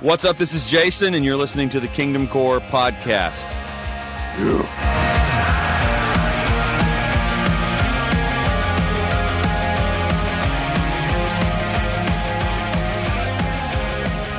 What's 0.00 0.24
up? 0.24 0.38
This 0.38 0.54
is 0.54 0.64
Jason, 0.64 1.12
and 1.12 1.22
you're 1.26 1.36
listening 1.36 1.68
to 1.68 1.78
the 1.78 1.86
Kingdom 1.86 2.26
Core 2.26 2.58
podcast. 2.58 3.52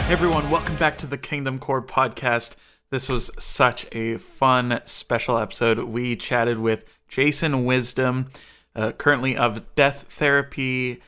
Hey 0.08 0.14
everyone, 0.14 0.50
welcome 0.50 0.76
back 0.78 0.98
to 0.98 1.06
the 1.06 1.20
Kingdom 1.20 1.60
Core 1.60 1.84
podcast. 1.84 2.56
This 2.90 3.08
was 3.08 3.30
such 3.38 3.86
a 3.92 4.18
fun 4.18 4.82
special 4.86 5.38
episode. 5.38 5.78
We 5.78 6.16
chatted 6.16 6.58
with 6.58 6.92
Jason 7.08 7.66
Wisdom, 7.66 8.32
uh, 8.76 8.94
currently 8.94 9.38
of 9.38 9.76
Death 9.76 10.08
Therapy, 10.10 11.04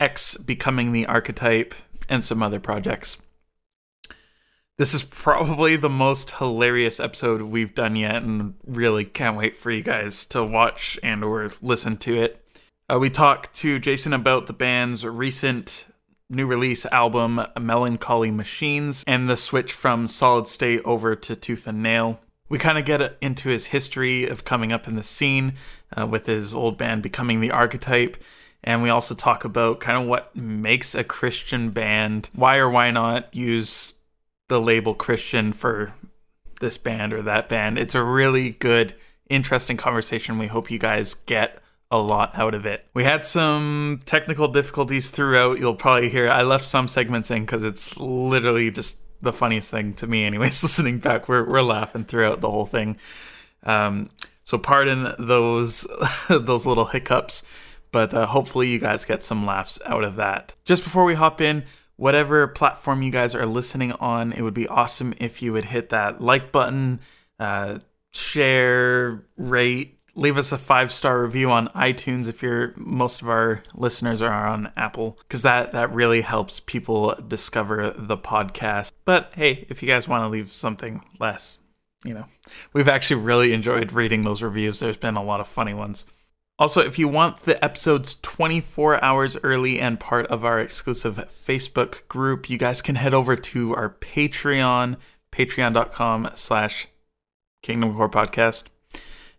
X 0.00 0.38
Becoming 0.38 0.92
the 0.92 1.04
Archetype, 1.04 1.74
and 2.08 2.24
some 2.24 2.42
other 2.42 2.60
projects. 2.60 3.18
This 4.80 4.94
is 4.94 5.02
probably 5.02 5.76
the 5.76 5.90
most 5.90 6.30
hilarious 6.30 7.00
episode 7.00 7.42
we've 7.42 7.74
done 7.74 7.96
yet, 7.96 8.22
and 8.22 8.54
really 8.64 9.04
can't 9.04 9.36
wait 9.36 9.54
for 9.54 9.70
you 9.70 9.82
guys 9.82 10.24
to 10.28 10.42
watch 10.42 10.98
and 11.02 11.22
or 11.22 11.50
listen 11.60 11.98
to 11.98 12.18
it. 12.18 12.42
Uh, 12.90 12.98
we 12.98 13.10
talked 13.10 13.52
to 13.56 13.78
Jason 13.78 14.14
about 14.14 14.46
the 14.46 14.54
band's 14.54 15.04
recent 15.04 15.84
new 16.30 16.46
release 16.46 16.86
album 16.86 17.42
Melancholy 17.60 18.30
Machines 18.30 19.04
and 19.06 19.28
the 19.28 19.36
switch 19.36 19.70
from 19.70 20.06
Solid 20.06 20.48
State 20.48 20.80
over 20.86 21.14
to 21.14 21.36
Tooth 21.36 21.66
and 21.66 21.82
Nail. 21.82 22.18
We 22.48 22.56
kind 22.56 22.78
of 22.78 22.86
get 22.86 23.18
into 23.20 23.50
his 23.50 23.66
history 23.66 24.26
of 24.26 24.46
coming 24.46 24.72
up 24.72 24.88
in 24.88 24.96
the 24.96 25.02
scene 25.02 25.56
uh, 25.94 26.06
with 26.06 26.24
his 26.24 26.54
old 26.54 26.78
band 26.78 27.02
Becoming 27.02 27.42
the 27.42 27.50
Archetype. 27.50 28.16
And 28.64 28.82
we 28.82 28.88
also 28.88 29.14
talk 29.14 29.44
about 29.44 29.80
kind 29.80 30.00
of 30.00 30.08
what 30.08 30.34
makes 30.34 30.94
a 30.94 31.04
Christian 31.04 31.68
band, 31.68 32.30
why 32.34 32.56
or 32.56 32.70
why 32.70 32.90
not 32.90 33.34
use 33.34 33.92
the 34.50 34.60
label 34.60 34.94
Christian 34.94 35.54
for 35.54 35.94
this 36.60 36.76
band 36.76 37.14
or 37.14 37.22
that 37.22 37.48
band. 37.48 37.78
It's 37.78 37.94
a 37.94 38.02
really 38.02 38.50
good, 38.50 38.92
interesting 39.30 39.78
conversation. 39.78 40.38
We 40.38 40.48
hope 40.48 40.70
you 40.70 40.78
guys 40.78 41.14
get 41.14 41.62
a 41.90 41.98
lot 41.98 42.36
out 42.36 42.52
of 42.52 42.66
it. 42.66 42.84
We 42.92 43.04
had 43.04 43.24
some 43.24 44.00
technical 44.04 44.48
difficulties 44.48 45.10
throughout. 45.10 45.58
You'll 45.58 45.76
probably 45.76 46.10
hear 46.10 46.28
I 46.28 46.42
left 46.42 46.64
some 46.64 46.88
segments 46.88 47.30
in 47.30 47.44
because 47.44 47.64
it's 47.64 47.96
literally 47.96 48.70
just 48.70 49.00
the 49.20 49.32
funniest 49.32 49.70
thing 49.70 49.94
to 49.94 50.06
me, 50.06 50.24
anyways. 50.24 50.62
Listening 50.62 50.98
back, 50.98 51.28
we're 51.28 51.48
we're 51.48 51.62
laughing 51.62 52.04
throughout 52.04 52.40
the 52.40 52.50
whole 52.50 52.66
thing. 52.66 52.96
Um, 53.62 54.10
so 54.44 54.58
pardon 54.58 55.14
those 55.18 55.86
those 56.28 56.66
little 56.66 56.86
hiccups, 56.86 57.44
but 57.92 58.12
uh, 58.12 58.26
hopefully 58.26 58.68
you 58.68 58.80
guys 58.80 59.04
get 59.04 59.22
some 59.22 59.46
laughs 59.46 59.78
out 59.86 60.02
of 60.02 60.16
that. 60.16 60.54
Just 60.64 60.82
before 60.84 61.04
we 61.04 61.14
hop 61.14 61.40
in. 61.40 61.64
Whatever 62.00 62.46
platform 62.46 63.02
you 63.02 63.12
guys 63.12 63.34
are 63.34 63.44
listening 63.44 63.92
on, 63.92 64.32
it 64.32 64.40
would 64.40 64.54
be 64.54 64.66
awesome 64.66 65.12
if 65.18 65.42
you 65.42 65.52
would 65.52 65.66
hit 65.66 65.90
that 65.90 66.22
like 66.22 66.50
button, 66.50 67.00
uh, 67.38 67.80
share, 68.14 69.22
rate, 69.36 69.98
leave 70.14 70.38
us 70.38 70.50
a 70.50 70.56
five 70.56 70.90
star 70.90 71.22
review 71.22 71.50
on 71.50 71.68
iTunes 71.68 72.26
if 72.26 72.42
you're 72.42 72.72
most 72.78 73.20
of 73.20 73.28
our 73.28 73.62
listeners 73.74 74.22
are 74.22 74.46
on 74.46 74.72
Apple 74.78 75.18
because 75.28 75.42
that 75.42 75.72
that 75.72 75.92
really 75.92 76.22
helps 76.22 76.58
people 76.60 77.14
discover 77.28 77.90
the 77.90 78.16
podcast. 78.16 78.92
But 79.04 79.32
hey, 79.36 79.66
if 79.68 79.82
you 79.82 79.86
guys 79.86 80.08
want 80.08 80.22
to 80.24 80.28
leave 80.28 80.54
something 80.54 81.04
less, 81.18 81.58
you 82.02 82.14
know, 82.14 82.24
we've 82.72 82.88
actually 82.88 83.20
really 83.20 83.52
enjoyed 83.52 83.92
reading 83.92 84.22
those 84.22 84.42
reviews. 84.42 84.80
There's 84.80 84.96
been 84.96 85.16
a 85.16 85.22
lot 85.22 85.40
of 85.40 85.48
funny 85.48 85.74
ones. 85.74 86.06
Also, 86.60 86.82
if 86.82 86.98
you 86.98 87.08
want 87.08 87.38
the 87.44 87.64
episodes 87.64 88.16
24 88.20 89.02
hours 89.02 89.34
early 89.42 89.80
and 89.80 89.98
part 89.98 90.26
of 90.26 90.44
our 90.44 90.60
exclusive 90.60 91.16
Facebook 91.30 92.06
group, 92.06 92.50
you 92.50 92.58
guys 92.58 92.82
can 92.82 92.96
head 92.96 93.14
over 93.14 93.34
to 93.34 93.74
our 93.74 93.88
Patreon, 93.88 94.98
patreon.com 95.32 96.30
slash 96.34 96.86
Kingdom 97.62 97.96
Core 97.96 98.10
Podcast. 98.10 98.64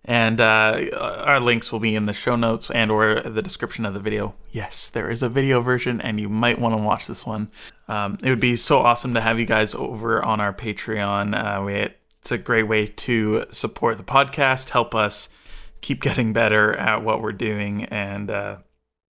And 0.03 0.41
uh, 0.41 0.89
our 0.99 1.39
links 1.39 1.71
will 1.71 1.79
be 1.79 1.95
in 1.95 2.07
the 2.07 2.13
show 2.13 2.35
notes 2.35 2.71
and 2.71 2.89
or 2.89 3.21
the 3.21 3.43
description 3.43 3.85
of 3.85 3.93
the 3.93 3.99
video. 3.99 4.33
Yes 4.49 4.89
there 4.89 5.11
is 5.11 5.21
a 5.21 5.29
video 5.29 5.61
version 5.61 6.01
and 6.01 6.19
you 6.19 6.27
might 6.27 6.59
want 6.59 6.75
to 6.75 6.81
watch 6.81 7.05
this 7.05 7.23
one. 7.23 7.51
Um, 7.87 8.17
it 8.23 8.31
would 8.31 8.39
be 8.39 8.55
so 8.55 8.79
awesome 8.79 9.13
to 9.13 9.21
have 9.21 9.39
you 9.39 9.45
guys 9.45 9.75
over 9.75 10.25
on 10.25 10.41
our 10.41 10.53
patreon. 10.53 11.35
Uh, 11.35 11.63
we, 11.63 11.73
it's 11.73 12.31
a 12.31 12.39
great 12.39 12.67
way 12.67 12.87
to 12.87 13.45
support 13.51 13.97
the 13.97 14.03
podcast 14.03 14.71
help 14.71 14.95
us 14.95 15.29
keep 15.81 16.01
getting 16.07 16.33
better 16.33 16.73
at 16.75 17.03
what 17.03 17.21
we're 17.21 17.31
doing 17.31 17.85
and 17.85 18.29
uh, 18.31 18.57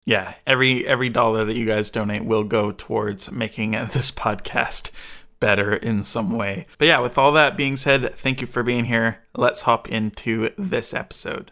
yeah 0.06 0.34
every 0.48 0.88
every 0.88 1.10
dollar 1.10 1.44
that 1.44 1.56
you 1.56 1.66
guys 1.66 1.90
donate 1.92 2.24
will 2.26 2.44
go 2.44 2.72
towards 2.72 3.32
making 3.32 3.72
this 3.94 4.12
podcast 4.12 4.92
better 5.40 5.74
in 5.76 6.04
some 6.04 6.32
way. 6.36 6.66
But 6.78 6.88
yeah, 6.88 7.00
with 7.00 7.18
all 7.18 7.32
that 7.32 7.58
being 7.58 7.76
said, 7.76 8.14
thank 8.14 8.42
you 8.42 8.48
for 8.48 8.62
being 8.62 8.86
here. 8.86 9.24
Let's 9.36 9.62
hop 9.64 9.90
into 9.90 10.52
this 10.58 10.94
episode. 10.94 11.52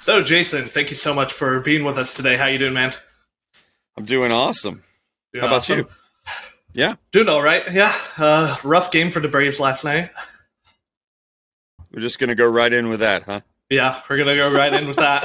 So, 0.00 0.22
Jason, 0.24 0.64
thank 0.64 0.90
you 0.90 0.96
so 0.96 1.14
much 1.14 1.32
for 1.32 1.60
being 1.60 1.84
with 1.84 1.98
us 1.98 2.12
today. 2.14 2.36
How 2.36 2.46
you 2.46 2.58
doing, 2.58 2.72
man? 2.74 2.92
I'm 3.96 4.04
doing 4.06 4.32
awesome. 4.32 4.82
Doing 5.32 5.42
How 5.42 5.46
about 5.48 5.56
awesome? 5.58 5.78
you? 5.78 5.88
Yeah, 6.72 6.94
Doing 7.12 7.28
all 7.28 7.42
right. 7.42 7.62
Yeah. 7.72 7.94
Uh, 8.16 8.56
rough 8.64 8.90
game 8.90 9.10
for 9.10 9.20
the 9.20 9.28
Braves 9.28 9.60
last 9.60 9.84
night. 9.84 10.10
we're 11.92 12.00
just 12.00 12.18
gonna 12.18 12.34
go 12.34 12.46
right 12.46 12.72
in 12.72 12.88
with 12.88 13.00
that, 13.00 13.24
huh? 13.24 13.40
Yeah, 13.70 14.02
we're 14.10 14.18
gonna 14.18 14.36
go 14.36 14.52
right 14.52 14.72
in 14.72 14.88
with 14.88 14.96
that. 14.96 15.24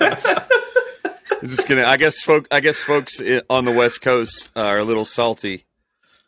We're 0.00 1.48
just 1.48 1.68
gonna. 1.68 1.84
I 1.84 1.96
guess 1.96 2.22
folk. 2.22 2.46
I 2.50 2.60
guess 2.60 2.78
folks 2.80 3.20
on 3.50 3.64
the 3.64 3.72
West 3.72 4.00
Coast 4.00 4.52
uh, 4.56 4.60
are 4.60 4.78
a 4.78 4.84
little 4.84 5.04
salty, 5.04 5.64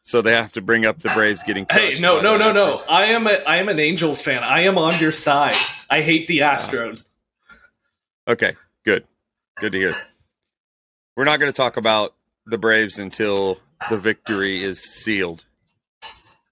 so 0.02 0.22
they 0.22 0.32
have 0.34 0.50
to 0.52 0.60
bring 0.60 0.84
up 0.84 1.00
the 1.02 1.10
Braves 1.10 1.42
getting. 1.44 1.66
hey, 1.70 1.94
no, 2.00 2.20
no, 2.20 2.36
no, 2.36 2.52
no. 2.52 2.80
I 2.90 3.06
am 3.06 3.26
a 3.28 3.34
I 3.46 3.58
am 3.58 3.68
an 3.68 3.78
Angels 3.78 4.22
fan. 4.22 4.42
I 4.42 4.62
am 4.62 4.76
on 4.76 4.98
your 4.98 5.12
side. 5.12 5.54
I 5.88 6.02
hate 6.02 6.26
the 6.26 6.38
Astros. 6.38 7.04
Okay, 8.26 8.54
good, 8.84 9.04
good 9.60 9.72
to 9.72 9.78
hear. 9.78 9.94
We're 11.16 11.24
not 11.24 11.38
going 11.38 11.52
to 11.52 11.56
talk 11.56 11.76
about 11.76 12.14
the 12.46 12.58
Braves 12.58 12.98
until 12.98 13.58
the 13.90 13.98
victory 13.98 14.62
is 14.64 14.80
sealed. 14.80 15.44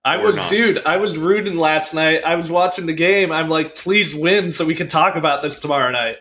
I 0.05 0.17
was, 0.17 0.35
not. 0.35 0.49
dude. 0.49 0.85
I 0.87 0.97
was 0.97 1.19
rooting 1.19 1.57
last 1.57 1.93
night. 1.93 2.25
I 2.25 2.37
was 2.37 2.51
watching 2.51 2.87
the 2.87 2.95
game. 2.95 3.33
I'm 3.33 3.49
like, 3.51 3.77
please 3.77 4.15
win 4.15 4.51
so 4.51 4.65
we 4.65 4.75
can 4.75 4.89
talk 4.89 5.15
about 5.17 5.43
this 5.43 5.59
tomorrow 5.59 5.91
night. 5.91 6.17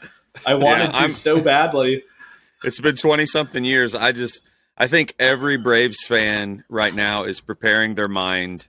I 0.45 0.55
wanted 0.55 0.91
to 0.93 0.99
I'm- 0.99 1.11
so 1.11 1.41
badly. 1.41 2.03
It's 2.61 2.77
been 2.77 2.97
twenty 2.97 3.25
something 3.25 3.63
years. 3.63 3.95
I 3.95 4.11
just, 4.11 4.41
I 4.77 4.87
think 4.87 5.15
every 5.17 5.55
Braves 5.55 6.03
fan 6.05 6.65
right 6.67 6.93
now 6.93 7.23
is 7.23 7.39
preparing 7.39 7.95
their 7.95 8.09
mind 8.09 8.67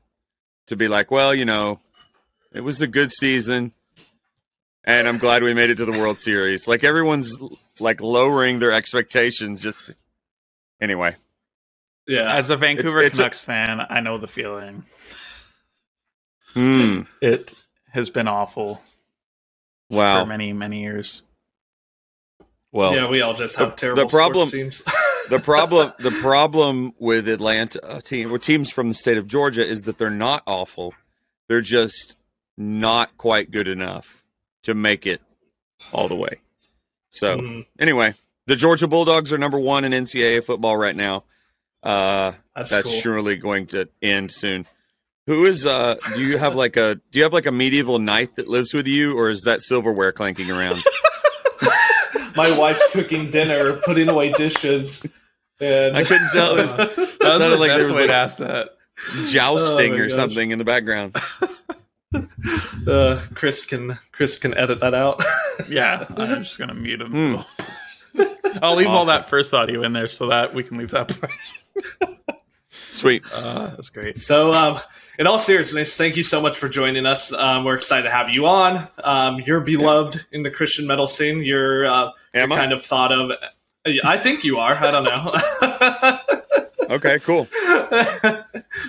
to 0.68 0.76
be 0.76 0.86
like, 0.86 1.10
well, 1.10 1.34
you 1.34 1.44
know, 1.44 1.80
it 2.52 2.60
was 2.60 2.80
a 2.80 2.86
good 2.86 3.10
season, 3.10 3.72
and 4.84 5.08
I'm 5.08 5.18
glad 5.18 5.42
we 5.42 5.54
made 5.54 5.70
it 5.70 5.74
to 5.78 5.84
the 5.86 5.98
World 5.98 6.18
Series. 6.18 6.68
Like 6.68 6.84
everyone's 6.84 7.36
like 7.80 8.00
lowering 8.00 8.60
their 8.60 8.70
expectations. 8.70 9.60
Just 9.60 9.90
anyway, 10.80 11.16
Yeah. 12.10 12.34
As 12.34 12.50
a 12.50 12.56
Vancouver 12.56 13.00
it's 13.00 13.18
a- 13.18 13.22
Canucks 13.22 13.40
fan, 13.40 13.86
I 13.88 14.00
know 14.00 14.18
the 14.18 14.26
feeling. 14.28 14.84
hmm. 16.54 17.02
It 17.20 17.52
has 17.92 18.10
been 18.10 18.28
awful 18.28 18.82
Wow. 19.90 20.22
for 20.22 20.26
many, 20.28 20.52
many 20.52 20.80
years. 20.82 21.22
Well, 22.72 22.94
yeah, 22.94 23.08
we 23.08 23.20
all 23.20 23.34
just 23.34 23.56
the- 23.56 23.64
have 23.66 23.76
terrible 23.76 24.04
the 24.04 24.08
problem- 24.08 24.48
sports 24.48 24.78
teams. 24.82 24.94
the 25.30 25.38
problem 25.38 25.92
the 26.00 26.10
problem 26.10 26.92
with 26.98 27.28
Atlanta 27.28 27.80
uh, 27.84 28.00
team 28.00 28.32
or 28.32 28.38
teams 28.38 28.70
from 28.70 28.88
the 28.88 28.94
state 28.94 29.16
of 29.18 29.26
Georgia 29.28 29.64
is 29.64 29.82
that 29.82 29.98
they're 29.98 30.10
not 30.10 30.42
awful. 30.46 30.94
They're 31.48 31.60
just 31.60 32.16
not 32.56 33.16
quite 33.16 33.50
good 33.52 33.68
enough 33.68 34.24
to 34.64 34.74
make 34.74 35.06
it 35.06 35.20
all 35.92 36.08
the 36.08 36.16
way. 36.16 36.40
So 37.10 37.38
Mhm. 37.38 37.66
anyway, 37.78 38.14
the 38.46 38.56
Georgia 38.56 38.86
Bulldogs 38.88 39.32
are 39.32 39.38
number 39.38 39.58
one 39.58 39.84
in 39.84 39.92
NCAA 39.92 40.40
football 40.44 40.76
right 40.76 40.96
now. 40.96 41.24
Uh, 41.82 42.32
That's, 42.54 42.70
that's 42.70 42.86
cool. 42.86 43.00
surely 43.00 43.36
going 43.36 43.66
to 43.68 43.88
end 44.02 44.30
soon. 44.30 44.66
Who 45.26 45.44
is 45.46 45.64
uh 45.64 45.96
do 46.14 46.22
you 46.22 46.38
have 46.38 46.54
like 46.56 46.76
a 46.76 46.96
do 46.96 47.18
you 47.18 47.22
have 47.22 47.32
like 47.32 47.46
a 47.46 47.52
medieval 47.52 47.98
knight 47.98 48.34
that 48.36 48.48
lives 48.48 48.74
with 48.74 48.86
you 48.86 49.16
or 49.16 49.30
is 49.30 49.42
that 49.42 49.60
silverware 49.62 50.12
clanking 50.12 50.50
around? 50.50 50.82
My 52.36 52.56
wife's 52.58 52.90
cooking 52.92 53.30
dinner, 53.30 53.74
putting 53.84 54.08
away 54.08 54.32
dishes. 54.32 55.04
And 55.60 55.96
I 55.96 56.04
couldn't 56.04 56.30
tell. 56.32 56.56
It 56.58 56.62
was- 56.62 56.76
That 56.76 56.96
was 56.96 57.18
sounded 57.20 57.48
the 57.50 57.56
like 57.58 57.68
there 57.68 57.78
best 57.78 57.88
was 57.88 57.96
way 57.96 58.00
like- 58.02 58.08
to 58.10 58.14
ask 58.14 58.36
that. 58.38 58.68
jousting 59.30 59.92
Oh 59.92 59.96
or 59.96 60.06
gosh. 60.08 60.14
something 60.16 60.50
in 60.50 60.58
the 60.58 60.64
background. 60.64 61.16
uh, 62.86 63.20
Chris 63.34 63.64
can 63.64 63.98
Chris 64.12 64.38
can 64.38 64.54
edit 64.56 64.80
that 64.80 64.94
out. 64.94 65.22
Yeah, 65.68 66.06
I'm 66.16 66.42
just 66.42 66.58
gonna 66.58 66.74
mute 66.74 67.00
him. 67.02 67.12
Hmm. 68.16 68.22
I'll 68.62 68.74
leave 68.74 68.88
all 68.88 69.04
that 69.06 69.28
first 69.28 69.54
audio 69.54 69.82
in 69.82 69.92
there 69.92 70.08
so 70.08 70.26
that 70.28 70.52
we 70.54 70.62
can 70.64 70.76
leave 70.78 70.90
that 70.90 71.08
part. 71.20 71.30
Sweet. 72.70 73.22
Uh, 73.32 73.68
that's 73.68 73.90
great. 73.90 74.18
so, 74.18 74.52
um, 74.52 74.78
in 75.18 75.26
all 75.26 75.38
seriousness, 75.38 75.96
thank 75.96 76.16
you 76.16 76.22
so 76.22 76.40
much 76.40 76.56
for 76.58 76.68
joining 76.68 77.06
us. 77.06 77.32
Um, 77.32 77.64
we're 77.64 77.74
excited 77.76 78.04
to 78.04 78.10
have 78.10 78.30
you 78.30 78.46
on. 78.46 78.88
Um, 79.04 79.40
you're 79.40 79.60
beloved 79.60 80.24
in 80.32 80.42
the 80.42 80.50
Christian 80.50 80.86
metal 80.86 81.06
scene. 81.06 81.42
You're, 81.42 81.86
uh, 81.86 82.10
you're 82.34 82.48
kind 82.48 82.72
of 82.72 82.82
thought 82.82 83.12
of. 83.12 83.32
I 84.04 84.18
think 84.18 84.44
you 84.44 84.58
are. 84.58 84.74
I 84.74 84.90
don't 84.90 85.04
know. 85.04 86.18
Okay, 86.90 87.20
cool. 87.20 87.46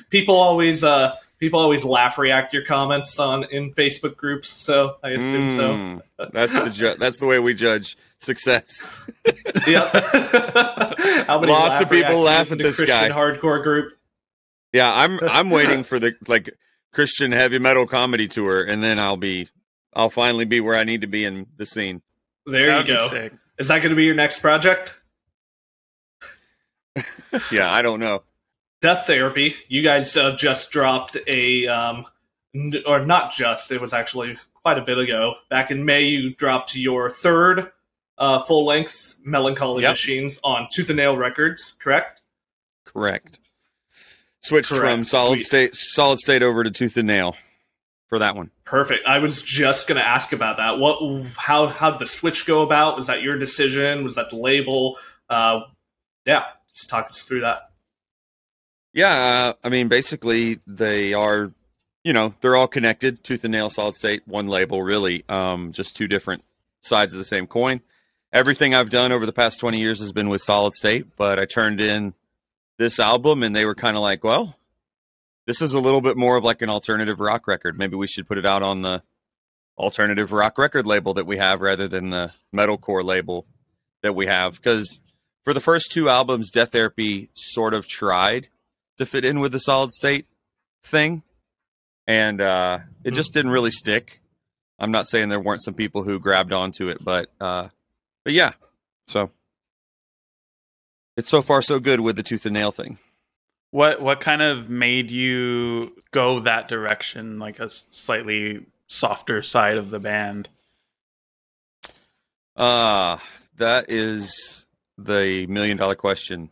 people 0.10 0.34
always 0.34 0.84
uh 0.84 1.16
people 1.42 1.60
always 1.60 1.84
laugh 1.84 2.18
react 2.18 2.54
your 2.54 2.64
comments 2.64 3.20
on 3.20 3.44
in 3.46 3.74
Facebook 3.74 4.16
groups, 4.16 4.48
so 4.48 4.96
I 5.04 5.10
assume 5.10 5.50
so. 5.50 5.74
Mm, 5.74 6.02
that's 6.32 6.54
the 6.54 6.70
ju- 6.70 6.96
that's 6.98 7.18
the 7.18 7.26
way 7.26 7.40
we 7.40 7.54
judge 7.54 7.98
success. 8.20 8.90
Yep. 9.68 9.94
Lots 11.28 11.82
of 11.82 11.90
people 11.92 12.20
laugh 12.22 12.52
at 12.52 12.58
this 12.58 12.78
Christian 12.78 12.88
guy. 12.88 13.10
hardcore 13.10 13.62
group. 13.62 13.94
Yeah, 14.74 14.92
I'm 14.92 15.20
I'm 15.30 15.50
waiting 15.52 15.84
for 15.84 16.00
the 16.00 16.16
like 16.28 16.50
Christian 16.92 17.32
heavy 17.32 17.60
metal 17.60 17.86
comedy 17.86 18.28
tour, 18.28 18.64
and 18.64 18.82
then 18.82 18.98
I'll 18.98 19.18
be 19.18 19.50
I'll 19.94 20.10
finally 20.10 20.46
be 20.46 20.60
where 20.60 20.76
I 20.76 20.84
need 20.84 21.02
to 21.02 21.08
be 21.08 21.26
in 21.26 21.46
the 21.58 21.66
scene. 21.68 22.02
There 22.48 22.68
That'd 22.68 22.88
you 22.88 22.96
go. 22.96 23.30
Is 23.60 23.68
that 23.68 23.80
going 23.80 23.92
to 23.92 23.96
be 23.96 24.06
your 24.06 24.16
next 24.16 24.40
project? 24.40 24.98
Yeah, 27.52 27.72
I 27.72 27.84
don't 27.84 28.00
know. 28.00 28.24
Death 28.81 29.06
Therapy. 29.07 29.56
You 29.68 29.81
guys 29.83 30.16
uh, 30.18 30.36
just 30.36 30.72
dropped 30.72 31.18
a, 31.28 31.68
um, 31.68 32.06
n- 32.56 32.74
or 32.86 33.06
not 33.06 33.31
just. 33.31 33.72
It 33.72 33.80
was 33.80 33.94
actually 33.94 34.38
quite 34.54 34.78
a 34.78 34.81
bit 34.81 34.98
ago. 34.98 35.36
Back 35.50 35.72
in 35.72 35.86
May, 35.86 36.04
you 36.06 36.33
dropped 36.36 36.75
your 36.75 37.10
third 37.10 37.72
uh, 38.18 38.39
full 38.39 38.66
length 38.66 39.16
Melancholy 39.24 39.83
Yep. 39.83 39.92
Machines 39.92 40.39
on 40.44 40.68
Tooth 40.72 40.89
and 40.89 40.98
Nail 40.98 41.16
Records. 41.16 41.74
Correct? 41.80 42.22
Correct. 42.86 43.39
Switched 44.44 44.69
Correct. 44.69 44.81
from 44.84 45.04
solid 45.04 45.39
Sweet. 45.39 45.45
state 45.45 45.75
solid 45.75 46.18
state 46.19 46.42
over 46.42 46.63
to 46.63 46.72
tooth 46.72 46.98
and 46.98 47.07
nail 47.07 47.36
for 48.07 48.18
that 48.19 48.36
one. 48.36 48.50
Perfect. 48.66 49.06
I 49.06 49.19
was 49.19 49.42
just 49.44 49.88
going 49.88 50.01
to 50.01 50.07
ask 50.07 50.34
about 50.34 50.57
that. 50.57 50.80
What? 50.80 51.24
How? 51.38 51.68
How 51.68 51.92
did 51.92 52.00
the 52.00 52.07
switch 52.07 52.48
go 52.48 52.63
about? 52.63 52.98
Was 52.98 53.06
that 53.07 53.22
your 53.22 53.38
decision? 53.38 54.04
Was 54.04 54.16
that 54.16 54.31
the 54.31 54.38
label? 54.38 54.98
Uh, 55.30 55.62
yeah, 56.25 56.45
just 56.75 56.89
talk 56.89 57.10
us 57.12 57.22
through 57.22 57.42
that. 57.42 57.71
Yeah, 58.94 59.54
uh, 59.54 59.54
I 59.64 59.70
mean, 59.70 59.88
basically, 59.88 60.60
they 60.68 61.14
are, 61.14 61.52
you 62.04 62.12
know, 62.12 62.34
they're 62.42 62.58
all 62.58 62.68
connected. 62.68 63.24
Tooth 63.24 63.44
and 63.46 63.54
nail, 63.54 63.70
solid 63.70 63.96
state, 63.96 64.28
one 64.28 64.48
label, 64.48 64.82
really. 64.82 65.24
Um, 65.30 65.72
just 65.72 65.96
two 65.96 66.08
different 66.08 66.44
sides 66.82 67.14
of 67.14 67.20
the 67.20 67.26
same 67.26 67.48
coin. 67.48 67.82
Everything 68.34 68.74
I've 68.74 68.90
done 68.90 69.12
over 69.12 69.26
the 69.26 69.34
past 69.34 69.60
twenty 69.60 69.80
years 69.80 70.00
has 70.00 70.12
been 70.12 70.30
with 70.30 70.42
solid 70.42 70.74
state, 70.74 71.06
but 71.18 71.40
I 71.40 71.46
turned 71.46 71.80
in 71.80 72.14
this 72.78 73.00
album, 73.00 73.44
and 73.44 73.56
they 73.56 73.66
were 73.66 73.76
kind 73.76 73.96
of 73.96 74.02
like, 74.02 74.24
"Well, 74.24 74.58
this 75.48 75.62
is 75.62 75.74
a 75.74 75.80
little 75.80 76.02
bit 76.02 76.18
more 76.18 76.38
of 76.38 76.44
like 76.44 76.62
an 76.62 76.70
alternative 76.70 77.20
rock 77.20 77.48
record. 77.48 77.78
Maybe 77.78 77.96
we 77.96 78.08
should 78.08 78.28
put 78.28 78.38
it 78.38 78.46
out 78.46 78.64
on 78.64 78.82
the 78.82 79.04
alternative 79.78 80.32
rock 80.32 80.58
record 80.58 80.86
label 80.86 81.14
that 81.14 81.28
we 81.28 81.38
have, 81.38 81.62
rather 81.62 81.88
than 81.88 82.10
the 82.10 82.34
metalcore 82.54 83.04
label 83.04 83.46
that 84.02 84.16
we 84.16 84.28
have." 84.28 84.56
Because 84.56 85.02
for 85.44 85.54
the 85.54 85.62
first 85.62 85.92
two 85.92 86.10
albums, 86.10 86.52
Death 86.52 86.72
Therapy 86.72 87.30
sort 87.36 87.74
of 87.74 87.88
tried 87.88 88.50
to 88.98 89.06
fit 89.06 89.26
in 89.26 89.40
with 89.40 89.52
the 89.52 89.60
solid 89.60 89.92
state 89.92 90.26
thing. 90.84 91.24
And 92.08 92.42
uh 92.42 92.80
it 93.04 93.12
just 93.12 93.34
didn't 93.34 93.52
really 93.52 93.72
stick. 93.72 94.22
I'm 94.80 94.92
not 94.92 95.08
saying 95.08 95.30
there 95.30 95.40
weren't 95.40 95.64
some 95.64 95.74
people 95.74 96.04
who 96.04 96.20
grabbed 96.20 96.54
onto 96.54 96.90
it 96.90 97.04
but 97.04 97.30
uh 97.40 97.70
but 98.24 98.34
yeah. 98.34 98.52
So 99.08 99.32
it's 101.18 101.30
so 101.30 101.42
far 101.42 101.62
so 101.62 101.80
good 101.80 102.00
with 102.00 102.16
the 102.16 102.24
tooth 102.24 102.46
and 102.46 102.54
nail 102.54 102.72
thing. 102.72 102.98
What 103.72 104.02
what 104.02 104.20
kind 104.20 104.42
of 104.42 104.70
made 104.70 105.12
you 105.12 105.94
go 106.12 106.42
that 106.42 106.68
direction, 106.68 107.40
like 107.40 107.60
a 107.60 107.70
slightly 107.70 108.66
softer 108.88 109.42
side 109.42 109.78
of 109.78 109.90
the 109.90 110.00
band? 110.00 110.50
uh 112.58 113.18
that 113.58 113.90
is 113.90 114.66
the 114.98 115.48
million 115.48 115.78
dollar 115.78 115.96
question 115.96 116.50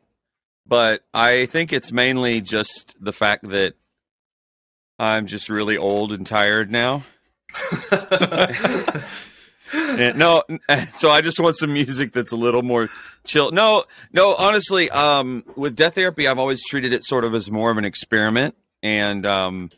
but 0.69 1.01
i 1.13 1.45
think 1.48 1.74
it's 1.74 1.92
mainly 1.92 2.39
just 2.42 2.95
the 3.01 3.12
fact 3.12 3.50
that 3.50 3.74
i'm 5.00 5.25
just 5.25 5.50
really 5.50 5.75
old 5.77 6.12
and 6.13 6.25
tired 6.27 6.71
now 6.71 7.01
And 9.71 10.18
no, 10.18 10.42
so 10.94 11.10
I 11.12 11.21
just 11.21 11.39
want 11.39 11.56
some 11.56 11.71
music 11.74 12.12
that's 12.12 12.31
a 12.31 12.36
little 12.36 12.63
more 12.63 12.89
chill. 13.24 13.51
No, 13.51 13.83
no, 14.12 14.36
honestly, 14.39 14.89
um, 14.89 15.44
with 15.56 15.75
Death 15.75 15.94
Therapy, 15.95 16.27
I've 16.27 16.39
always 16.39 16.63
treated 16.66 16.92
it 16.92 17.04
sort 17.04 17.24
of 17.24 17.36
as 17.36 17.51
more 17.51 17.69
of 17.69 17.77
an 17.77 17.86
experiment, 17.86 18.56
and 18.81 19.27
um, 19.27 19.69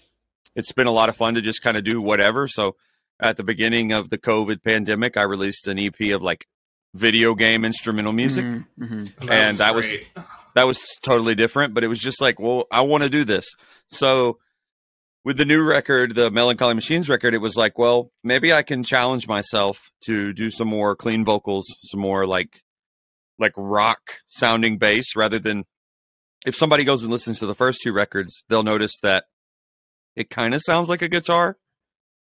it's 0.55 0.71
been 0.71 0.87
a 0.87 0.91
lot 0.91 1.09
of 1.09 1.17
fun 1.17 1.35
to 1.35 1.41
just 1.41 1.61
kind 1.61 1.75
of 1.75 1.83
do 1.83 2.01
whatever. 2.01 2.47
So 2.47 2.77
at 3.19 3.35
the 3.35 3.43
beginning 3.43 3.91
of 3.91 4.09
the 4.09 4.17
COVID 4.17 4.63
pandemic, 4.63 5.17
I 5.17 5.23
released 5.23 5.67
an 5.67 5.77
EP 5.77 5.99
of 6.13 6.21
like 6.21 6.47
video 6.93 7.35
game 7.35 7.65
instrumental 7.65 8.13
music. 8.13 8.45
Mhm, 8.45 8.65
mhm. 8.79 9.29
And 9.29 9.57
that 9.57 9.75
was- 9.75 9.87
great. 9.87 10.07
That 10.55 10.67
was 10.67 10.79
totally 11.01 11.35
different, 11.35 11.73
but 11.73 11.83
it 11.83 11.87
was 11.87 11.99
just 11.99 12.21
like, 12.21 12.39
well, 12.39 12.65
I 12.71 12.81
want 12.81 13.03
to 13.03 13.09
do 13.09 13.23
this. 13.23 13.45
So 13.89 14.39
with 15.23 15.37
the 15.37 15.45
new 15.45 15.63
record, 15.63 16.15
the 16.15 16.31
Melancholy 16.31 16.73
Machines 16.73 17.09
record, 17.09 17.33
it 17.33 17.41
was 17.41 17.55
like, 17.55 17.77
well, 17.77 18.11
maybe 18.23 18.51
I 18.51 18.63
can 18.63 18.83
challenge 18.83 19.27
myself 19.27 19.91
to 20.05 20.33
do 20.33 20.49
some 20.49 20.67
more 20.67 20.95
clean 20.95 21.23
vocals, 21.23 21.65
some 21.83 21.99
more 21.99 22.25
like 22.25 22.61
like 23.37 23.53
rock 23.55 24.19
sounding 24.27 24.77
bass 24.77 25.15
rather 25.15 25.39
than 25.39 25.65
if 26.45 26.55
somebody 26.55 26.83
goes 26.83 27.03
and 27.03 27.11
listens 27.11 27.39
to 27.39 27.45
the 27.45 27.55
first 27.55 27.81
two 27.81 27.93
records, 27.93 28.45
they'll 28.49 28.63
notice 28.63 28.99
that 29.01 29.25
it 30.15 30.29
kind 30.29 30.53
of 30.53 30.61
sounds 30.61 30.89
like 30.89 31.01
a 31.01 31.09
guitar. 31.09 31.57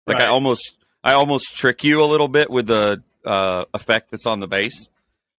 Like 0.06 0.20
I 0.20 0.26
almost 0.26 0.76
I 1.04 1.14
almost 1.14 1.56
trick 1.56 1.84
you 1.84 2.02
a 2.02 2.06
little 2.06 2.28
bit 2.28 2.50
with 2.50 2.66
the 2.66 3.02
uh, 3.24 3.64
effect 3.72 4.10
that's 4.10 4.26
on 4.26 4.40
the 4.40 4.48
bass. 4.48 4.90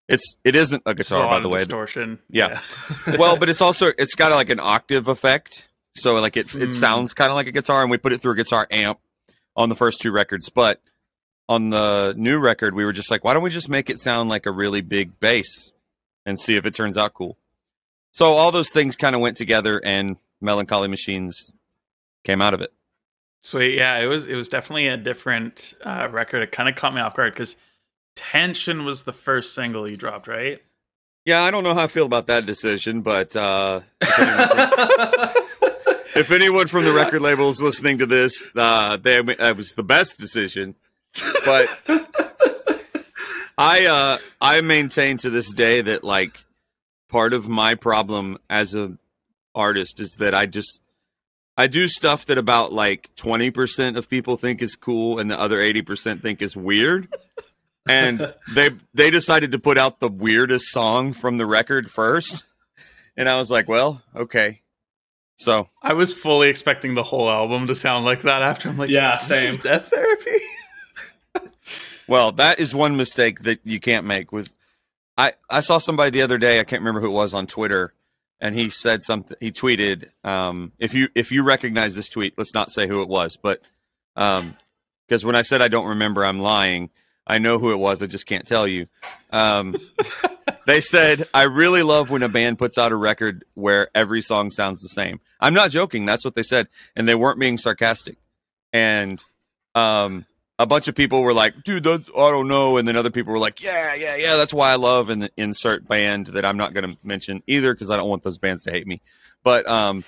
It's 0.08 0.36
it 0.44 0.54
isn't 0.54 0.82
a 0.86 0.90
a 0.90 0.94
guitar 0.94 1.20
lot 1.20 1.30
by 1.30 1.40
the 1.40 1.48
way. 1.48 1.58
distortion. 1.60 2.18
Yeah. 2.28 2.60
well, 3.18 3.36
but 3.36 3.48
it's 3.48 3.60
also 3.62 3.90
it's 3.98 4.14
got 4.14 4.30
like 4.32 4.50
an 4.50 4.60
octave 4.60 5.08
effect, 5.08 5.68
so 5.96 6.14
like 6.20 6.36
it 6.36 6.54
it 6.54 6.68
Mm. 6.68 6.72
sounds 6.72 7.14
kind 7.14 7.30
of 7.30 7.36
like 7.36 7.46
a 7.46 7.52
guitar, 7.52 7.82
and 7.82 7.90
we 7.90 7.96
put 7.98 8.12
it 8.12 8.20
through 8.20 8.32
a 8.32 8.36
guitar 8.36 8.66
amp 8.70 8.98
on 9.56 9.68
the 9.68 9.74
first 9.74 10.00
two 10.00 10.12
records. 10.12 10.50
But 10.50 10.80
on 11.48 11.70
the 11.70 12.14
new 12.16 12.38
record, 12.38 12.74
we 12.74 12.84
were 12.84 12.92
just 12.92 13.10
like, 13.10 13.24
why 13.24 13.32
don't 13.34 13.42
we 13.42 13.50
just 13.50 13.68
make 13.68 13.88
it 13.90 13.98
sound 13.98 14.28
like 14.28 14.46
a 14.46 14.50
really 14.50 14.82
big 14.82 15.18
bass 15.20 15.72
and 16.26 16.38
see 16.38 16.56
if 16.56 16.66
it 16.66 16.74
turns 16.74 16.96
out 16.98 17.14
cool? 17.14 17.36
So 18.12 18.26
all 18.26 18.52
those 18.52 18.70
things 18.70 18.96
kind 18.96 19.14
of 19.14 19.20
went 19.22 19.36
together, 19.36 19.80
and 19.84 20.16
Melancholy 20.40 20.88
Machines 20.88 21.54
came 22.24 22.40
out 22.42 22.54
of 22.54 22.60
it. 22.60 22.72
Sweet, 23.42 23.74
yeah, 23.76 23.98
it 23.98 24.06
was 24.06 24.26
it 24.26 24.36
was 24.36 24.48
definitely 24.48 24.88
a 24.88 24.96
different 24.98 25.74
uh, 25.84 26.08
record. 26.10 26.42
It 26.42 26.52
kind 26.52 26.68
of 26.68 26.76
caught 26.76 26.94
me 26.94 27.00
off 27.00 27.14
guard 27.14 27.32
because 27.32 27.56
"Tension" 28.16 28.84
was 28.84 29.04
the 29.04 29.12
first 29.12 29.54
single 29.54 29.88
you 29.88 29.96
dropped, 29.96 30.28
right? 30.28 30.62
Yeah, 31.24 31.42
I 31.42 31.50
don't 31.50 31.64
know 31.64 31.74
how 31.74 31.84
I 31.84 31.86
feel 31.86 32.06
about 32.06 32.26
that 32.26 32.44
decision, 32.44 33.00
but 33.00 33.34
uh, 33.34 33.80
if 34.00 34.18
anyone 34.18 34.58
from- 34.58 35.32
if 36.20 36.30
anyone 36.30 36.66
from 36.66 36.84
the 36.84 36.92
record 36.92 37.22
label 37.22 37.48
is 37.48 37.60
listening 37.62 37.98
to 37.98 38.06
this, 38.06 38.46
uh, 38.54 38.96
they 38.98 39.22
that 39.22 39.56
was 39.56 39.70
the 39.72 39.82
best 39.82 40.18
decision. 40.18 40.74
But 41.44 41.68
I 43.56 43.86
uh, 43.86 44.18
I 44.40 44.60
maintain 44.60 45.16
to 45.18 45.30
this 45.30 45.52
day 45.52 45.80
that 45.80 46.04
like 46.04 46.44
part 47.08 47.32
of 47.32 47.48
my 47.48 47.74
problem 47.74 48.38
as 48.50 48.74
a 48.74 48.98
artist 49.54 50.00
is 50.00 50.16
that 50.18 50.34
I 50.34 50.46
just 50.46 50.80
I 51.56 51.68
do 51.68 51.86
stuff 51.86 52.26
that 52.26 52.36
about 52.38 52.72
like 52.72 53.14
twenty 53.14 53.50
percent 53.50 53.96
of 53.96 54.08
people 54.08 54.36
think 54.36 54.60
is 54.60 54.74
cool 54.74 55.18
and 55.20 55.30
the 55.30 55.38
other 55.38 55.60
eighty 55.60 55.82
percent 55.82 56.20
think 56.20 56.42
is 56.42 56.56
weird. 56.56 57.08
And 57.86 58.34
they 58.54 58.70
they 58.94 59.10
decided 59.10 59.52
to 59.52 59.58
put 59.58 59.76
out 59.78 60.00
the 60.00 60.08
weirdest 60.08 60.66
song 60.70 61.12
from 61.12 61.36
the 61.36 61.46
record 61.46 61.90
first. 61.90 62.44
And 63.16 63.28
I 63.28 63.36
was 63.36 63.50
like, 63.50 63.68
well, 63.68 64.02
okay. 64.16 64.62
So 65.36 65.68
I 65.82 65.92
was 65.92 66.14
fully 66.14 66.48
expecting 66.48 66.94
the 66.94 67.02
whole 67.02 67.28
album 67.28 67.66
to 67.66 67.74
sound 67.74 68.04
like 68.04 68.22
that. 68.22 68.42
After 68.42 68.68
I'm 68.68 68.78
like, 68.78 68.90
Yeah, 68.90 69.16
same. 69.16 69.56
Death 69.56 69.88
therapy. 69.88 70.30
Well, 72.06 72.32
that 72.32 72.58
is 72.60 72.74
one 72.74 72.98
mistake 72.98 73.40
that 73.44 73.60
you 73.64 73.80
can't 73.80 74.04
make 74.04 74.30
with 74.30 74.52
I 75.16 75.32
I 75.48 75.60
saw 75.60 75.78
somebody 75.78 76.10
the 76.10 76.22
other 76.22 76.38
day, 76.38 76.60
I 76.60 76.64
can't 76.64 76.82
remember 76.82 77.00
who 77.00 77.08
it 77.08 77.14
was 77.14 77.32
on 77.32 77.46
Twitter, 77.46 77.94
and 78.40 78.54
he 78.54 78.68
said 78.68 79.02
something 79.02 79.36
he 79.40 79.50
tweeted 79.50 80.10
um 80.22 80.72
if 80.78 80.92
you 80.92 81.08
if 81.14 81.32
you 81.32 81.42
recognize 81.44 81.94
this 81.94 82.10
tweet, 82.10 82.36
let's 82.36 82.52
not 82.52 82.70
say 82.70 82.86
who 82.86 83.00
it 83.00 83.08
was, 83.08 83.38
but 83.38 83.62
um 84.16 84.54
because 85.08 85.24
when 85.24 85.34
I 85.34 85.42
said 85.42 85.62
I 85.62 85.68
don't 85.68 85.86
remember, 85.86 86.24
I'm 86.24 86.40
lying. 86.40 86.90
I 87.26 87.38
know 87.38 87.58
who 87.58 87.72
it 87.72 87.76
was, 87.76 88.02
I 88.02 88.06
just 88.06 88.26
can't 88.26 88.46
tell 88.46 88.66
you. 88.66 88.86
Um 89.30 89.76
they 90.66 90.80
said, 90.80 91.26
I 91.34 91.44
really 91.44 91.82
love 91.82 92.10
when 92.10 92.22
a 92.22 92.28
band 92.28 92.58
puts 92.58 92.78
out 92.78 92.92
a 92.92 92.96
record 92.96 93.44
where 93.54 93.88
every 93.94 94.22
song 94.22 94.50
sounds 94.50 94.80
the 94.80 94.88
same. 94.88 95.20
I'm 95.40 95.54
not 95.54 95.70
joking, 95.70 96.06
that's 96.06 96.24
what 96.24 96.34
they 96.34 96.42
said. 96.42 96.68
And 96.96 97.08
they 97.08 97.14
weren't 97.14 97.40
being 97.40 97.58
sarcastic. 97.58 98.16
And 98.72 99.22
um 99.74 100.26
a 100.58 100.66
bunch 100.66 100.86
of 100.86 100.94
people 100.94 101.22
were 101.22 101.34
like, 101.34 101.64
dude, 101.64 101.86
I 101.86 101.98
don't 102.16 102.48
know. 102.48 102.76
And 102.76 102.86
then 102.86 102.96
other 102.96 103.10
people 103.10 103.32
were 103.32 103.38
like, 103.38 103.62
yeah, 103.62 103.94
yeah, 103.94 104.16
yeah, 104.16 104.36
that's 104.36 104.54
why 104.54 104.70
I 104.70 104.76
love 104.76 105.08
the 105.08 105.30
insert 105.36 105.86
band 105.88 106.28
that 106.28 106.44
I'm 106.44 106.56
not 106.56 106.74
going 106.74 106.88
to 106.88 106.96
mention 107.02 107.42
either 107.46 107.74
because 107.74 107.90
I 107.90 107.96
don't 107.96 108.08
want 108.08 108.22
those 108.22 108.38
bands 108.38 108.62
to 108.64 108.70
hate 108.70 108.86
me. 108.86 109.00
But 109.42 109.68
um, 109.68 110.04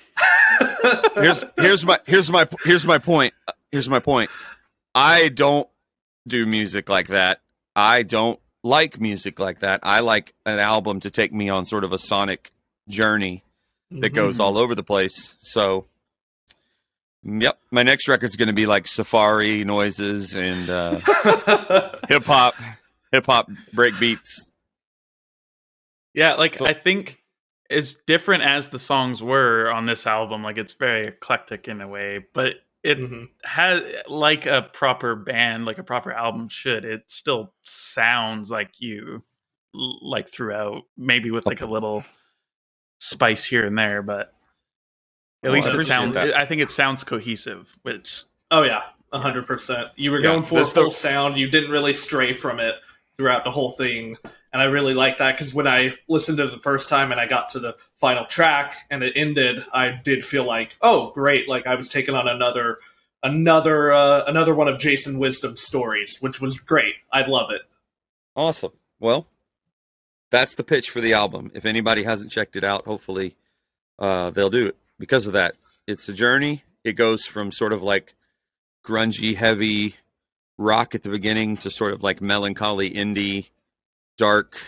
here's 1.15 1.43
here's 1.57 1.85
my 1.85 1.99
here's 2.05 2.31
my 2.31 2.47
here's 2.63 2.85
my 2.85 2.97
point. 2.97 3.33
Here's 3.71 3.89
my 3.89 3.99
point. 3.99 4.29
I 4.95 5.29
don't 5.29 5.67
do 6.27 6.45
music 6.45 6.89
like 6.89 7.07
that. 7.07 7.41
I 7.75 8.03
don't 8.03 8.39
like 8.63 8.99
music 8.99 9.39
like 9.39 9.59
that. 9.59 9.79
I 9.83 9.99
like 10.01 10.33
an 10.45 10.59
album 10.59 10.99
to 11.01 11.09
take 11.11 11.33
me 11.33 11.49
on 11.49 11.65
sort 11.65 11.83
of 11.83 11.93
a 11.93 11.97
sonic 11.99 12.51
journey. 12.89 13.43
that 13.89 14.09
goes 14.09 14.35
Mhm. 14.37 14.41
all 14.41 14.57
over 14.57 14.75
the 14.75 14.83
place. 14.83 15.33
So, 15.39 15.85
yep, 17.23 17.57
my 17.71 17.83
next 17.83 18.09
record's 18.09 18.35
going 18.35 18.49
to 18.49 18.53
be 18.53 18.65
like 18.65 18.85
safari 18.85 19.63
noises 19.63 20.33
and 20.35 20.69
uh, 20.69 20.91
hip 22.09 22.25
hop, 22.25 22.53
hip 23.13 23.25
hop 23.25 23.49
break 23.73 23.97
beats. 23.97 24.51
Yeah, 26.13 26.33
like 26.33 26.57
So- 26.57 26.65
I 26.65 26.73
think 26.73 27.23
as 27.69 27.95
different 27.95 28.43
as 28.43 28.69
the 28.69 28.79
songs 28.79 29.21
were 29.23 29.71
on 29.71 29.85
this 29.85 30.05
album, 30.07 30.43
like 30.43 30.57
it's 30.57 30.73
very 30.73 31.07
eclectic 31.07 31.67
in 31.69 31.79
a 31.79 31.87
way, 31.87 32.25
but 32.33 32.55
it 32.83 32.99
Mhm. 32.99 33.29
has 33.43 33.83
like 34.07 34.45
a 34.45 34.61
proper 34.61 35.15
band, 35.15 35.65
like 35.65 35.77
a 35.77 35.83
proper 35.83 36.11
album 36.11 36.47
should. 36.49 36.85
It 36.85 37.03
still 37.07 37.53
sounds 37.63 38.49
like 38.51 38.79
you, 38.79 39.23
like 39.73 40.29
throughout, 40.29 40.83
maybe 40.95 41.31
with 41.31 41.45
like 41.45 41.61
a 41.61 41.65
little 41.65 42.03
spice 42.99 43.43
here 43.45 43.65
and 43.65 43.77
there, 43.77 44.01
but 44.01 44.27
at 45.43 45.51
Well, 45.51 45.53
least 45.53 45.69
I 45.69 45.77
it 45.79 45.83
sounds. 45.83 46.13
that. 46.15 46.35
I 46.35 46.45
think 46.45 46.61
it 46.61 46.69
sounds 46.71 47.03
cohesive, 47.03 47.75
which 47.83 48.23
Oh 48.49 48.63
yeah, 48.63 48.83
hundred 49.13 49.45
percent. 49.45 49.89
You 49.95 50.11
were 50.11 50.19
Yeah, 50.19 50.27
going 50.31 50.43
for 50.43 50.55
a 50.55 50.59
this 50.59 50.71
the- 50.71 50.81
full 50.81 50.91
sound. 50.91 51.39
You 51.39 51.49
didn't 51.49 51.69
really 51.71 51.93
stray 51.93 52.31
from 52.33 52.59
it 52.59 52.75
throughout 53.17 53.43
the 53.43 53.51
whole 53.51 53.71
thing, 53.71 54.15
and 54.53 54.61
I 54.61 54.65
really 54.65 54.93
like 54.93 55.17
that 55.17 55.35
because 55.35 55.53
when 55.53 55.67
I 55.67 55.93
listened 56.07 56.37
to 56.37 56.45
it 56.45 56.51
the 56.51 56.59
first 56.59 56.89
time 56.89 57.11
and 57.11 57.19
I 57.19 57.27
got 57.27 57.49
to 57.49 57.59
the 57.59 57.75
final 57.99 58.25
track 58.25 58.75
and 58.89 59.03
it 59.03 59.13
ended, 59.15 59.63
I 59.73 59.99
did 60.03 60.23
feel 60.23 60.45
like, 60.45 60.75
oh 60.81 61.11
great, 61.11 61.49
like 61.49 61.67
I 61.67 61.75
was 61.75 61.87
taking 61.87 62.15
on 62.15 62.27
another 62.27 62.79
another 63.23 63.91
uh, 63.91 64.23
another 64.25 64.53
one 64.55 64.67
of 64.67 64.79
Jason 64.79 65.19
Wisdom's 65.19 65.61
stories, 65.61 66.17
which 66.19 66.39
was 66.39 66.59
great. 66.59 66.95
I 67.11 67.25
love 67.27 67.49
it. 67.51 67.61
Awesome. 68.35 68.73
Well, 68.99 69.27
that's 70.31 70.55
the 70.55 70.63
pitch 70.63 70.89
for 70.89 71.01
the 71.01 71.13
album. 71.13 71.51
If 71.53 71.65
anybody 71.65 72.03
hasn't 72.03 72.31
checked 72.31 72.55
it 72.55 72.63
out, 72.63 72.85
hopefully 72.85 73.35
uh, 73.99 74.29
they'll 74.31 74.49
do 74.49 74.67
it 74.67 74.77
because 74.99 75.27
of 75.27 75.33
that. 75.33 75.55
It's 75.87 76.09
a 76.09 76.13
journey. 76.13 76.63
It 76.83 76.93
goes 76.93 77.25
from 77.25 77.51
sort 77.51 77.73
of 77.73 77.83
like 77.83 78.15
grungy, 78.85 79.35
heavy 79.35 79.95
rock 80.57 80.95
at 80.95 81.03
the 81.03 81.09
beginning 81.09 81.57
to 81.57 81.69
sort 81.71 81.93
of 81.93 82.03
like 82.03 82.21
melancholy, 82.21 82.89
indie, 82.89 83.49
dark, 84.17 84.59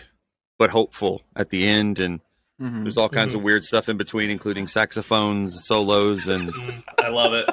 but 0.58 0.70
hopeful 0.70 1.22
at 1.36 1.50
the 1.50 1.66
end. 1.68 2.00
And 2.00 2.22
Mhm. 2.62 2.84
there's 2.84 2.98
all 2.98 3.10
kinds 3.10 3.34
of 3.34 3.42
weird 3.42 3.64
stuff 3.64 3.88
in 3.90 3.98
between, 3.98 4.30
including 4.30 4.68
saxophones, 4.68 5.66
solos, 5.66 6.28
and 6.28 6.52
I 6.98 7.08
love 7.10 7.34
it. 7.34 7.50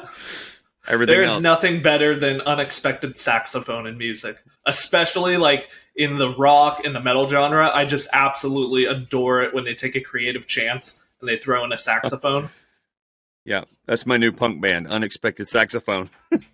everything 0.89 1.17
There's 1.17 1.31
else. 1.31 1.43
nothing 1.43 1.83
better 1.83 2.17
than 2.19 2.41
unexpected 2.43 3.17
saxophone 3.17 3.87
in 3.87 3.99
music, 3.99 4.37
especially 4.67 5.37
like 5.37 5.69
in 5.97 6.17
the 6.19 6.29
rock 6.31 6.85
and 6.85 6.95
the 6.95 7.01
metal 7.01 7.27
genre. 7.29 7.71
I 7.75 7.85
just 7.87 8.09
absolutely 8.13 8.85
adore 8.85 9.43
it 9.43 9.53
when 9.55 9.65
they 9.65 9.75
take 9.75 9.97
a 9.97 10.01
creative 10.01 10.47
chance 10.47 10.97
and 11.21 11.29
they 11.29 11.37
throw 11.37 11.65
in 11.65 11.73
a 11.73 11.77
saxophone. 11.77 12.51
yeah, 13.45 13.65
that's 13.87 14.07
my 14.07 14.17
new 14.17 14.31
punk 14.33 14.61
band, 14.61 14.87
Unexpected 14.89 15.49
Saxophone. 15.49 16.11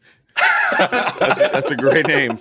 that's, 0.78 1.38
that's 1.38 1.70
a 1.70 1.76
great 1.76 2.06
name. 2.06 2.38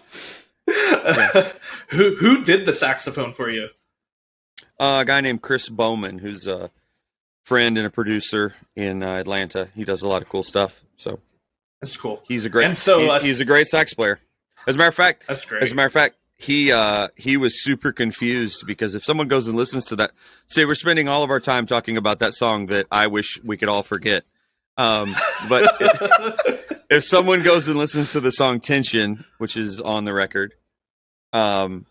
who 1.89 2.15
who 2.15 2.43
did 2.43 2.65
the 2.65 2.74
saxophone 2.74 3.34
for 3.34 3.50
you? 3.50 3.70
Uh, 4.79 5.00
a 5.01 5.05
guy 5.05 5.22
named 5.22 5.41
Chris 5.41 5.70
Bowman, 5.70 6.20
who's 6.20 6.48
a 6.48 6.72
friend 7.43 7.77
and 7.77 7.86
a 7.86 7.89
producer 7.89 8.53
in 8.75 9.03
uh, 9.03 9.13
Atlanta. 9.13 9.67
He 9.75 9.84
does 9.84 10.01
a 10.01 10.08
lot 10.08 10.22
of 10.22 10.29
cool 10.29 10.43
stuff. 10.43 10.84
So 10.98 11.20
That's 11.81 11.96
cool. 11.98 12.22
he's 12.27 12.46
a 12.46 12.50
great. 12.50 12.65
And 12.65 12.77
so, 12.77 13.00
he- 13.00 13.10
uh, 13.10 13.20
he's 13.20 13.39
a 13.39 13.46
great 13.46 13.67
sax 13.67 13.93
player. 13.93 14.20
As 14.67 14.75
a 14.75 14.77
matter 14.77 14.89
of 14.89 14.96
fact, 14.96 15.24
That's 15.27 15.43
great. 15.46 15.63
as 15.63 15.72
a 15.72 15.75
matter 15.75 15.88
of 15.88 15.93
fact, 15.93 16.15
he 16.38 16.72
uh, 16.72 17.08
he 17.15 17.38
was 17.38 17.63
super 17.63 17.91
confused 17.91 18.65
because 18.65 18.96
if 18.96 19.03
someone 19.03 19.27
goes 19.27 19.48
and 19.48 19.55
listens 19.58 19.86
to 19.86 19.96
that, 19.98 20.12
say 20.48 20.65
we're 20.65 20.75
spending 20.75 21.08
all 21.08 21.24
of 21.24 21.29
our 21.29 21.39
time 21.39 21.65
talking 21.65 21.98
about 21.98 22.20
that 22.20 22.34
song 22.34 22.67
that 22.67 22.88
I 22.91 23.08
wish 23.08 23.39
we 23.43 23.58
could 23.58 23.70
all 23.70 23.84
forget. 23.84 24.24
Um, 24.81 25.15
but 25.47 26.83
if 26.89 27.03
someone 27.03 27.43
goes 27.43 27.67
and 27.67 27.77
listens 27.77 28.13
to 28.13 28.19
the 28.19 28.31
song 28.31 28.59
"Tension," 28.59 29.25
which 29.38 29.55
is 29.55 29.79
on 29.79 30.05
the 30.05 30.13
record, 30.13 30.55
um, 31.33 31.85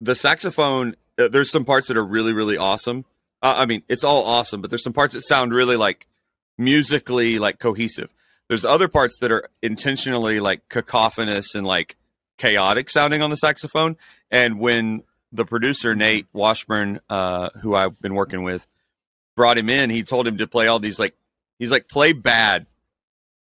the 0.00 0.14
saxophone. 0.14 0.94
Uh, 1.18 1.28
there's 1.28 1.50
some 1.50 1.64
parts 1.64 1.88
that 1.88 1.96
are 1.96 2.04
really, 2.04 2.32
really 2.32 2.56
awesome. 2.56 3.04
Uh, 3.42 3.54
I 3.58 3.66
mean, 3.66 3.82
it's 3.88 4.04
all 4.04 4.24
awesome, 4.24 4.60
but 4.60 4.70
there's 4.70 4.82
some 4.82 4.92
parts 4.92 5.14
that 5.14 5.22
sound 5.22 5.54
really 5.54 5.76
like 5.76 6.06
musically 6.58 7.38
like 7.38 7.58
cohesive. 7.58 8.12
There's 8.48 8.64
other 8.64 8.88
parts 8.88 9.18
that 9.20 9.32
are 9.32 9.48
intentionally 9.62 10.40
like 10.40 10.68
cacophonous 10.68 11.54
and 11.54 11.66
like 11.66 11.96
chaotic 12.36 12.90
sounding 12.90 13.22
on 13.22 13.30
the 13.30 13.36
saxophone. 13.36 13.96
And 14.30 14.58
when 14.58 15.04
the 15.32 15.44
producer 15.44 15.94
Nate 15.94 16.26
Washburn, 16.32 17.00
uh, 17.08 17.50
who 17.62 17.74
I've 17.74 17.98
been 18.00 18.14
working 18.14 18.42
with, 18.42 18.66
brought 19.36 19.56
him 19.58 19.70
in, 19.70 19.90
he 19.90 20.02
told 20.02 20.26
him 20.28 20.38
to 20.38 20.46
play 20.46 20.66
all 20.66 20.78
these 20.78 20.98
like 20.98 21.14
he's 21.64 21.70
like 21.70 21.88
play 21.88 22.12
bad 22.12 22.66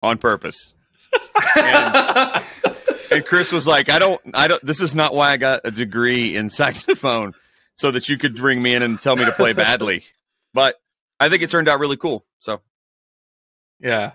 on 0.03 0.18
purpose. 0.18 0.74
and, 1.58 2.44
and 3.12 3.25
Chris 3.25 3.51
was 3.51 3.65
like, 3.68 3.89
I 3.89 4.00
don't, 4.00 4.22
I 4.34 4.48
don't. 4.48 4.63
This 4.65 4.82
is 4.82 4.94
not 4.96 5.13
why 5.13 5.32
I 5.32 5.38
got 5.38 5.62
a 5.63 5.72
degree 5.72 6.36
in 6.36 6.50
saxophone, 6.50 7.34
so 7.75 7.91
that 7.91 8.10
you 8.10 8.18
could 8.18 8.36
bring 8.36 8.62
me 8.62 8.75
in 8.75 8.84
and 8.84 9.00
tell 9.01 9.15
me 9.15 9.25
to 9.25 9.32
play 9.32 9.53
badly. 9.53 10.03
But 10.53 10.75
I 11.20 11.30
think 11.30 11.41
it 11.44 11.50
turned 11.50 11.68
out 11.70 11.80
really 11.80 11.98
cool. 11.98 12.25
So 12.39 12.62
yeah. 13.80 14.12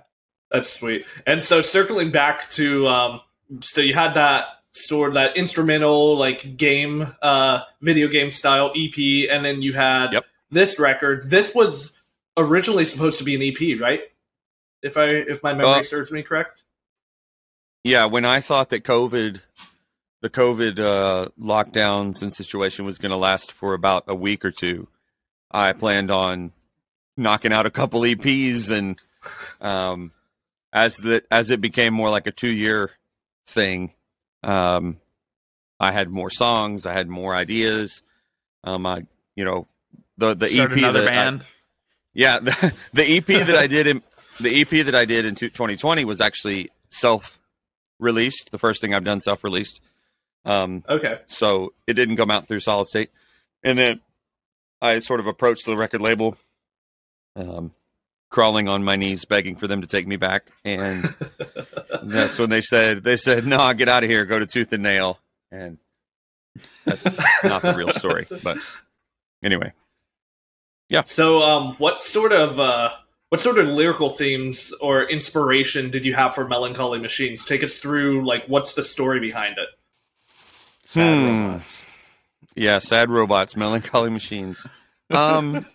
That's 0.50 0.73
sweet. 0.73 1.05
And 1.26 1.43
so 1.43 1.61
circling 1.61 2.11
back 2.12 2.49
to 2.50 2.87
um 2.87 3.21
so 3.61 3.81
you 3.81 3.95
had 3.95 4.15
that 4.15 4.47
store 4.71 5.11
that 5.12 5.37
instrumental 5.37 6.17
like 6.17 6.57
game 6.57 7.07
uh 7.23 7.61
video 7.81 8.07
game 8.09 8.31
style 8.31 8.73
EP 8.76 9.29
and 9.31 9.45
then 9.45 9.62
you 9.62 9.73
had 9.73 10.12
Yep. 10.12 10.25
this 10.50 10.79
record. 10.79 11.25
This 11.29 11.55
was 11.55 11.91
originally 12.37 12.85
supposed 12.85 13.19
to 13.19 13.25
be 13.25 13.35
an 13.35 13.43
EP, 13.43 13.81
right? 13.81 14.02
If 14.83 14.97
I 14.97 15.07
if 15.07 15.43
my 15.43 15.52
memory 15.55 15.81
Uh, 15.81 15.83
serves 15.83 16.11
me 16.12 16.23
correct. 16.23 16.62
yeah, 17.85 18.05
when 18.07 18.25
I 18.25 18.40
thought 18.40 18.69
that 18.71 18.85
COVID, 18.85 19.40
the 20.21 20.31
COVID 20.31 20.78
uh, 20.78 21.28
lockdowns 21.40 22.23
and 22.23 22.33
situation 22.33 22.85
was 22.85 22.99
going 22.99 23.11
to 23.11 23.16
last 23.16 23.52
for 23.52 23.75
about 23.75 24.05
a 24.07 24.14
week 24.14 24.45
or 24.45 24.50
two, 24.50 24.88
I 25.50 25.73
planned 25.73 26.11
on 26.11 26.52
knocking 27.16 27.52
out 27.52 27.66
a 27.66 27.71
couple 27.71 28.00
EPs, 28.02 28.71
and 28.71 29.00
um, 29.61 30.12
as 30.73 30.97
the 30.99 31.25
as 31.31 31.50
it 31.50 31.61
became 31.61 31.95
more 31.95 32.11
like 32.11 32.26
a 32.26 32.33
two 32.33 32.50
year 32.52 32.90
thing, 33.47 33.93
um, 34.43 34.99
I 35.81 35.93
had 35.93 36.11
more 36.11 36.31
songs, 36.31 36.87
I 36.87 36.93
had 36.93 37.09
more 37.09 37.35
ideas. 37.35 38.02
Um, 38.62 38.85
I 38.85 39.07
you 39.35 39.45
know 39.45 39.66
the 40.19 40.35
the 40.35 40.49
Start 40.49 40.73
EP 40.73 40.78
another 40.78 41.00
that 41.02 41.09
I- 41.09 41.12
band. 41.12 41.45
Yeah, 42.17 42.39
the, 42.41 42.73
the 42.95 43.17
EP 43.19 43.27
that 43.27 43.55
I 43.57 43.67
did 43.67 43.87
in 43.87 44.03
the 44.41 44.61
EP 44.63 44.69
that 44.87 44.95
I 44.95 45.05
did 45.05 45.25
in 45.25 45.35
2020 45.35 46.05
was 46.05 46.21
actually 46.21 46.71
self 46.91 47.39
released. 48.01 48.51
The 48.51 48.59
first 48.59 48.81
thing 48.81 48.95
I've 48.95 49.05
done 49.05 49.21
self 49.21 49.45
released. 49.45 49.81
Um, 50.45 50.83
Okay. 50.89 51.19
so 51.27 51.73
it 51.87 51.95
didn't 51.95 52.17
come 52.17 52.31
out 52.31 52.47
through 52.49 52.61
Solid 52.61 52.87
State, 52.87 53.11
and 53.63 53.79
then 53.79 54.01
I 54.81 55.01
sort 55.01 55.21
of 55.21 55.27
approached 55.27 55.67
the 55.67 55.77
record 55.77 56.01
label, 56.01 56.37
um, 57.35 57.73
crawling 58.31 58.69
on 58.69 58.85
my 58.85 58.95
knees, 58.97 59.25
begging 59.25 59.57
for 59.57 59.67
them 59.67 59.81
to 59.81 59.87
take 59.89 60.07
me 60.07 60.17
back, 60.17 60.51
and 60.65 61.03
that's 62.03 62.39
when 62.39 62.49
they 62.51 62.61
said 62.61 63.03
they 63.03 63.17
said 63.17 63.45
no, 63.47 63.73
get 63.75 63.89
out 63.89 64.05
of 64.05 64.11
here, 64.11 64.25
go 64.25 64.39
to 64.39 64.47
Tooth 64.47 64.73
and 64.73 64.83
Nail, 64.85 65.19
and 65.51 65.79
that's 66.85 67.19
not 67.45 67.63
the 67.63 67.75
real 67.77 67.91
story, 67.91 68.27
but 68.45 68.57
anyway. 69.43 69.73
So 71.05 71.43
um 71.43 71.75
what 71.78 72.00
sort 72.00 72.33
of 72.33 72.59
uh 72.61 72.90
what 73.28 73.40
sort 73.40 73.59
of 73.59 73.66
lyrical 73.69 74.09
themes 74.11 74.73
or 74.81 75.05
inspiration 75.05 75.90
did 75.90 76.05
you 76.05 76.14
have 76.14 76.35
for 76.35 76.47
Melancholy 76.47 76.99
Machines? 77.00 77.45
Take 77.45 77.62
us 77.62 77.78
through 77.78 78.25
like 78.25 78.45
what's 78.47 78.75
the 78.75 78.83
story 78.83 79.19
behind 79.21 79.57
it? 79.59 79.69
Sad 80.85 81.19
Hmm. 81.19 81.47
robots. 81.47 81.83
Yeah, 82.55 82.78
sad 82.78 83.11
robots, 83.11 83.57
melancholy 83.57 84.11
machines. 84.11 84.66
Um, 85.11 85.66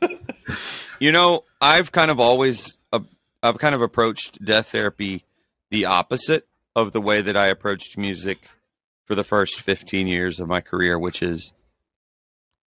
you 1.00 1.12
know, 1.12 1.44
I've 1.62 1.91
kind 1.91 2.10
of 2.10 2.20
always, 2.20 2.77
uh, 2.91 3.01
I've 3.44 3.60
kind 3.60 3.75
of 3.75 3.82
approached 3.82 4.44
death 4.44 4.70
therapy 4.72 5.24
the 5.70 5.86
opposite 5.86 6.48
of 6.75 6.91
the 6.91 7.01
way 7.01 7.22
that 7.22 7.38
I 7.38 7.48
approached 7.48 7.98
music 7.98 8.50
for 9.06 9.13
the 9.15 9.24
first 9.24 9.62
15 9.62 10.08
years 10.08 10.39
of 10.39 10.48
my 10.48 10.60
career, 10.60 10.98
which 10.98 11.22
is 11.22 11.53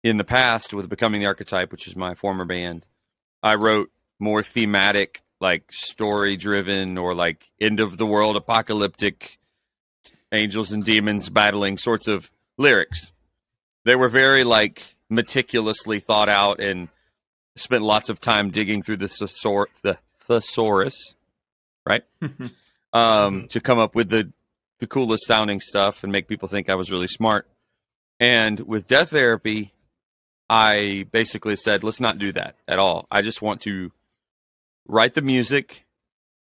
in 0.03 0.17
the 0.17 0.23
past 0.23 0.73
with 0.73 0.89
Becoming 0.89 1.21
the 1.21 1.27
Archetype, 1.27 1.71
which 1.71 1.87
is 1.87 1.95
my 1.95 2.13
former 2.13 2.45
band. 2.45 2.85
I 3.41 3.55
wrote 3.55 3.91
more 4.19 4.43
thematic, 4.43 5.21
like 5.39 5.71
story 5.71 6.37
driven 6.37 6.97
or 6.97 7.13
like 7.13 7.51
end 7.59 7.79
of 7.79 7.97
the 7.97 8.05
world 8.05 8.35
apocalyptic 8.35 9.39
angels 10.31 10.71
and 10.71 10.83
demons 10.83 11.29
battling 11.29 11.77
sorts 11.77 12.07
of 12.07 12.31
lyrics. 12.57 13.11
They 13.85 13.95
were 13.95 14.09
very 14.09 14.43
like 14.43 14.95
meticulously 15.09 15.99
thought 15.99 16.29
out 16.29 16.59
and 16.59 16.89
spent 17.55 17.83
lots 17.83 18.09
of 18.09 18.19
time 18.19 18.49
digging 18.49 18.81
through 18.81 18.97
the 18.97 19.07
thesor- 19.07 19.67
the 19.81 19.97
thesaurus, 20.21 21.15
right? 21.85 22.03
um, 22.93 23.47
to 23.49 23.59
come 23.59 23.79
up 23.79 23.95
with 23.95 24.09
the 24.09 24.31
the 24.79 24.87
coolest 24.87 25.25
sounding 25.27 25.59
stuff 25.59 26.03
and 26.03 26.11
make 26.11 26.27
people 26.27 26.47
think 26.47 26.69
I 26.69 26.75
was 26.75 26.91
really 26.91 27.07
smart. 27.07 27.47
And 28.19 28.59
with 28.61 28.87
death 28.87 29.09
therapy, 29.11 29.72
I 30.49 31.07
basically 31.11 31.55
said, 31.55 31.83
let's 31.83 31.99
not 31.99 32.17
do 32.17 32.31
that 32.33 32.57
at 32.67 32.79
all. 32.79 33.07
I 33.09 33.21
just 33.21 33.41
want 33.41 33.61
to 33.61 33.91
write 34.87 35.13
the 35.13 35.21
music, 35.21 35.85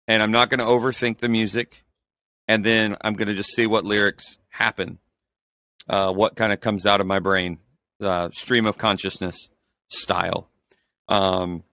and 0.08 0.22
I'm 0.22 0.32
not 0.32 0.50
going 0.50 0.58
to 0.58 0.64
overthink 0.64 1.18
the 1.18 1.28
music, 1.28 1.84
and 2.48 2.64
then 2.64 2.96
I'm 3.00 3.14
going 3.14 3.28
to 3.28 3.34
just 3.34 3.54
see 3.54 3.66
what 3.66 3.84
lyrics 3.84 4.38
happen, 4.48 4.98
uh, 5.88 6.12
what 6.12 6.36
kind 6.36 6.52
of 6.52 6.60
comes 6.60 6.84
out 6.84 7.00
of 7.00 7.06
my 7.06 7.20
brain, 7.20 7.58
uh, 8.00 8.30
stream 8.32 8.66
of 8.66 8.76
consciousness 8.78 9.48
style. 9.88 10.48
Um, 11.08 11.64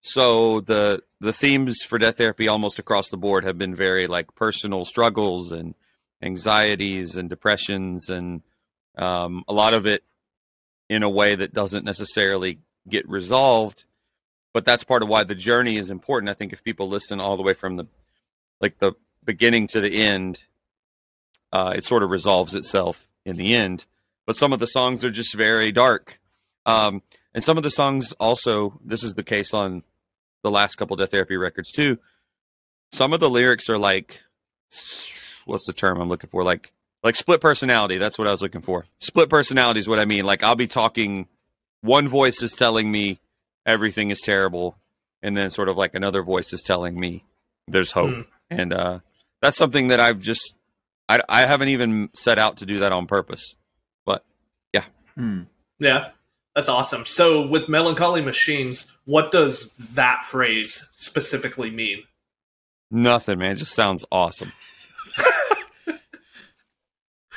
so 0.00 0.60
the 0.60 1.02
the 1.20 1.32
themes 1.32 1.78
for 1.86 1.98
death 1.98 2.16
therapy 2.16 2.48
almost 2.48 2.78
across 2.78 3.08
the 3.08 3.16
board 3.16 3.44
have 3.44 3.58
been 3.58 3.74
very 3.74 4.06
like 4.06 4.34
personal 4.34 4.84
struggles 4.84 5.52
and 5.52 5.74
anxieties 6.22 7.16
and 7.16 7.28
depressions 7.28 8.08
and 8.08 8.42
um, 8.96 9.44
a 9.48 9.52
lot 9.52 9.74
of 9.74 9.86
it 9.86 10.04
in 10.88 11.02
a 11.02 11.10
way 11.10 11.34
that 11.34 11.52
doesn't 11.52 11.84
necessarily 11.84 12.58
get 12.88 13.08
resolved 13.08 13.84
but 14.52 14.64
that's 14.64 14.84
part 14.84 15.02
of 15.02 15.08
why 15.08 15.24
the 15.24 15.34
journey 15.34 15.76
is 15.76 15.90
important. 15.90 16.30
I 16.30 16.34
think 16.34 16.52
if 16.52 16.64
people 16.64 16.88
listen 16.88 17.20
all 17.20 17.36
the 17.36 17.42
way 17.42 17.54
from 17.54 17.76
the 17.76 17.86
like 18.60 18.78
the 18.78 18.94
beginning 19.24 19.68
to 19.68 19.80
the 19.80 20.02
end 20.02 20.42
uh, 21.52 21.74
it 21.76 21.84
sort 21.84 22.02
of 22.02 22.10
resolves 22.10 22.54
itself 22.54 23.06
in 23.24 23.36
the 23.36 23.54
end. 23.54 23.86
But 24.26 24.36
some 24.36 24.52
of 24.52 24.58
the 24.58 24.66
songs 24.66 25.04
are 25.04 25.10
just 25.10 25.34
very 25.34 25.72
dark. 25.72 26.20
Um, 26.66 27.02
and 27.32 27.42
some 27.44 27.56
of 27.56 27.62
the 27.62 27.70
songs 27.70 28.12
also 28.14 28.80
this 28.84 29.02
is 29.02 29.14
the 29.14 29.22
case 29.22 29.54
on 29.54 29.82
the 30.42 30.50
last 30.50 30.74
couple 30.74 30.96
death 30.96 31.10
therapy 31.10 31.36
records 31.36 31.70
too. 31.70 31.98
Some 32.92 33.12
of 33.12 33.20
the 33.20 33.30
lyrics 33.30 33.68
are 33.68 33.78
like 33.78 34.22
what's 35.46 35.66
the 35.66 35.72
term 35.72 36.00
i'm 36.00 36.08
looking 36.08 36.30
for? 36.30 36.42
Like 36.42 36.72
like 37.02 37.14
split 37.14 37.40
personality 37.40 37.96
that's 37.98 38.18
what 38.18 38.26
i 38.28 38.30
was 38.30 38.42
looking 38.42 38.60
for 38.60 38.86
split 38.98 39.28
personality 39.30 39.80
is 39.80 39.88
what 39.88 39.98
i 39.98 40.04
mean 40.04 40.24
like 40.24 40.42
i'll 40.42 40.56
be 40.56 40.66
talking 40.66 41.26
one 41.80 42.08
voice 42.08 42.42
is 42.42 42.52
telling 42.52 42.90
me 42.90 43.18
everything 43.66 44.10
is 44.10 44.20
terrible 44.20 44.76
and 45.22 45.36
then 45.36 45.50
sort 45.50 45.68
of 45.68 45.76
like 45.76 45.94
another 45.94 46.22
voice 46.22 46.52
is 46.52 46.62
telling 46.62 46.98
me 46.98 47.24
there's 47.66 47.92
hope 47.92 48.14
Hmm. 48.14 48.20
and 48.50 48.72
uh 48.72 48.98
that's 49.42 49.56
something 49.56 49.88
that 49.88 50.00
i've 50.00 50.20
just 50.20 50.54
I, 51.10 51.20
I 51.28 51.40
haven't 51.46 51.68
even 51.68 52.10
set 52.14 52.38
out 52.38 52.58
to 52.58 52.66
do 52.66 52.80
that 52.80 52.92
on 52.92 53.06
purpose 53.06 53.54
but 54.04 54.24
Hmm. 55.16 55.42
Yeah, 55.80 56.10
that's 56.54 56.68
awesome. 56.68 57.04
So, 57.04 57.44
with 57.44 57.68
melancholy 57.68 58.20
machines, 58.20 58.86
what 59.04 59.32
does 59.32 59.68
that 59.94 60.22
phrase 60.24 60.86
specifically 60.96 61.70
mean? 61.72 62.04
nothing 62.90 63.38
man 63.40 63.52
it 63.52 63.56
just 63.56 63.74
sounds 63.74 64.04
awesome 64.12 64.52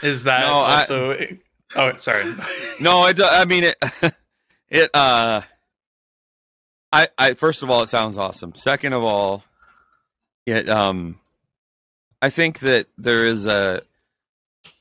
Is 0.02 0.24
that 0.26 0.42
No, 0.42 0.62
I- 0.62 1.38
oh, 1.76 1.98
sorry. 1.98 2.26
no 2.82 3.00
i, 3.00 3.14
I 3.18 3.46
mean 3.46 3.64
it 3.66 3.76
it 4.70 4.90
uh 4.94 5.42
i 6.92 7.08
i 7.18 7.34
first 7.34 7.62
of 7.64 7.70
all 7.70 7.84
it 7.84 7.90
sounds 7.90 8.18
awesome 8.18 8.54
second 8.56 8.94
of 8.94 9.04
all 9.04 9.44
it 10.46 10.70
um 10.70 11.20
i 12.22 12.30
think 12.30 12.60
that 12.60 12.88
there 12.98 13.26
is 13.26 13.48
a 13.48 13.82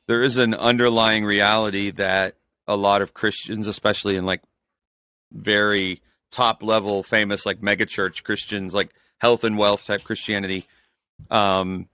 there 0.09 0.23
is 0.23 0.37
an 0.39 0.55
underlying 0.55 1.25
reality 1.25 1.91
that 1.91 2.35
a 2.67 2.77
lot 2.77 3.03
of 3.03 3.15
christians 3.15 3.67
especially 3.67 4.17
in 4.17 4.25
like 4.27 4.43
very 5.33 6.00
top 6.33 6.62
level 6.62 7.03
famous 7.03 7.45
like 7.47 7.61
megachurch 7.61 8.25
christians 8.25 8.75
like 8.75 8.91
health 9.19 9.45
and 9.45 9.59
wealth 9.59 9.85
type 9.87 10.03
christianity 10.03 10.67
um 11.31 11.89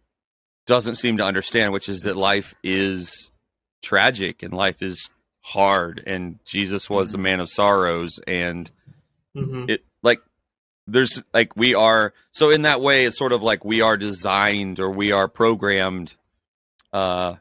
doesn't 0.66 0.96
seem 0.96 1.16
to 1.18 1.24
understand 1.24 1.72
which 1.72 1.88
is 1.88 2.00
that 2.00 2.16
life 2.16 2.54
is 2.62 3.30
tragic 3.82 4.42
and 4.42 4.52
life 4.52 4.82
is 4.82 5.08
hard. 5.40 6.02
And 6.06 6.38
Jesus 6.44 6.90
was 6.90 7.12
the 7.12 7.18
man 7.18 7.40
of 7.40 7.48
sorrows 7.48 8.18
and 8.26 8.70
hmm 9.34 9.66
it 9.68 9.84
like 10.02 10.20
there's 10.86 11.22
like 11.34 11.54
we 11.56 11.74
are 11.74 12.14
so 12.32 12.50
in 12.50 12.62
that 12.62 12.80
way 12.80 13.04
it's 13.04 13.18
sort 13.18 13.32
of 13.32 13.42
like 13.42 13.64
we 13.64 13.80
are 13.82 13.96
designed 13.96 14.80
or 14.80 14.90
we 14.90 15.12
are 15.12 15.28
programmed 15.28 16.14
uh 16.92 17.34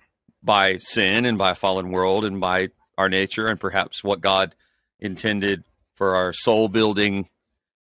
by 0.43 0.78
sin 0.78 1.26
and 1.26 1.38
by 1.38 1.52
a 1.52 1.56
fallen 1.56 1.91
world 1.91 2.26
and 2.26 2.39
by 2.39 2.69
our 2.97 3.08
nature 3.08 3.47
and 3.47 3.60
perhaps 3.60 4.04
what 4.04 4.21
God 4.21 4.56
intended 5.00 5.63
for 5.95 6.15
our 6.15 6.34
soul 6.34 6.67
building 6.67 7.30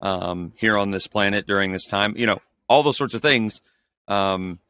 um 0.01 0.53
here 0.57 0.77
on 0.77 0.93
this 0.93 1.07
planet 1.07 1.47
during 1.47 1.73
this 1.73 1.87
time 1.87 2.15
you 2.17 2.27
know 2.27 2.41
all 2.69 2.83
those 2.83 2.97
sorts 2.97 3.15
of 3.15 3.23
things 3.23 3.61
um 4.09 4.61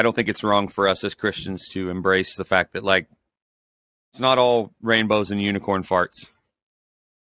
I 0.00 0.02
don't 0.02 0.16
think 0.16 0.30
it's 0.30 0.42
wrong 0.42 0.66
for 0.66 0.88
us 0.88 1.04
as 1.04 1.14
Christians 1.14 1.68
to 1.72 1.90
embrace 1.90 2.34
the 2.34 2.44
fact 2.46 2.72
that 2.72 2.82
like 2.82 3.06
it's 4.10 4.20
not 4.20 4.38
all 4.38 4.72
rainbows 4.80 5.30
and 5.30 5.42
unicorn 5.42 5.82
farts. 5.82 6.30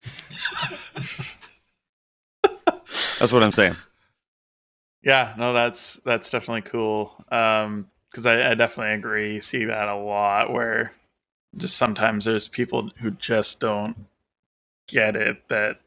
That's 3.18 3.32
what 3.32 3.42
I'm 3.42 3.50
saying. 3.50 3.74
Yeah, 5.02 5.34
no, 5.36 5.52
that's 5.52 5.94
that's 6.04 6.30
definitely 6.30 6.70
cool. 6.70 7.12
Um, 7.32 7.88
because 8.10 8.26
I, 8.26 8.52
I 8.52 8.54
definitely 8.54 8.94
agree. 8.94 9.34
You 9.34 9.40
see 9.40 9.64
that 9.64 9.88
a 9.88 9.96
lot 9.96 10.52
where 10.52 10.92
just 11.56 11.76
sometimes 11.76 12.26
there's 12.26 12.46
people 12.46 12.90
who 12.98 13.10
just 13.10 13.58
don't 13.58 14.06
get 14.86 15.16
it 15.16 15.48
that 15.48 15.80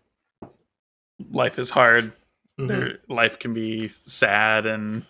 life 1.32 1.58
is 1.58 1.70
hard. 1.70 2.12
Mhm. 2.60 2.68
Their 2.68 2.98
life 3.08 3.40
can 3.40 3.54
be 3.54 3.88
sad 3.88 4.66
and 4.66 5.06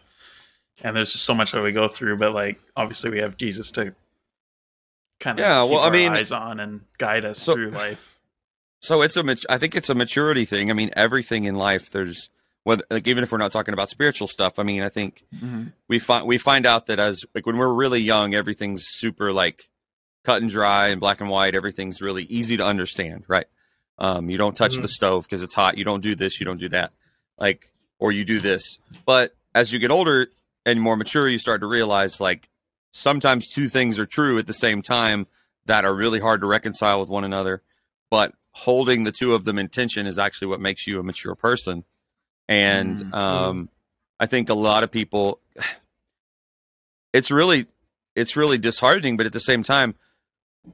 and 0.83 0.95
there's 0.95 1.11
just 1.13 1.25
so 1.25 1.33
much 1.33 1.51
that 1.51 1.61
we 1.61 1.71
go 1.71 1.87
through. 1.87 2.17
But 2.17 2.33
like 2.33 2.59
obviously 2.75 3.09
we 3.11 3.19
have 3.19 3.37
Jesus 3.37 3.71
to 3.71 3.93
kind 5.19 5.39
of 5.39 5.43
Yeah, 5.43 5.63
keep 5.63 5.71
well, 5.71 5.81
I 5.81 5.85
our 5.85 5.91
mean- 5.91 6.11
eyes 6.13 6.31
on 6.31 6.59
and 6.59 6.81
guide 6.97 7.25
us 7.25 7.39
So- 7.39 7.53
through 7.53 7.69
life. 7.69 8.17
So 8.83 9.03
it's 9.03 9.15
a 9.15 9.21
mat- 9.23 9.45
I 9.47 9.59
think 9.59 9.75
it's 9.75 9.89
a 9.89 9.95
maturity 9.95 10.43
thing. 10.45 10.71
I 10.71 10.73
mean, 10.73 10.89
everything 10.95 11.43
in 11.45 11.53
life 11.55 11.91
there's 11.91 12.29
whether 12.63 12.83
like 12.89 13.07
even 13.07 13.23
if 13.23 13.31
we're 13.31 13.37
not 13.39 13.51
talking 13.51 13.73
about 13.73 13.89
spiritual 13.89 14.27
stuff, 14.27 14.57
I 14.59 14.63
mean, 14.63 14.81
I 14.83 14.89
think 14.89 15.23
we 15.87 15.99
find 15.99 16.25
we 16.27 16.37
find 16.39 16.65
out 16.65 16.87
that 16.87 16.99
as 16.99 17.23
like 17.35 17.45
when 17.45 17.57
we're 17.57 17.73
really 17.73 17.99
young, 18.01 18.33
everything's 18.33 18.83
super 18.87 19.31
like 19.33 19.69
cut 20.23 20.41
and 20.41 20.49
dry 20.49 20.87
and 20.89 20.99
black 20.99 21.21
and 21.21 21.29
white. 21.29 21.53
Everything's 21.55 22.01
really 22.01 22.23
easy 22.23 22.57
to 22.57 22.65
understand, 22.65 23.23
right? 23.27 23.45
Um, 23.99 24.29
you 24.31 24.37
don't 24.37 24.55
touch 24.57 24.77
Mhm. 24.77 24.81
the 24.83 24.87
stove 24.87 25.25
because 25.25 25.43
it's 25.43 25.53
hot. 25.53 25.77
You 25.77 25.83
don't 25.83 26.01
do 26.01 26.15
this. 26.15 26.39
You 26.39 26.45
don't 26.45 26.59
do 26.59 26.69
that. 26.69 26.91
Like, 27.39 27.69
or 27.99 28.11
you 28.11 28.25
do 28.25 28.39
this. 28.39 28.77
But 29.05 29.35
as 29.53 29.71
you 29.73 29.77
get 29.79 29.91
older 29.91 30.27
and 30.65 30.81
more 30.81 30.95
mature, 30.95 31.27
you 31.27 31.37
start 31.37 31.61
to 31.61 31.67
realize 31.67 32.19
like 32.19 32.49
sometimes 32.91 33.47
two 33.47 33.69
things 33.69 33.97
are 33.99 34.05
true 34.05 34.37
at 34.37 34.47
the 34.47 34.53
same 34.53 34.81
time 34.81 35.27
that 35.65 35.85
are 35.85 35.93
really 35.95 36.19
hard 36.19 36.41
to 36.41 36.47
reconcile 36.47 36.99
with 36.99 37.09
one 37.09 37.23
another. 37.23 37.61
But 38.09 38.33
holding 38.51 39.03
the 39.03 39.11
two 39.11 39.33
of 39.33 39.45
them 39.45 39.57
in 39.57 39.69
tension 39.69 40.07
is 40.07 40.17
actually 40.17 40.47
what 40.49 40.59
makes 40.59 40.85
you 40.87 40.99
a 40.99 41.03
mature 41.03 41.35
person. 41.35 41.85
And 42.49 42.97
Mhm. 42.97 43.13
um, 43.13 43.69
I 44.19 44.25
think 44.25 44.49
a 44.49 44.53
lot 44.53 44.83
of 44.83 44.91
people, 44.91 45.39
it's 47.13 47.31
really, 47.31 47.67
it's 48.15 48.35
really 48.35 48.57
disheartening. 48.57 49.17
But 49.17 49.25
at 49.25 49.33
the 49.33 49.39
same 49.39 49.63
time, 49.63 49.95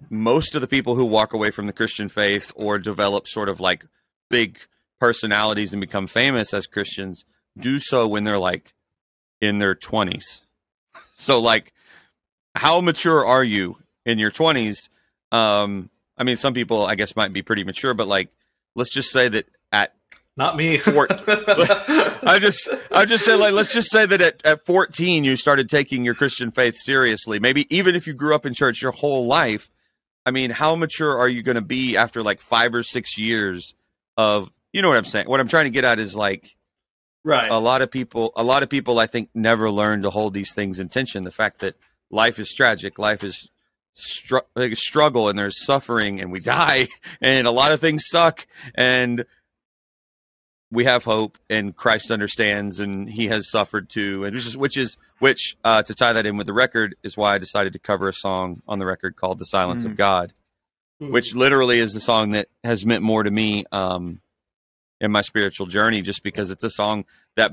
most 0.10 0.56
of 0.56 0.62
the 0.62 0.68
people 0.68 0.96
who 0.96 1.06
walk 1.06 1.34
away 1.34 1.52
from 1.52 1.66
the 1.68 1.74
Christian 1.74 2.10
faith 2.10 2.52
or 2.56 2.78
develop 2.78 3.28
sort 3.28 3.50
of 3.50 3.60
like 3.60 3.86
big 4.30 4.60
personalities 5.00 5.74
and 5.74 5.80
become 5.80 6.08
famous 6.08 6.54
as 6.54 6.66
Christians 6.68 7.24
do 7.58 7.80
so 7.80 8.08
when 8.08 8.24
they're 8.24 8.38
like 8.40 8.74
in 9.42 9.60
their 9.60 9.76
20s. 9.76 10.42
So 11.14 11.40
like 11.40 11.74
how 12.56 12.82
mature 12.82 13.26
are 13.26 13.44
you 13.44 13.78
in 14.06 14.20
your 14.20 14.32
20s? 14.32 14.90
Um 15.32 15.90
I 16.18 16.24
mean 16.24 16.38
some 16.38 16.54
people 16.54 16.86
I 16.86 16.96
guess 16.96 17.16
might 17.16 17.34
be 17.34 17.42
pretty 17.42 17.64
mature 17.64 17.94
but 17.94 18.08
like 18.08 18.30
let's 18.76 18.94
just 18.94 19.12
say 19.12 19.28
that 19.30 19.46
at 19.72 19.94
Not 20.36 20.56
me. 20.56 20.78
Fort- 20.78 21.12
I 21.28 22.38
just 22.40 22.70
I 22.92 23.06
just 23.06 23.26
say 23.26 23.36
like 23.36 23.54
let's 23.54 23.74
just 23.74 23.92
say 23.92 24.06
that 24.06 24.22
at, 24.22 24.46
at 24.46 24.66
14 24.66 25.24
you 25.24 25.36
started 25.36 25.70
taking 25.70 26.04
your 26.04 26.16
Christian 26.16 26.52
faith 26.52 26.78
seriously. 26.78 27.40
Maybe 27.40 27.66
even 27.76 27.96
if 27.96 28.08
you 28.08 28.14
grew 28.14 28.36
up 28.36 28.46
in 28.46 28.54
church 28.54 28.82
your 28.82 28.92
whole 28.92 29.28
life. 29.28 29.70
I 30.26 30.32
mean, 30.32 30.50
how 30.50 30.76
mature 30.76 31.18
are 31.18 31.30
you 31.30 31.42
going 31.42 31.56
to 31.56 31.62
be 31.62 31.96
after 31.96 32.22
like 32.22 32.42
5 32.42 32.76
or 32.76 32.84
6 32.84 33.18
years 33.18 33.74
of 34.18 34.52
you 34.74 34.82
know 34.82 34.90
what 34.90 34.98
I'm 34.98 35.06
saying? 35.06 35.30
What 35.30 35.40
I'm 35.40 35.48
trying 35.48 35.66
to 35.66 35.72
get 35.72 35.86
at 35.86 36.00
is 36.00 36.16
like 36.16 36.57
right. 37.24 37.50
a 37.52 37.58
lot 37.60 37.82
of 37.82 37.90
people 37.92 38.32
a 38.36 38.44
lot 38.44 38.64
of 38.64 38.70
people 38.70 39.00
I 39.00 39.08
think 39.08 39.30
never 39.34 39.70
learn 39.72 40.02
to 40.04 40.10
hold 40.10 40.34
these 40.34 40.54
things 40.54 40.80
in 40.80 40.90
tension. 40.90 41.24
The 41.24 41.32
fact 41.32 41.60
that 41.60 41.76
life 42.10 42.40
is 42.40 42.54
tragic, 42.54 42.98
life 43.00 43.24
is 43.24 43.50
str- 43.94 44.38
like 44.56 44.72
a 44.72 44.76
struggle 44.76 45.30
and 45.30 45.38
there's 45.38 45.64
suffering 45.66 46.22
and 46.22 46.32
we 46.32 46.40
die 46.42 46.88
and 47.22 47.48
a 47.48 47.52
lot 47.52 47.72
of 47.72 47.80
things 47.80 48.04
suck 48.08 48.46
and 48.76 49.26
we 50.70 50.84
have 50.84 51.04
hope 51.06 51.38
and 51.50 51.76
Christ 51.76 52.12
understands 52.12 52.80
and 52.82 53.10
he 53.10 53.28
has 53.28 53.50
suffered 53.50 53.90
too 53.90 54.26
and 54.26 54.36
which 54.36 54.46
is 54.46 54.58
which 54.58 54.78
is 54.78 54.98
which 55.20 55.56
uh, 55.64 55.82
to 55.84 55.96
tie 55.96 56.14
that 56.14 56.26
in 56.26 56.36
with 56.38 56.46
the 56.48 56.54
record 56.54 56.96
is 57.04 57.16
why 57.16 57.34
I 57.36 57.38
decided 57.38 57.74
to 57.74 57.80
cover 57.80 58.10
a 58.10 58.14
song 58.14 58.62
on 58.68 58.78
the 58.78 58.86
record 58.86 59.16
called 59.16 59.40
The 59.40 59.46
Silence 59.46 59.84
of 59.86 59.92
Mm. 59.94 59.98
God 59.98 60.34
Hmm. 61.00 61.12
which 61.12 61.36
literally 61.36 61.78
is 61.78 61.94
the 61.94 62.00
song 62.02 62.32
that 62.32 62.48
has 62.64 62.84
meant 62.84 63.04
more 63.04 63.22
to 63.22 63.30
me 63.30 63.66
um, 63.72 64.20
in 65.00 65.12
my 65.12 65.22
spiritual 65.22 65.66
journey 65.68 66.02
just 66.02 66.24
because 66.24 66.52
it's 66.52 66.64
a 66.64 66.70
song 66.70 67.06
that 67.36 67.52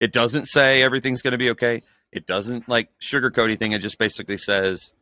it 0.00 0.12
doesn't 0.12 0.46
say 0.46 0.82
everything's 0.82 1.22
going 1.22 1.32
to 1.32 1.38
be 1.38 1.50
okay 1.50 1.82
it 2.12 2.26
doesn't 2.26 2.68
like 2.68 2.88
sugarcoat 3.00 3.44
anything 3.44 3.72
it 3.72 3.80
just 3.80 3.98
basically 3.98 4.36
says 4.38 4.92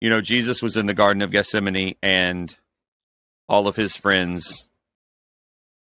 you 0.00 0.10
know 0.10 0.20
jesus 0.20 0.62
was 0.62 0.76
in 0.76 0.86
the 0.86 0.94
garden 0.94 1.22
of 1.22 1.30
gethsemane 1.30 1.94
and 2.02 2.56
all 3.48 3.66
of 3.68 3.76
his 3.76 3.94
friends 3.96 4.66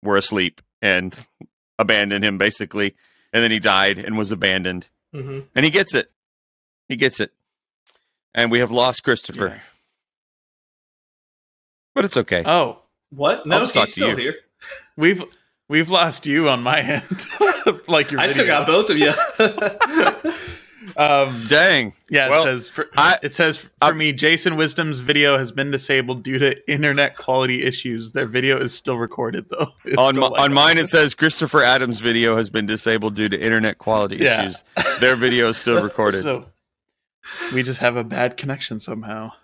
were 0.03 0.17
asleep 0.17 0.61
and 0.83 1.17
abandoned 1.79 2.25
him 2.25 2.37
basically, 2.39 2.95
and 3.33 3.43
then 3.43 3.51
he 3.51 3.59
died 3.59 3.99
and 3.99 4.17
was 4.19 4.31
abandoned, 4.31 4.89
hmm 5.13 5.41
and 5.55 5.65
he 5.65 5.71
gets 5.71 5.95
it. 5.95 6.11
He 6.89 6.97
gets 6.97 7.19
it, 7.21 7.33
and 8.35 8.51
we 8.51 8.59
have 8.59 8.71
lost 8.71 9.03
Christopher, 9.03 9.49
Yeah. 9.49 9.61
but 11.95 12.05
it's 12.05 12.17
okay. 12.17 12.43
Oh, 12.45 12.83
What? 13.11 13.47
No, 13.47 13.57
I'll 13.57 13.67
he's 13.67 13.93
still 13.93 14.11
you. 14.11 14.17
here. 14.17 14.35
We've 14.97 15.23
we've 15.69 15.91
lost 15.91 16.27
you 16.27 16.49
on 16.49 16.63
my 16.63 16.81
end. 16.81 17.27
like 17.89 18.11
your 18.11 18.21
I 18.21 18.27
still 18.29 18.47
got 18.47 18.67
both 18.67 18.91
of 18.91 18.99
you. 18.99 19.13
Um, 20.99 21.43
Dang. 21.49 21.95
yeah, 22.11 22.29
Well, 22.29 22.43
it 22.43 22.45
says 22.45 22.69
for, 22.69 22.87
I- 22.95 23.19
it 23.23 23.35
says 23.35 23.57
for 23.57 23.71
I- 23.81 23.93
me, 23.93 24.13
Jason 24.13 24.57
Wisdom's 24.57 24.99
video 24.99 25.39
has 25.39 25.51
been 25.51 25.71
disabled 25.71 26.23
due 26.23 26.39
to 26.39 26.71
internet 26.71 27.17
quality 27.17 27.65
issues. 27.65 28.13
Their 28.13 28.27
video 28.27 28.59
is 28.61 28.75
still 28.75 28.97
recorded 28.99 29.49
though. 29.49 29.69
It's 29.87 29.97
on 29.97 30.15
still 30.15 30.31
my, 30.31 30.43
on 30.45 30.53
mine, 30.53 30.77
it 30.77 30.89
says 30.89 31.15
Christopher 31.15 31.63
Adams' 31.63 32.01
video 32.01 32.37
has 32.37 32.51
been 32.51 32.67
disabled 32.67 33.15
due 33.17 33.31
to 33.31 33.41
internet 33.43 33.79
quality 33.79 34.17
Yeah. 34.19 34.43
issues. 34.43 34.63
Their 35.01 35.17
video 35.17 35.49
is 35.49 35.57
still 35.57 35.83
recorded. 35.83 36.23
So 36.23 36.47
we 37.55 37.63
just 37.63 37.81
have 37.81 37.97
a 37.97 38.05
bad 38.05 38.37
connection 38.37 38.79
somehow, 38.79 39.33
but 39.33 39.44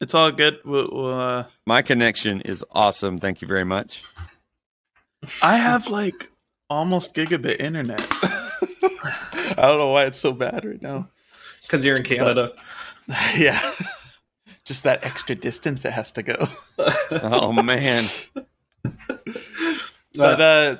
it's 0.00 0.14
all 0.14 0.30
good. 0.30 0.58
We'll, 0.64 0.88
we'll, 0.92 1.14
uh, 1.20 1.44
My 1.66 1.82
connection 1.82 2.40
is 2.42 2.64
awesome. 2.72 3.18
Thank 3.18 3.42
you 3.42 3.48
very 3.48 3.64
much. 3.64 4.04
I 5.42 5.56
have 5.56 5.88
like 5.88 6.30
almost 6.70 7.14
gigabit 7.14 7.60
internet. 7.60 8.00
I 8.22 9.54
don't 9.62 9.78
know 9.78 9.88
why 9.88 10.04
it's 10.04 10.18
so 10.18 10.32
bad 10.32 10.64
right 10.64 10.80
now. 10.80 11.08
Because 11.62 11.84
you're 11.84 11.96
in 11.96 12.04
Canada. 12.04 12.52
yeah, 13.36 13.60
just 14.64 14.84
that 14.84 15.04
extra 15.04 15.34
distance 15.34 15.84
it 15.84 15.92
has 15.92 16.12
to 16.12 16.22
go. 16.22 16.48
Oh 17.10 17.52
man. 17.52 18.04
But 20.14 20.40
uh, 20.40 20.76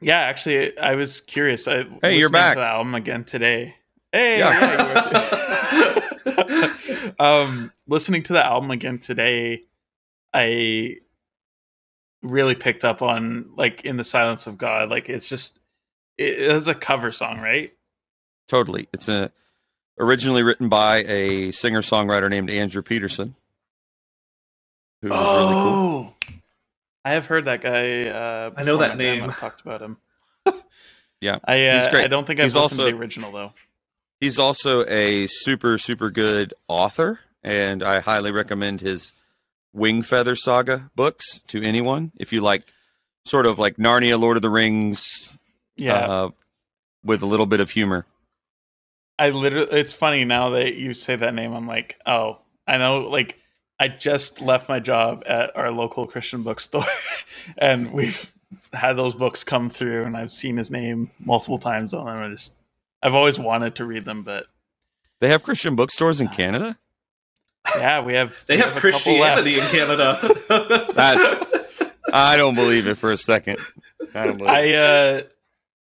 yeah, 0.00 0.18
actually, 0.18 0.76
I 0.78 0.94
was 0.94 1.20
curious. 1.22 1.66
I 1.68 1.84
Hey, 2.02 2.18
you're 2.18 2.28
back. 2.28 2.54
To 2.54 2.60
the 2.60 2.68
album 2.68 2.94
again 2.94 3.24
today. 3.24 3.74
Hey, 4.12 4.38
Yeah. 4.38 4.50
yeah, 4.60 4.72
you 4.72 4.94
were- 4.94 5.49
um, 7.18 7.72
listening 7.86 8.22
to 8.24 8.32
the 8.32 8.44
album 8.44 8.70
again 8.70 8.98
today, 8.98 9.62
I 10.32 10.96
really 12.22 12.54
picked 12.54 12.84
up 12.84 13.02
on 13.02 13.50
like 13.56 13.84
in 13.84 13.96
the 13.96 14.04
silence 14.04 14.46
of 14.46 14.58
God. 14.58 14.90
Like 14.90 15.08
it's 15.08 15.28
just 15.28 15.58
it 16.18 16.38
is 16.38 16.68
a 16.68 16.74
cover 16.74 17.12
song, 17.12 17.40
right? 17.40 17.72
Totally. 18.48 18.88
It's 18.92 19.08
a 19.08 19.30
originally 19.98 20.42
written 20.42 20.68
by 20.68 21.04
a 21.04 21.50
singer 21.52 21.82
songwriter 21.82 22.28
named 22.30 22.50
Andrew 22.50 22.82
Peterson. 22.82 23.34
Who 25.02 25.08
was 25.08 25.16
really 25.18 25.54
cool. 25.54 25.54
Oh, 25.72 26.14
I 27.04 27.12
have 27.12 27.26
heard 27.26 27.46
that 27.46 27.62
guy. 27.62 28.08
Uh, 28.08 28.50
I 28.56 28.62
know 28.64 28.76
that 28.78 28.90
my 28.90 28.96
grandma 28.96 29.26
name. 29.26 29.32
Talked 29.32 29.60
about 29.62 29.82
him. 29.82 29.96
Yeah, 31.22 31.38
I 31.44 31.66
uh, 31.66 31.80
he's 31.80 31.88
great. 31.88 32.04
I 32.06 32.08
don't 32.08 32.26
think 32.26 32.40
I've 32.40 32.44
He's 32.46 32.54
listened 32.54 32.80
also- 32.80 32.90
to 32.90 32.96
the 32.96 32.98
original 32.98 33.30
though. 33.30 33.52
He's 34.20 34.38
also 34.38 34.84
a 34.86 35.26
super, 35.28 35.78
super 35.78 36.10
good 36.10 36.52
author, 36.68 37.20
and 37.42 37.82
I 37.82 38.00
highly 38.00 38.32
recommend 38.32 38.80
his 38.82 39.12
Wing 39.72 40.02
Feather 40.02 40.36
Saga 40.36 40.90
books 40.94 41.40
to 41.48 41.62
anyone. 41.62 42.12
If 42.18 42.32
you 42.32 42.42
like 42.42 42.70
sort 43.24 43.46
of 43.46 43.58
like 43.58 43.76
Narnia, 43.76 44.20
Lord 44.20 44.36
of 44.36 44.42
the 44.42 44.50
Rings, 44.50 45.38
Yeah, 45.76 45.94
uh, 45.94 46.30
with 47.02 47.22
a 47.22 47.26
little 47.26 47.46
bit 47.46 47.60
of 47.60 47.70
humor. 47.70 48.04
I 49.18 49.30
literally. 49.30 49.68
It's 49.72 49.92
funny 49.92 50.24
now 50.24 50.50
that 50.50 50.74
you 50.74 50.92
say 50.94 51.16
that 51.16 51.34
name. 51.34 51.52
I'm 51.54 51.66
like, 51.66 51.98
oh, 52.04 52.40
I 52.66 52.78
know. 52.78 53.00
Like, 53.00 53.38
I 53.78 53.88
just 53.88 54.40
left 54.42 54.68
my 54.68 54.80
job 54.80 55.22
at 55.26 55.56
our 55.56 55.70
local 55.70 56.06
Christian 56.06 56.42
bookstore, 56.42 56.84
and 57.58 57.92
we've 57.92 58.30
had 58.72 58.94
those 58.94 59.14
books 59.14 59.44
come 59.44 59.70
through, 59.70 60.04
and 60.04 60.16
I've 60.16 60.32
seen 60.32 60.56
his 60.56 60.70
name 60.70 61.10
multiple 61.18 61.58
times 61.58 61.94
on 61.94 62.06
them. 62.06 62.18
I 62.18 62.28
just, 62.34 62.54
I've 63.02 63.14
always 63.14 63.38
wanted 63.38 63.76
to 63.76 63.84
read 63.84 64.04
them, 64.04 64.22
but 64.22 64.46
They 65.20 65.28
have 65.28 65.42
Christian 65.42 65.74
bookstores 65.76 66.20
in 66.20 66.28
Canada. 66.28 66.78
yeah, 67.76 68.00
we 68.02 68.14
have. 68.14 68.42
They 68.46 68.56
we 68.56 68.60
have 68.60 68.68
a 68.68 68.74
couple 68.74 68.80
Christianity 68.90 69.58
in. 69.58 69.66
Canada. 69.66 70.18
That- 70.94 71.46
I 72.12 72.36
don't 72.36 72.56
believe 72.56 72.86
it 72.88 72.96
for 72.96 73.12
a 73.12 73.16
second. 73.16 73.58
I 74.14 74.26
don't 74.26 74.38
believe. 74.38 74.50
it. 74.52 74.74
I 74.74 75.18
uh, 75.18 75.22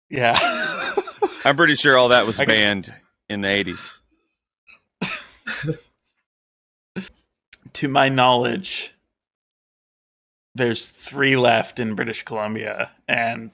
yeah. 0.09 0.39
I'm 1.45 1.57
pretty 1.57 1.75
sure 1.75 1.97
all 1.99 2.11
that 2.11 2.27
was 2.27 2.39
I 2.39 2.45
can- 2.45 2.55
banned 2.55 2.95
in 3.29 3.41
the 3.41 3.49
80s. 3.49 3.99
to 7.73 7.89
my 7.89 8.09
knowledge, 8.09 8.95
there's 10.55 10.89
three 10.89 11.37
left 11.37 11.79
in 11.81 11.95
British 11.95 12.23
Columbia, 12.25 12.91
and 13.09 13.51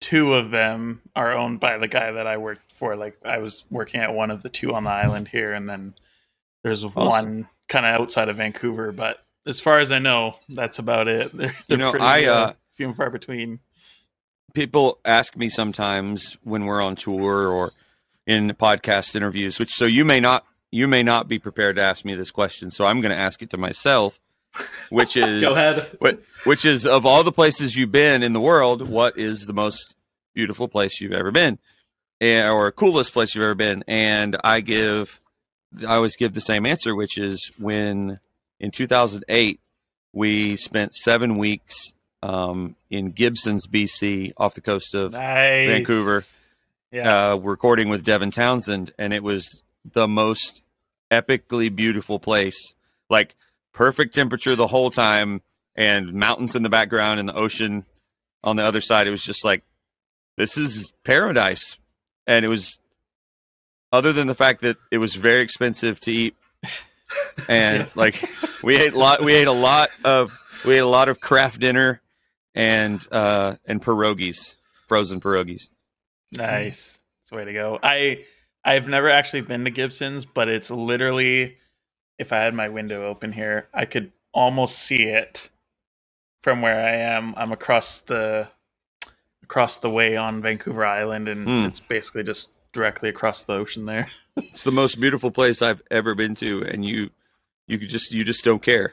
two 0.00 0.34
of 0.34 0.50
them 0.50 1.00
are 1.16 1.32
owned 1.32 1.58
by 1.60 1.78
the 1.78 1.88
guy 1.88 2.12
that 2.12 2.26
I 2.26 2.36
worked 2.36 2.63
for. 2.84 2.96
Like 2.96 3.18
I 3.24 3.38
was 3.38 3.64
working 3.70 4.00
at 4.00 4.12
one 4.12 4.30
of 4.30 4.42
the 4.42 4.50
two 4.50 4.74
on 4.74 4.84
the 4.84 4.90
island 4.90 5.26
here, 5.28 5.54
and 5.54 5.68
then 5.68 5.94
there's 6.62 6.84
one 6.84 7.48
kind 7.68 7.86
of 7.86 8.00
outside 8.00 8.28
of 8.28 8.36
Vancouver. 8.36 8.92
But 8.92 9.24
as 9.46 9.58
far 9.58 9.78
as 9.78 9.90
I 9.90 9.98
know, 10.00 10.36
that's 10.50 10.78
about 10.78 11.08
it. 11.08 11.32
They're, 11.36 11.54
they're 11.66 11.78
know, 11.78 11.90
pretty, 11.92 12.04
I, 12.04 12.24
uh, 12.26 12.52
few 12.74 12.86
and 12.86 12.96
far 12.96 13.08
between. 13.08 13.60
people 14.52 14.98
ask 15.04 15.34
me 15.36 15.48
sometimes 15.48 16.36
when 16.44 16.66
we're 16.66 16.82
on 16.82 16.94
tour 16.96 17.48
or 17.48 17.72
in 18.26 18.48
podcast 18.50 19.14
interviews 19.14 19.58
which 19.58 19.74
so 19.74 19.84
you 19.84 20.02
may 20.04 20.18
not 20.18 20.46
you 20.70 20.88
may 20.88 21.02
not 21.02 21.28
be 21.28 21.38
prepared 21.38 21.76
to 21.76 21.82
ask 21.82 22.06
me 22.06 22.14
this 22.14 22.30
question 22.30 22.70
so 22.70 22.86
i'm 22.86 23.02
going 23.02 23.10
to 23.10 23.18
ask 23.18 23.42
it 23.42 23.50
to 23.50 23.58
myself 23.58 24.18
which 24.88 25.14
is 25.26 25.42
Go 25.42 25.52
ahead. 25.52 25.86
what 25.98 26.22
which 26.44 26.64
is 26.64 26.86
of 26.86 27.04
all 27.04 27.22
the 27.22 27.32
places 27.32 27.76
you've 27.76 27.92
been 27.92 28.22
in 28.22 28.32
the 28.32 28.40
world 28.40 28.88
what 28.88 29.18
is 29.18 29.46
the 29.46 29.52
most 29.52 29.94
beautiful 30.34 30.68
place 30.68 31.00
you've 31.02 31.12
ever 31.12 31.30
been 31.30 31.58
or 32.24 32.70
coolest 32.72 33.12
place 33.12 33.34
you've 33.34 33.44
ever 33.44 33.54
been 33.54 33.84
and 33.88 34.36
i 34.44 34.60
give 34.60 35.20
i 35.86 35.94
always 35.96 36.16
give 36.16 36.32
the 36.34 36.40
same 36.40 36.64
answer 36.66 36.94
which 36.94 37.18
is 37.18 37.50
when 37.58 38.18
in 38.60 38.70
2008 38.70 39.60
we 40.12 40.56
spent 40.56 40.92
seven 40.92 41.36
weeks 41.36 41.92
um, 42.22 42.76
in 42.90 43.10
gibsons 43.10 43.66
bc 43.66 44.32
off 44.36 44.54
the 44.54 44.60
coast 44.60 44.94
of 44.94 45.12
Nice. 45.12 45.68
Vancouver. 45.68 46.22
Yeah. 46.90 47.32
uh, 47.32 47.36
recording 47.38 47.88
with 47.88 48.04
Devin 48.04 48.30
Townsend, 48.30 48.92
and 49.00 49.12
it 49.12 49.24
was 49.24 49.62
the 49.84 50.06
most 50.06 50.62
epically 51.10 51.74
beautiful 51.74 52.20
place. 52.20 52.74
Like 53.10 53.34
perfect 53.72 54.14
temperature 54.14 54.54
the 54.54 54.68
whole 54.68 54.90
time, 54.92 55.42
and 55.74 56.12
mountains 56.14 56.54
in 56.54 56.62
the 56.62 56.68
background, 56.70 57.18
and 57.18 57.28
the 57.28 57.34
ocean 57.34 57.84
on 58.44 58.54
the 58.54 58.62
other 58.62 58.80
side. 58.80 59.08
It 59.08 59.10
was 59.10 59.24
just 59.24 59.44
like 59.44 59.64
this 60.36 60.56
is 60.56 60.92
paradise, 61.02 61.78
and 62.26 62.44
it 62.44 62.48
was. 62.48 62.80
Other 63.92 64.12
than 64.12 64.26
the 64.26 64.34
fact 64.34 64.62
that 64.62 64.76
it 64.90 64.98
was 64.98 65.14
very 65.14 65.42
expensive 65.42 66.00
to 66.00 66.10
eat, 66.10 66.34
and 67.48 67.88
like 67.94 68.28
we 68.62 68.76
ate 68.76 68.92
a 68.92 68.98
lot, 68.98 69.22
we 69.22 69.34
ate 69.34 69.46
a 69.46 69.52
lot 69.52 69.90
of 70.04 70.36
we 70.66 70.74
ate 70.74 70.78
a 70.78 70.86
lot 70.86 71.08
of 71.08 71.20
Kraft 71.20 71.60
dinner, 71.60 72.00
and 72.54 73.06
uh 73.12 73.54
and 73.66 73.80
pierogies, 73.80 74.56
frozen 74.88 75.20
pierogies. 75.20 75.70
Nice. 76.32 77.00
That's 77.20 77.30
the 77.30 77.36
way 77.36 77.44
to 77.44 77.52
go. 77.52 77.78
I 77.82 78.24
I've 78.64 78.88
never 78.88 79.10
actually 79.10 79.42
been 79.42 79.64
to 79.64 79.70
Gibsons, 79.70 80.24
but 80.24 80.48
it's 80.48 80.70
literally 80.70 81.58
if 82.18 82.32
I 82.32 82.38
had 82.38 82.54
my 82.54 82.68
window 82.68 83.04
open 83.04 83.32
here, 83.32 83.68
I 83.74 83.84
could 83.84 84.12
almost 84.32 84.78
see 84.78 85.04
it 85.04 85.50
from 86.42 86.62
where 86.62 86.78
I 86.78 87.16
am. 87.16 87.34
I'm 87.36 87.52
across 87.52 88.00
the 88.02 88.48
across 89.44 89.78
the 89.78 89.90
way 89.90 90.16
on 90.16 90.40
Vancouver 90.42 90.84
Island 90.84 91.28
and 91.28 91.44
Hmm. 91.44 91.64
it's 91.66 91.80
basically 91.80 92.22
just 92.24 92.50
directly 92.72 93.08
across 93.08 93.42
the 93.44 93.52
ocean 93.54 93.84
there. 93.84 94.08
It's 94.36 94.64
the 94.64 94.72
most 94.72 95.00
beautiful 95.00 95.30
place 95.30 95.62
I've 95.62 95.80
ever 95.92 96.16
been 96.16 96.34
to, 96.36 96.64
and 96.64 96.84
you 96.84 97.10
you 97.68 97.78
could 97.78 97.88
just 97.88 98.10
you 98.12 98.24
just 98.24 98.42
don't 98.44 98.60
care. 98.62 98.92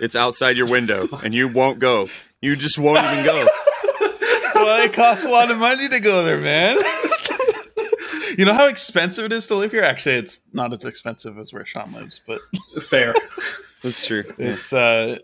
It's 0.00 0.16
outside 0.16 0.56
your 0.56 0.66
window, 0.66 1.06
and 1.22 1.32
you 1.32 1.46
won't 1.46 1.78
go. 1.78 2.08
You 2.42 2.56
just 2.56 2.76
won't 2.76 2.98
even 3.04 3.24
go. 3.24 3.46
well, 4.56 4.84
it 4.84 4.92
costs 4.92 5.24
a 5.24 5.28
lot 5.30 5.48
of 5.52 5.58
money 5.58 5.88
to 5.88 6.00
go 6.00 6.24
there, 6.24 6.40
man. 6.40 6.76
you 8.38 8.44
know 8.44 8.52
how 8.54 8.66
expensive 8.66 9.24
it 9.26 9.32
is 9.32 9.46
to 9.46 9.54
live 9.54 9.70
here? 9.70 9.84
Actually, 9.84 10.16
it's 10.16 10.40
not 10.52 10.72
as 10.72 10.84
expensive 10.84 11.38
as 11.38 11.52
where 11.52 11.64
Sean 11.64 11.92
lives, 11.92 12.20
but 12.26 12.40
Fair. 12.82 13.14
That's 13.84 14.04
true. 14.04 14.24
It's 14.38 14.72
uh 14.72 15.18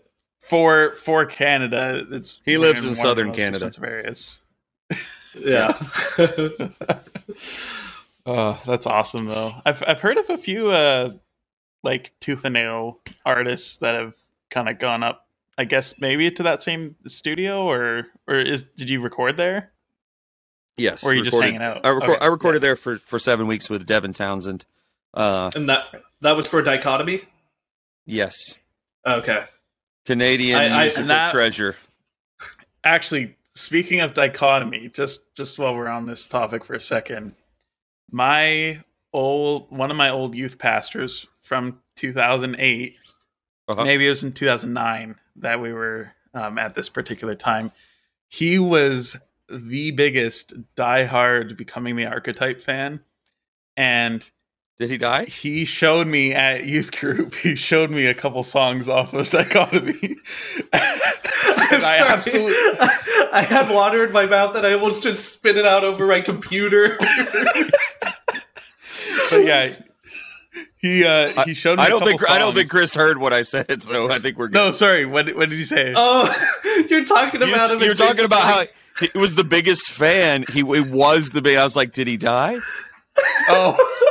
for 0.51 0.95
for 0.95 1.25
Canada. 1.25 2.05
It's 2.11 2.41
He 2.43 2.57
lives 2.57 2.81
in 2.81 2.87
one 2.87 2.91
of 2.91 2.97
the 2.97 3.01
southern 3.01 3.31
Canada. 3.33 3.67
expensive 3.67 3.83
areas. 3.85 4.43
Yeah. 5.39 5.77
Oh, 8.25 8.59
that's 8.65 8.85
awesome 8.85 9.27
though. 9.27 9.51
I've 9.65 9.81
I've 9.87 10.01
heard 10.01 10.17
of 10.17 10.29
a 10.29 10.37
few 10.37 10.69
uh 10.71 11.13
like 11.83 12.13
tooth 12.19 12.43
and 12.43 12.53
nail 12.53 12.99
artists 13.25 13.77
that 13.77 13.95
have 13.95 14.15
kind 14.49 14.67
of 14.67 14.77
gone 14.77 15.03
up. 15.03 15.25
I 15.57 15.63
guess 15.63 16.01
maybe 16.01 16.29
to 16.29 16.43
that 16.43 16.61
same 16.61 16.97
studio 17.07 17.63
or 17.63 18.07
or 18.27 18.35
is 18.39 18.63
did 18.63 18.89
you 18.89 18.99
record 18.99 19.37
there? 19.37 19.71
Yes. 20.75 21.01
Or 21.01 21.11
are 21.11 21.15
you 21.15 21.23
just 21.23 21.39
hanging 21.41 21.61
out? 21.61 21.85
I, 21.85 21.89
record, 21.89 22.09
Okay, 22.09 22.25
I 22.25 22.27
recorded 22.27 22.61
there 22.61 22.75
for, 22.75 22.97
for 22.97 23.19
seven 23.19 23.47
weeks 23.47 23.69
with 23.69 23.85
Devin 23.85 24.13
Townsend. 24.13 24.65
Uh, 25.13 25.49
and 25.55 25.69
that 25.69 25.85
that 26.19 26.35
was 26.35 26.45
for 26.45 26.61
dichotomy. 26.61 27.21
yes. 28.05 28.57
Okay. 29.07 29.45
Canadian 30.05 30.59
I- 30.61 30.65
I- 30.65 30.81
musical 30.83 31.01
and 31.01 31.09
that- 31.11 31.31
treasure. 31.31 31.75
Actually, 32.83 33.35
speaking 33.55 33.99
of 33.99 34.13
dichotomy, 34.13 34.89
just 34.89 35.33
just 35.35 35.59
while 35.59 35.75
we're 35.75 35.87
on 35.87 36.05
this 36.05 36.25
topic 36.27 36.65
for 36.65 36.73
a 36.73 36.81
second, 36.81 37.35
my 38.11 38.81
old 39.13 39.69
one 39.71 39.91
of 39.91 39.97
my 39.97 40.09
old 40.09 40.35
youth 40.35 40.57
pastors 40.57 41.27
from 41.41 41.79
2008, 41.95 42.97
Uh-huh. 43.67 43.83
maybe 43.83 44.05
it 44.07 44.09
was 44.09 44.23
in 44.23 44.31
2009 44.33 45.15
that 45.35 45.59
we 45.61 45.73
were 45.73 46.11
um, 46.33 46.57
at 46.57 46.73
this 46.75 46.89
particular 46.89 47.35
time. 47.35 47.71
He 48.29 48.57
was 48.57 49.17
the 49.49 49.91
biggest 49.91 50.53
diehard 50.77 51.57
becoming 51.57 51.97
the 51.97 52.05
archetype 52.05 52.61
fan, 52.61 53.01
and 53.77 54.27
Did 54.81 54.89
he 54.89 54.97
die? 54.97 55.25
he 55.25 55.63
showed 55.63 56.07
me 56.07 56.33
at 56.33 56.65
youth 56.65 56.91
group. 56.99 57.35
He 57.41 57.55
showed 57.55 57.91
me 57.91 58.07
a 58.07 58.15
couple 58.15 58.41
songs 58.41 58.89
off 58.89 59.13
of 59.13 59.29
dichotomy. 59.29 59.93
and 60.01 60.81
I 61.83 61.99
Sorry. 61.99 62.09
absolutely 62.09 62.55
I 63.31 63.45
had 63.47 63.69
water 63.69 64.03
in 64.07 64.11
my 64.11 64.25
mouth 64.25 64.55
and 64.55 64.65
I 64.65 64.73
almost 64.73 65.03
just 65.03 65.35
spit 65.35 65.55
it 65.55 65.67
out 65.67 65.83
over 65.83 66.07
my 66.07 66.21
computer. 66.21 66.97
but 69.29 69.45
yeah, 69.45 69.69
he 70.79 71.05
uh 71.05 71.43
he 71.43 71.53
showed 71.53 71.77
me. 71.77 71.83
I 71.83 71.85
a 71.85 71.89
don't 71.89 71.99
couple 71.99 72.17
think 72.17 72.31
I 72.31 72.39
don't 72.39 72.55
think 72.55 72.71
Chris 72.71 72.95
heard 72.95 73.19
what 73.19 73.33
I 73.33 73.43
said, 73.43 73.83
so 73.83 74.09
I 74.09 74.17
think 74.17 74.39
we're 74.39 74.47
good. 74.47 74.55
No, 74.55 74.71
sorry. 74.71 75.05
What 75.05 75.35
what 75.35 75.51
did 75.51 75.59
you 75.59 75.65
say? 75.65 75.93
oh, 75.95 76.25
you're 76.89 77.05
talking 77.05 77.39
you, 77.41 77.53
about 77.53 77.69
him. 77.69 77.81
You're 77.81 77.93
talking 77.93 78.25
about 78.25 78.41
how 78.41 78.63
he 78.99 79.15
was 79.15 79.35
the 79.35 79.43
biggest 79.43 79.91
fan. 79.91 80.43
He, 80.51 80.61
he 80.61 80.63
was 80.63 81.29
the 81.33 81.43
big. 81.43 81.57
I 81.57 81.63
was 81.63 81.75
like, 81.75 81.91
did 81.91 82.07
he 82.07 82.17
die? 82.17 82.57
oh. 83.47 84.07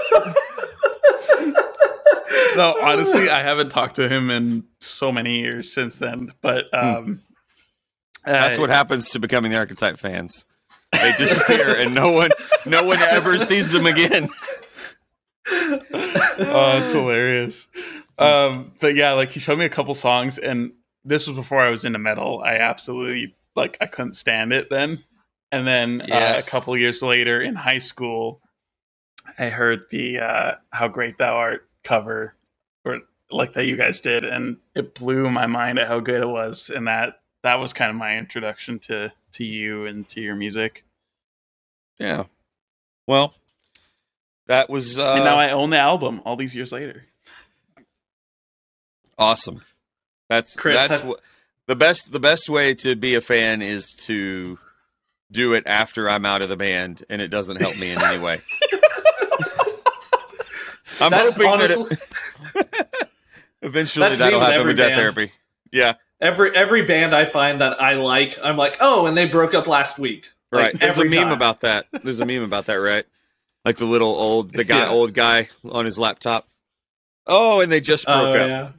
No, 2.57 2.77
honestly, 2.81 3.29
I 3.29 3.43
haven't 3.43 3.71
talked 3.71 3.97
to 3.97 4.09
him 4.09 4.31
in 4.31 4.65
so 4.81 5.11
many 5.13 5.41
years 5.41 5.73
since 5.73 5.99
then. 5.99 6.33
But 6.41 6.73
um, 6.73 7.23
Hmm. 8.25 8.33
That's 8.33 8.59
uh, 8.59 8.61
what 8.61 8.71
happens 8.71 9.11
to 9.11 9.19
becoming 9.19 9.51
the 9.51 9.57
archetype 9.57 9.99
fans. 9.99 10.45
They 10.93 11.13
disappear, 11.19 11.75
and 11.79 11.95
no 11.95 12.13
one, 12.13 12.31
no 12.67 12.85
one 12.85 12.99
ever 12.99 13.39
sees 13.39 13.73
them 13.73 13.87
again. 13.87 14.29
oh, 15.51 15.81
that's 15.91 16.93
hilarious. 16.93 17.67
Um, 18.19 18.73
but 18.81 18.95
yeah, 18.95 19.13
like 19.13 19.31
he 19.31 19.41
showed 19.41 19.59
me 19.59 19.65
a 19.65 19.71
couple 19.71 19.95
songs, 19.95 20.39
and 20.39 20.73
this 21.05 21.27
was 21.27 21.35
before 21.35 21.61
I 21.61 21.71
was 21.71 21.85
into 21.85 21.99
metal. 21.99 22.43
I 22.45 22.57
absolutely 22.57 23.35
like 23.57 23.79
I 23.81 23.87
couldn't 23.87 24.15
stand 24.15 24.53
it 24.53 24.69
then. 24.69 25.03
And 25.53 25.67
then 25.67 26.03
uh, 26.03 26.35
a 26.39 26.49
couple 26.49 26.77
years 26.77 27.03
later 27.03 27.41
in 27.41 27.55
high 27.55 27.79
school, 27.79 28.41
I 29.39 29.49
heard 29.49 29.85
the 29.91 30.19
uh, 30.19 30.55
"How 30.71 30.89
Great 30.89 31.19
Thou 31.19 31.35
Art" 31.35 31.69
cover, 31.83 32.35
like 33.31 33.53
that 33.55 33.65
you 33.67 33.77
guys 33.77 34.01
did, 34.01 34.25
and 34.25 34.57
it 34.75 34.95
blew 34.95 35.29
my 35.31 35.47
mind 35.47 35.79
at 35.79 35.89
how 35.89 36.01
good 36.01 36.21
it 36.23 36.29
was. 36.29 36.71
And 36.75 36.87
that 36.89 37.21
that 37.43 37.57
was 37.61 37.73
kind 37.73 37.91
of 37.91 37.97
my 37.97 38.17
introduction 38.17 38.79
to 38.81 39.13
to 39.35 39.45
you 39.45 39.87
and 39.87 40.09
to 40.11 40.21
your 40.21 40.35
music. 40.35 40.85
Yeah. 41.99 42.25
Well, 43.07 43.35
that 44.47 44.69
was 44.71 44.99
uh, 44.99 45.15
and 45.15 45.25
now 45.25 45.37
I 45.37 45.51
own 45.51 45.71
the 45.71 45.79
album 45.79 46.23
all 46.25 46.37
these 46.37 46.55
years 46.55 46.73
later. 46.73 47.05
awesome. 49.19 49.63
That's 50.29 50.55
Chris, 50.57 50.77
that's 50.77 51.01
have- 51.01 51.09
what 51.09 51.21
the 51.67 51.77
best. 51.77 52.13
The 52.13 52.21
best 52.21 52.49
way 52.49 52.75
to 52.77 52.95
be 52.97 53.15
a 53.17 53.21
fan 53.21 53.63
is 53.63 53.93
to 54.07 54.59
do 55.33 55.55
it 55.55 55.65
after 55.67 56.09
I'm 56.11 56.25
out 56.27 56.43
of 56.43 56.49
the 56.49 56.57
band, 56.57 57.05
and 57.09 57.21
it 57.23 57.29
doesn't 57.29 57.61
help 57.61 57.79
me 57.79 57.91
in 57.93 58.01
any 58.01 58.19
way. 58.23 58.41
I'm 61.03 61.11
That 61.13 61.21
hoping 61.33 61.47
honestly- 61.47 61.97
that 62.55 62.79
it, 63.03 63.10
eventually 63.63 64.09
That's 64.09 64.19
me 64.19 64.25
that'll 64.25 64.41
happen 64.41 64.55
every 64.61 64.71
with 64.71 64.77
Death 64.79 64.89
band. 64.91 65.01
Therapy. 65.01 65.33
Yeah, 65.73 65.95
every 66.21 66.55
every 66.57 66.83
band 66.83 67.15
I 67.15 67.25
find 67.25 67.61
that 67.61 67.81
I 67.83 67.95
like, 67.95 68.39
I'm 68.43 68.57
like, 68.57 68.77
oh, 68.81 69.07
and 69.07 69.17
they 69.17 69.27
broke 69.27 69.55
up 69.55 69.67
last 69.67 69.99
week. 69.99 70.29
Like, 70.53 70.63
right. 70.63 70.79
There's 70.79 70.97
a 70.97 71.01
every 71.01 71.11
meme 71.11 71.25
time. 71.25 71.33
about 71.33 71.61
that. 71.61 71.87
There's 71.93 72.21
a 72.21 72.27
meme 72.27 72.43
about 72.43 72.67
that, 72.67 72.75
right? 72.75 73.05
Like 73.65 73.77
the 73.77 73.85
little 73.87 74.09
old, 74.09 74.53
the 74.53 74.65
guy, 74.65 74.79
Yeah. 74.85 74.91
old 74.91 75.15
guy 75.15 75.49
on 75.71 75.85
his 75.85 75.99
laptop. 75.99 76.49
Oh, 77.27 77.61
and 77.61 77.71
they 77.71 77.81
just 77.81 78.05
broke 78.07 78.17
Oh 78.19 78.33
up. 78.35 78.75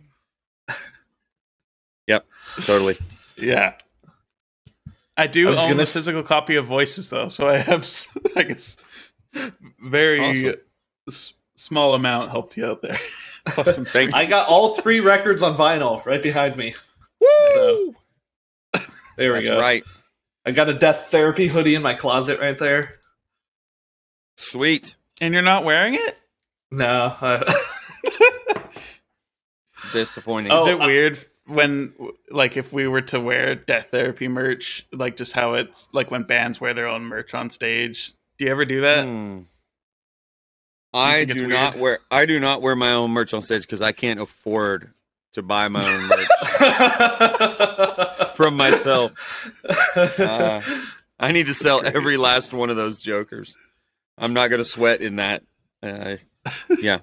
yeah. 0.68 0.76
yep. 2.08 2.26
Totally. 2.64 2.98
Yeah. 3.38 3.74
I 5.18 5.28
do 5.28 5.48
I 5.48 5.52
own 5.52 5.56
gonna 5.56 5.76
the 5.76 5.86
physical 5.86 6.24
copy 6.24 6.56
of 6.56 6.66
Voices 6.66 7.10
though, 7.10 7.30
so 7.30 7.48
I 7.48 7.58
have 7.58 7.82
s- 7.84 8.08
I 8.36 8.44
guess 8.44 8.78
very 9.80 10.20
Awesome. 10.20 10.56
s- 11.08 11.34
small 11.56 11.94
amount 11.94 12.32
helped 12.32 12.58
you 12.58 12.66
out 12.66 12.82
there. 12.82 12.98
Plus 13.48 13.76
some 13.76 13.86
Thank 13.86 14.12
you. 14.12 14.18
I 14.18 14.26
got 14.26 14.50
all 14.50 14.76
three 14.76 15.00
records 15.00 15.42
on 15.42 15.58
vinyl 15.58 16.06
right 16.06 16.22
behind 16.22 16.56
me. 16.58 16.76
Woo! 17.20 17.96
There 19.18 19.34
we 19.34 19.40
That's 19.40 19.48
go. 19.48 19.60
right. 19.60 19.84
I 20.46 20.52
got 20.52 20.70
a 20.70 20.74
Death 20.74 21.08
Therapy 21.12 21.48
hoodie 21.48 21.76
in 21.76 21.82
my 21.82 21.94
closet 21.94 22.40
right 22.40 22.58
there. 22.58 23.00
Sweet. 24.38 24.96
And 25.20 25.34
you're 25.34 25.44
not 25.44 25.66
wearing 25.66 25.94
it? 25.96 26.18
No, 26.72 27.16
I, 27.22 27.54
Disappointing. 29.94 30.52
Oh, 30.52 30.62
Is 30.62 30.68
it 30.68 30.80
I- 30.82 30.86
weird 30.86 31.20
when 31.48 31.94
like 32.30 32.56
if 32.58 32.72
we 32.72 32.88
were 32.88 33.02
to 33.02 33.20
wear 33.20 33.56
Death 33.56 33.88
Therapy 33.88 34.28
merch, 34.28 34.86
like 34.94 35.18
just 35.18 35.34
how 35.34 35.54
it's 35.56 35.90
like 35.94 36.10
when 36.12 36.24
bands 36.24 36.62
wear 36.62 36.74
their 36.74 36.88
own 36.88 37.06
merch 37.06 37.34
on 37.34 37.50
stage? 37.50 38.14
Do 38.38 38.46
you 38.46 38.52
ever 38.52 38.66
do 38.66 38.82
that? 38.82 39.06
Hmm. 39.06 39.40
I 40.94 41.26
do 41.26 41.48
not 41.48 41.78
wear. 41.78 42.00
I 42.10 42.26
do 42.26 42.40
not 42.40 42.62
wear 42.62 42.76
my 42.76 42.92
own 42.94 43.12
merch 43.12 43.34
on 43.34 43.42
stage 43.42 43.62
because 43.62 43.82
I 43.82 43.92
can't 43.92 44.20
afford 44.20 44.92
to 45.34 45.42
buy 45.42 45.68
my 45.70 45.80
own 45.82 46.10
merch 46.10 46.28
from 48.36 48.56
myself. 48.58 49.14
Uh, 49.96 50.62
I 51.20 51.32
need 51.32 51.46
to 51.46 51.54
sell 51.54 51.82
every 51.86 52.18
last 52.18 52.54
one 52.54 52.70
of 52.70 52.76
those 52.76 53.02
jokers. 53.02 53.56
I'm 54.18 54.34
not 54.34 54.50
going 54.50 54.60
to 54.60 54.66
sweat 54.66 55.02
in 55.02 55.16
that. 55.18 55.44
Uh, 55.82 56.18
yeah. 56.80 57.00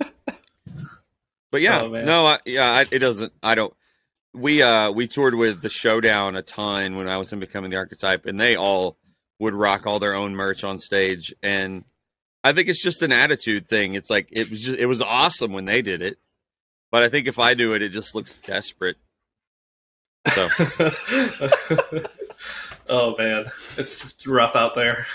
But 1.51 1.63
yeah, 1.63 1.81
Oh, 1.83 1.89
no, 1.89 2.27
I, 2.27 2.39
yeah, 2.45 2.71
I, 2.71 2.85
it 2.91 2.99
doesn't. 2.99 3.33
I 3.43 3.55
don't. 3.55 3.73
We 4.35 4.63
uh 4.63 4.91
we 4.93 5.09
toured 5.09 5.35
with 5.35 5.63
the 5.63 5.71
Showdown 5.71 6.37
a 6.37 6.43
ton 6.43 6.97
when 6.97 7.09
I 7.09 7.17
was 7.17 7.33
in 7.33 7.41
Becoming 7.41 7.71
the 7.71 7.79
Archetype, 7.79 8.27
and 8.27 8.39
they 8.39 8.55
all 8.57 8.99
would 9.39 9.55
rock 9.55 9.87
all 9.87 9.99
their 9.99 10.13
own 10.15 10.35
merch 10.37 10.63
on 10.65 10.79
stage, 10.79 11.35
and 11.43 11.85
I 12.45 12.53
think 12.53 12.69
it's 12.69 12.83
just 12.83 13.03
an 13.03 13.13
attitude 13.13 13.69
thing. 13.69 13.95
It's 13.95 14.11
like 14.11 14.29
it 14.31 14.49
was 14.51 14.63
just 14.63 14.79
it 14.79 14.87
was 14.87 15.01
awesome 15.03 15.53
when 15.53 15.65
they 15.65 15.83
did 15.83 16.03
it, 16.03 16.19
but 16.91 17.03
I 17.03 17.09
think 17.09 17.27
if 17.27 17.39
I 17.39 17.55
do 17.55 17.75
it, 17.75 17.83
it 17.83 17.91
just 17.91 18.15
looks 18.15 18.39
desperate. 18.39 18.97
So 20.29 20.49
oh 22.89 23.15
man, 23.17 23.51
it's 23.77 24.15
rough 24.27 24.57
out 24.57 24.75
there. 24.75 25.07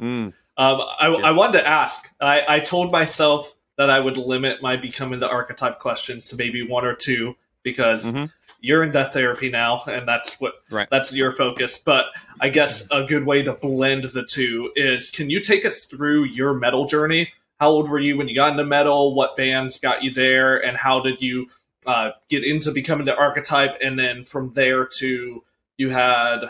mm, 0.00 0.32
Um, 0.56 0.80
I, 0.98 1.08
Yeah. 1.08 1.26
I 1.26 1.30
wanted 1.32 1.60
to 1.60 1.66
ask. 1.66 2.08
I, 2.20 2.44
I 2.48 2.60
told 2.60 2.92
myself 2.92 3.54
that 3.76 3.90
I 3.90 4.00
would 4.00 4.16
limit 4.16 4.62
my 4.62 4.76
becoming 4.76 5.20
the 5.20 5.28
archetype 5.28 5.78
questions 5.80 6.28
to 6.28 6.36
maybe 6.36 6.66
one 6.66 6.84
or 6.84 6.94
two 6.94 7.34
because 7.62 8.04
Mhm. 8.12 8.30
You're 8.64 8.82
in 8.84 8.92
death 8.92 9.12
therapy 9.12 9.50
now, 9.50 9.82
and 9.86 10.06
that's 10.08 10.40
what 10.40 10.54
Right. 10.70 10.88
that's 10.90 11.12
your 11.12 11.32
focus. 11.32 11.78
But 11.78 12.06
I 12.40 12.48
guess 12.48 12.86
a 12.90 13.04
good 13.04 13.26
way 13.26 13.42
to 13.42 13.52
blend 13.52 14.04
the 14.04 14.24
two 14.24 14.70
is: 14.76 15.10
can 15.10 15.28
you 15.28 15.40
take 15.40 15.66
us 15.66 15.84
through 15.84 16.24
your 16.24 16.54
metal 16.54 16.86
journey? 16.86 17.32
How 17.60 17.70
old 17.70 17.90
were 17.90 17.98
you 17.98 18.16
when 18.16 18.28
you 18.28 18.34
got 18.34 18.52
into 18.52 18.64
metal? 18.64 19.14
What 19.14 19.36
bands 19.36 19.78
got 19.78 20.02
you 20.04 20.10
there, 20.12 20.64
and 20.64 20.76
how 20.76 21.00
did 21.00 21.20
you 21.20 21.48
uh, 21.86 22.12
get 22.30 22.44
into 22.44 22.70
becoming 22.70 23.04
the 23.04 23.16
archetype? 23.16 23.78
And 23.82 23.98
then 23.98 24.22
from 24.24 24.52
there 24.52 24.86
to 24.98 25.42
you 25.76 25.90
had 25.90 26.44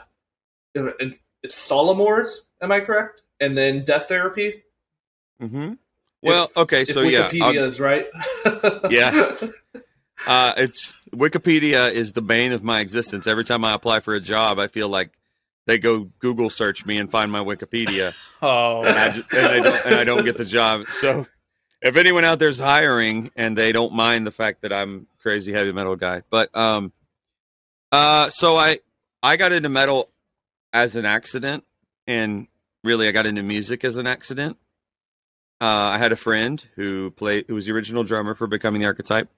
uh, 0.76 0.90
it's 1.42 1.68
Solamors, 1.68 2.40
am 2.60 2.70
I 2.72 2.80
correct? 2.80 3.22
And 3.40 3.56
then 3.56 3.84
death 3.86 4.08
therapy. 4.08 4.62
Mm-hmm. 5.40 5.72
well, 6.22 6.44
If- 6.44 6.56
okay, 6.58 6.82
If 6.82 6.88
so 6.88 7.00
yeah, 7.02 7.28
Wikipedia 7.30 7.42
I'll- 7.42 7.64
is 7.64 7.80
right. 7.80 8.06
Yeah. 8.90 9.36
Uh, 10.26 10.54
it's 10.56 10.98
Wikipedia 11.14 11.90
is 11.92 12.12
the 12.12 12.22
bane 12.22 12.52
of 12.52 12.62
my 12.62 12.80
existence. 12.80 13.26
Every 13.26 13.44
time 13.44 13.64
I 13.64 13.74
apply 13.74 14.00
for 14.00 14.14
a 14.14 14.20
job, 14.20 14.58
I 14.58 14.66
feel 14.66 14.88
like 14.88 15.10
they 15.66 15.78
go 15.78 16.10
Google 16.18 16.50
search 16.50 16.84
me 16.84 16.98
and 16.98 17.10
find 17.10 17.30
my 17.30 17.40
Wikipedia, 17.40 18.14
Oh, 18.42 18.82
and 18.82 18.96
I 18.96 19.10
just, 19.10 19.32
and, 19.32 19.46
I 19.46 19.60
don't, 19.60 19.86
and 19.86 19.94
I 19.94 20.04
don't 20.04 20.24
get 20.24 20.36
the 20.36 20.44
job. 20.44 20.86
So, 20.88 21.26
if 21.80 21.96
anyone 21.96 22.24
out 22.24 22.38
there's 22.38 22.58
hiring 22.58 23.30
and 23.36 23.56
they 23.56 23.72
don't 23.72 23.92
mind 23.92 24.26
the 24.26 24.30
fact 24.30 24.62
that 24.62 24.72
I'm 24.72 25.06
crazy 25.20 25.52
heavy 25.52 25.72
metal 25.72 25.96
guy, 25.96 26.22
but 26.30 26.54
um, 26.56 26.92
uh, 27.90 28.30
so 28.30 28.56
I 28.56 28.78
I 29.22 29.36
got 29.36 29.52
into 29.52 29.68
metal 29.68 30.10
as 30.72 30.96
an 30.96 31.04
accident, 31.04 31.64
and 32.06 32.48
really 32.82 33.08
I 33.08 33.12
got 33.12 33.26
into 33.26 33.42
music 33.42 33.84
as 33.84 33.96
an 33.96 34.06
accident. 34.06 34.56
Uh, 35.60 35.94
I 35.94 35.98
had 35.98 36.10
a 36.10 36.16
friend 36.16 36.64
who 36.74 37.12
played 37.12 37.44
who 37.46 37.54
was 37.54 37.66
the 37.66 37.72
original 37.72 38.02
drummer 38.02 38.34
for 38.34 38.46
Becoming 38.48 38.80
the 38.80 38.86
Archetype. 38.86 39.28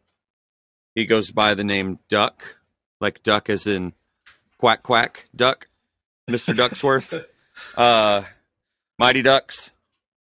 He 0.94 1.06
goes 1.06 1.30
by 1.30 1.54
the 1.54 1.64
name 1.64 1.98
Duck, 2.08 2.56
like 3.00 3.22
duck 3.22 3.50
as 3.50 3.66
in 3.66 3.92
quack 4.58 4.82
quack 4.82 5.28
duck, 5.34 5.68
Mister 6.28 6.52
Ducksworth. 6.52 7.24
uh, 7.76 8.22
Mighty 8.98 9.22
Ducks. 9.22 9.70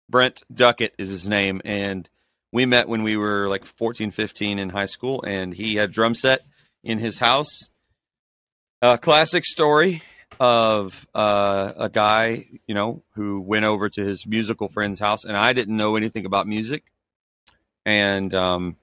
Brent 0.09 0.42
Duckett 0.53 0.95
is 0.99 1.11
his 1.11 1.29
name, 1.29 1.61
and 1.64 2.09
we 2.53 2.64
met 2.64 2.88
when 2.88 3.03
we 3.03 3.16
were 3.16 3.49
like 3.49 3.64
14, 3.64 4.12
15 4.12 4.59
in 4.59 4.69
high 4.69 4.87
school, 4.87 5.23
and 5.27 5.53
he 5.53 5.75
had 5.75 5.90
a 5.90 5.92
drum 5.92 6.14
set 6.14 6.40
in 6.85 6.99
his 6.99 7.19
house, 7.19 7.71
a 8.81 8.99
classic 8.99 9.45
story 9.45 10.03
of 10.38 11.07
uh, 11.14 11.73
a 11.77 11.88
guy, 11.88 12.47
you 12.66 12.75
know, 12.75 13.03
who 13.14 13.40
went 13.40 13.64
over 13.64 13.88
to 13.88 14.05
his 14.05 14.27
musical 14.27 14.69
friend's 14.69 15.01
house, 15.01 15.25
and 15.25 15.37
I 15.37 15.53
didn't 15.53 15.77
know 15.77 15.97
anything 15.97 16.25
about 16.25 16.47
music, 16.47 16.85
and 17.85 18.33
um, 18.33 18.77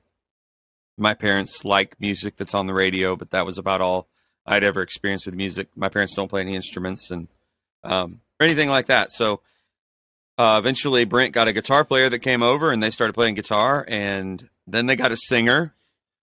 my 0.97 1.13
parents 1.13 1.65
like 1.65 1.99
music 1.99 2.35
that's 2.35 2.53
on 2.53 2.67
the 2.67 2.73
radio, 2.73 3.15
but 3.15 3.31
that 3.31 3.45
was 3.45 3.57
about 3.57 3.81
all 3.81 4.07
I'd 4.45 4.63
ever 4.63 4.81
experienced 4.81 5.25
with 5.25 5.35
music. 5.35 5.69
My 5.75 5.89
parents 5.89 6.13
don't 6.15 6.27
play 6.27 6.41
any 6.41 6.55
instruments 6.55 7.09
and 7.11 7.27
um, 7.83 8.21
or 8.39 8.45
anything 8.45 8.69
like 8.69 8.87
that. 8.87 9.11
So 9.11 9.41
uh, 10.37 10.57
eventually, 10.59 11.05
Brent 11.05 11.33
got 11.33 11.47
a 11.47 11.53
guitar 11.53 11.83
player 11.83 12.09
that 12.09 12.19
came 12.19 12.43
over, 12.43 12.71
and 12.71 12.81
they 12.81 12.91
started 12.91 13.13
playing 13.13 13.35
guitar, 13.35 13.85
and 13.87 14.49
then 14.67 14.85
they 14.85 14.95
got 14.95 15.11
a 15.11 15.17
singer. 15.17 15.73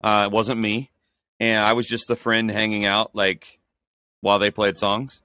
Uh, 0.02 0.28
it 0.30 0.32
wasn't 0.32 0.60
me, 0.60 0.91
and 1.39 1.63
I 1.63 1.74
was 1.74 1.88
just 1.88 2.08
the 2.08 2.15
friend 2.15 2.50
hanging 2.50 2.86
out, 2.86 3.15
like 3.15 3.60
while 4.21 4.39
they 4.39 4.52
played 4.52 4.78
songs, 4.78 5.21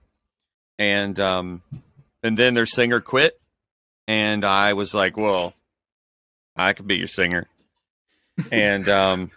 and 0.79 1.19
um, 1.21 1.63
and 2.23 2.37
then 2.37 2.55
their 2.55 2.67
singer 2.67 3.01
quit, 3.01 3.41
and 4.07 4.45
I 4.45 4.75
was 4.75 4.93
like, 4.95 5.17
well, 5.17 5.55
I 6.55 6.73
could 6.73 6.87
be 6.87 6.97
your 6.97 7.09
singer 7.09 7.49
and 8.51 8.89
um, 8.89 9.31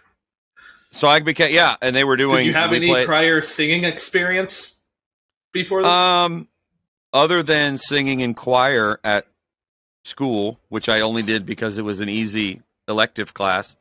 so 0.90 1.08
I 1.08 1.20
became 1.20 1.54
yeah, 1.54 1.76
and 1.80 1.94
they 1.94 2.04
were 2.04 2.16
doing. 2.16 2.38
Did 2.38 2.46
you 2.46 2.52
have 2.54 2.72
any 2.72 2.88
played- 2.88 3.06
prior 3.06 3.40
singing 3.40 3.84
experience 3.84 4.74
before 5.52 5.82
this? 5.82 5.90
Um, 5.90 6.48
other 7.12 7.42
than 7.42 7.76
singing 7.76 8.20
in 8.20 8.34
choir 8.34 9.00
at 9.04 9.26
school, 10.04 10.58
which 10.68 10.88
I 10.88 11.00
only 11.00 11.22
did 11.22 11.46
because 11.46 11.78
it 11.78 11.82
was 11.82 12.00
an 12.00 12.08
easy 12.08 12.62
elective 12.88 13.34
class. 13.34 13.76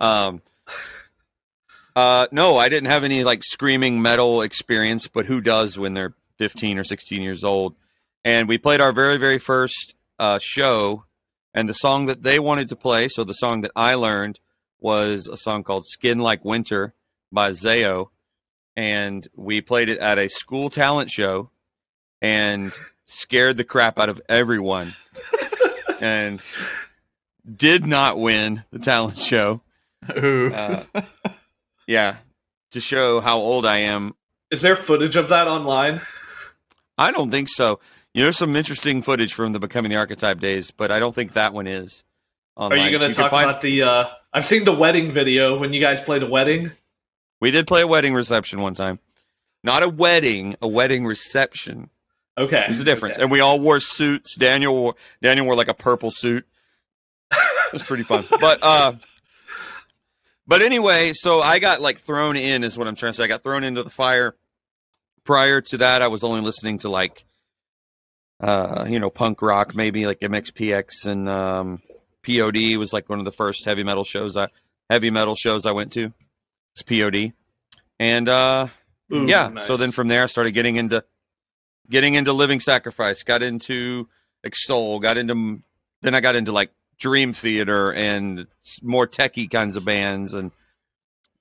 Um, 0.00 0.42
uh, 1.96 2.26
no, 2.30 2.56
I 2.56 2.68
didn't 2.68 2.90
have 2.90 3.04
any 3.04 3.24
like 3.24 3.42
screaming 3.44 4.00
metal 4.00 4.42
experience, 4.42 5.08
but 5.08 5.26
who 5.26 5.40
does 5.40 5.78
when 5.78 5.94
they're 5.94 6.14
15 6.38 6.78
or 6.78 6.84
16 6.84 7.22
years 7.22 7.44
old? 7.44 7.74
And 8.24 8.48
we 8.48 8.58
played 8.58 8.80
our 8.80 8.92
very, 8.92 9.16
very 9.16 9.38
first 9.38 9.94
uh, 10.18 10.38
show, 10.38 11.04
and 11.54 11.68
the 11.68 11.74
song 11.74 12.06
that 12.06 12.22
they 12.22 12.38
wanted 12.38 12.68
to 12.68 12.76
play, 12.76 13.08
so 13.08 13.24
the 13.24 13.32
song 13.32 13.62
that 13.62 13.70
I 13.74 13.94
learned 13.94 14.38
was 14.80 15.26
a 15.26 15.36
song 15.36 15.64
called 15.64 15.84
Skin 15.84 16.18
Like 16.18 16.44
Winter 16.44 16.94
by 17.32 17.50
Zao. 17.50 18.08
And 18.76 19.26
we 19.34 19.60
played 19.60 19.88
it 19.88 19.98
at 19.98 20.18
a 20.18 20.28
school 20.28 20.70
talent 20.70 21.10
show 21.10 21.50
and 22.22 22.72
scared 23.04 23.56
the 23.56 23.64
crap 23.64 23.98
out 23.98 24.08
of 24.08 24.20
everyone 24.28 24.92
and 26.00 26.40
did 27.56 27.86
not 27.86 28.18
win 28.18 28.62
the 28.70 28.78
talent 28.78 29.16
show. 29.16 29.62
Uh, 30.08 30.84
yeah, 31.86 32.16
to 32.70 32.80
show 32.80 33.20
how 33.20 33.38
old 33.38 33.66
I 33.66 33.78
am. 33.78 34.14
Is 34.50 34.62
there 34.62 34.76
footage 34.76 35.16
of 35.16 35.28
that 35.30 35.48
online? 35.48 36.00
I 36.96 37.10
don't 37.10 37.30
think 37.30 37.48
so. 37.48 37.80
You 38.14 38.20
know, 38.20 38.26
there's 38.26 38.36
some 38.36 38.54
interesting 38.56 39.02
footage 39.02 39.34
from 39.34 39.52
the 39.52 39.60
Becoming 39.60 39.90
the 39.90 39.96
Archetype 39.96 40.40
days, 40.40 40.70
but 40.70 40.90
I 40.90 40.98
don't 40.98 41.14
think 41.14 41.32
that 41.32 41.52
one 41.52 41.66
is. 41.66 42.04
Are 42.56 42.76
you 42.76 42.96
going 42.96 43.10
to 43.12 43.16
talk 43.16 43.30
find- 43.30 43.50
about 43.50 43.62
the? 43.62 43.82
Uh, 43.82 44.08
I've 44.32 44.44
seen 44.46 44.64
the 44.64 44.74
wedding 44.74 45.10
video 45.10 45.58
when 45.58 45.72
you 45.72 45.80
guys 45.80 46.00
played 46.00 46.22
a 46.22 46.26
wedding. 46.28 46.70
We 47.40 47.50
did 47.50 47.66
play 47.66 47.82
a 47.82 47.86
wedding 47.86 48.14
reception 48.14 48.60
one 48.60 48.74
time. 48.74 48.98
Not 49.64 49.82
a 49.82 49.88
wedding, 49.88 50.56
a 50.60 50.68
wedding 50.68 51.06
reception. 51.06 51.90
Okay, 52.36 52.64
There's 52.66 52.80
a 52.80 52.84
difference. 52.84 53.16
Okay. 53.16 53.22
And 53.22 53.32
we 53.32 53.40
all 53.40 53.58
wore 53.58 53.80
suits. 53.80 54.36
Daniel 54.36 54.72
wore 54.72 54.94
Daniel 55.20 55.46
wore 55.46 55.56
like 55.56 55.68
a 55.68 55.74
purple 55.74 56.10
suit. 56.10 56.46
It 57.68 57.74
was 57.74 57.82
pretty 57.82 58.02
fun. 58.04 58.24
but 58.40 58.60
uh 58.62 58.94
but 60.46 60.62
anyway, 60.62 61.12
so 61.12 61.40
I 61.40 61.58
got 61.58 61.82
like 61.82 61.98
thrown 61.98 62.34
in 62.34 62.64
is 62.64 62.78
what 62.78 62.88
I'm 62.88 62.94
trying 62.96 63.12
to 63.12 63.16
say. 63.18 63.24
I 63.24 63.26
got 63.26 63.42
thrown 63.42 63.62
into 63.62 63.82
the 63.82 63.90
fire. 63.90 64.34
Prior 65.24 65.60
to 65.60 65.76
that, 65.76 66.00
I 66.00 66.08
was 66.08 66.24
only 66.24 66.40
listening 66.40 66.78
to 66.78 66.88
like 66.88 67.26
uh, 68.40 68.86
you 68.88 69.00
know, 69.00 69.10
punk 69.10 69.42
rock, 69.42 69.74
maybe 69.74 70.06
like 70.06 70.20
MXPX 70.20 71.06
and 71.06 71.28
um 71.28 71.82
POD 72.26 72.76
was 72.76 72.92
like 72.92 73.08
one 73.08 73.18
of 73.18 73.24
the 73.24 73.32
first 73.32 73.64
heavy 73.64 73.84
metal 73.84 74.04
shows 74.04 74.36
I 74.36 74.48
heavy 74.90 75.10
metal 75.10 75.34
shows 75.34 75.66
I 75.66 75.72
went 75.72 75.92
to. 75.92 76.12
It's 76.74 76.82
POD. 76.82 77.32
And 78.00 78.28
uh 78.28 78.68
Ooh, 79.12 79.26
yeah 79.26 79.48
nice. 79.48 79.66
so 79.66 79.76
then 79.76 79.90
from 79.90 80.08
there 80.08 80.22
i 80.22 80.26
started 80.26 80.52
getting 80.52 80.76
into 80.76 81.02
getting 81.88 82.12
into 82.14 82.32
living 82.34 82.60
sacrifice 82.60 83.22
got 83.22 83.42
into 83.42 84.06
extol 84.44 85.00
got 85.00 85.16
into 85.16 85.62
then 86.02 86.14
i 86.14 86.20
got 86.20 86.36
into 86.36 86.52
like 86.52 86.70
dream 86.98 87.32
theater 87.32 87.90
and 87.92 88.46
more 88.82 89.06
techie 89.06 89.50
kinds 89.50 89.76
of 89.76 89.84
bands 89.84 90.34
and 90.34 90.52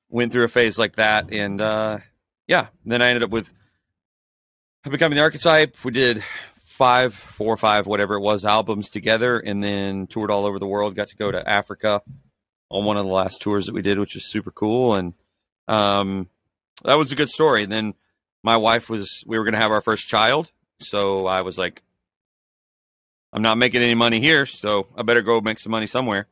went 0.09 0.31
through 0.31 0.45
a 0.45 0.47
phase 0.47 0.77
like 0.79 0.95
that 0.95 1.31
and 1.33 1.59
uh 1.59 1.97
yeah 2.47 2.67
then 2.85 3.01
i 3.01 3.09
ended 3.09 3.23
up 3.23 3.31
with 3.31 3.51
becoming 4.89 5.17
the 5.17 5.21
archetype 5.21 5.75
we 5.83 5.91
did 5.91 6.23
five 6.77 7.13
four 7.13 7.53
or 7.53 7.57
five 7.57 7.87
whatever 7.87 8.15
it 8.15 8.21
was 8.21 8.45
albums 8.45 8.89
together 8.89 9.39
and 9.39 9.63
then 9.63 10.05
toured 10.07 10.29
all 10.29 10.45
over 10.45 10.59
the 10.59 10.67
world 10.67 10.95
got 10.95 11.07
to 11.07 11.15
go 11.15 11.31
to 11.31 11.49
africa 11.49 12.01
on 12.69 12.85
one 12.85 12.97
of 12.97 13.05
the 13.05 13.11
last 13.11 13.41
tours 13.41 13.65
that 13.65 13.73
we 13.73 13.81
did 13.81 13.97
which 13.97 14.13
was 14.13 14.31
super 14.31 14.51
cool 14.51 14.93
and 14.93 15.13
um 15.67 16.29
that 16.83 16.95
was 16.95 17.11
a 17.11 17.15
good 17.15 17.29
story. 17.29 17.63
And 17.63 17.71
then 17.71 17.93
my 18.43 18.57
wife 18.57 18.89
was, 18.89 19.23
we 19.25 19.37
were 19.37 19.43
going 19.43 19.53
to 19.53 19.59
have 19.59 19.71
our 19.71 19.81
first 19.81 20.07
child. 20.07 20.51
So 20.79 21.25
I 21.25 21.41
was 21.41 21.57
like, 21.57 21.81
I'm 23.33 23.41
not 23.41 23.57
making 23.57 23.81
any 23.81 23.95
money 23.95 24.19
here. 24.19 24.45
So 24.45 24.87
I 24.95 25.03
better 25.03 25.21
go 25.21 25.41
make 25.41 25.59
some 25.59 25.71
money 25.71 25.87
somewhere. 25.87 26.27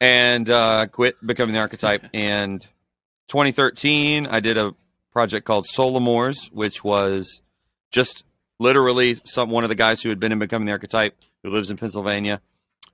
and 0.00 0.48
uh, 0.48 0.86
quit 0.86 1.16
becoming 1.24 1.54
the 1.54 1.60
archetype. 1.60 2.06
And 2.14 2.62
2013, 3.28 4.26
I 4.26 4.40
did 4.40 4.56
a 4.56 4.74
project 5.12 5.46
called 5.46 5.66
Solamors, 5.66 6.50
which 6.52 6.84
was 6.84 7.42
just 7.90 8.24
literally 8.60 9.16
some 9.24 9.50
one 9.50 9.64
of 9.64 9.70
the 9.70 9.74
guys 9.74 10.00
who 10.00 10.10
had 10.10 10.20
been 10.20 10.30
in 10.30 10.38
becoming 10.38 10.66
the 10.66 10.72
archetype 10.72 11.16
who 11.42 11.50
lives 11.50 11.70
in 11.70 11.76
Pennsylvania 11.76 12.40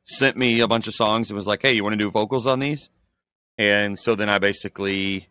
sent 0.04 0.36
me 0.36 0.60
a 0.60 0.68
bunch 0.68 0.86
of 0.86 0.94
songs 0.94 1.28
and 1.28 1.36
was 1.36 1.46
like, 1.46 1.60
"Hey, 1.60 1.74
you 1.74 1.82
want 1.82 1.92
to 1.92 1.98
do 1.98 2.10
vocals 2.10 2.46
on 2.46 2.60
these?" 2.60 2.88
And 3.58 3.98
so 3.98 4.14
then 4.14 4.28
I 4.28 4.38
basically 4.38 5.28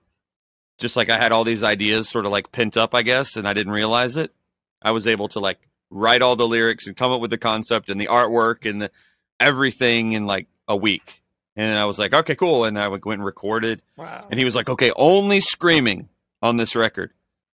just 0.77 0.95
like 0.95 1.09
I 1.09 1.17
had 1.17 1.31
all 1.31 1.43
these 1.43 1.63
ideas 1.63 2.09
sort 2.09 2.25
of 2.25 2.31
like 2.31 2.51
pent 2.51 2.77
up, 2.77 2.93
I 2.93 3.01
guess, 3.01 3.35
and 3.37 3.47
I 3.47 3.53
didn't 3.53 3.73
realize 3.73 4.17
it. 4.17 4.33
I 4.81 4.91
was 4.91 5.07
able 5.07 5.29
to 5.29 5.39
like 5.39 5.59
write 5.89 6.21
all 6.21 6.35
the 6.35 6.47
lyrics 6.47 6.87
and 6.87 6.97
come 6.97 7.11
up 7.11 7.21
with 7.21 7.31
the 7.31 7.37
concept 7.37 7.89
and 7.89 7.99
the 7.99 8.07
artwork 8.07 8.69
and 8.69 8.81
the, 8.81 8.91
everything 9.39 10.11
in 10.11 10.25
like 10.25 10.47
a 10.67 10.75
week. 10.75 11.21
And 11.55 11.79
I 11.79 11.85
was 11.85 11.97
like, 11.97 12.13
okay, 12.13 12.35
cool. 12.35 12.65
And 12.65 12.77
I 12.77 12.89
went 12.89 13.05
and 13.05 13.23
recorded. 13.23 13.81
wow. 13.95 14.27
And 14.29 14.37
he 14.37 14.43
was 14.43 14.55
like, 14.55 14.67
okay, 14.67 14.91
only 14.97 15.39
screaming 15.39 16.09
on 16.41 16.57
this 16.57 16.75
record, 16.75 17.13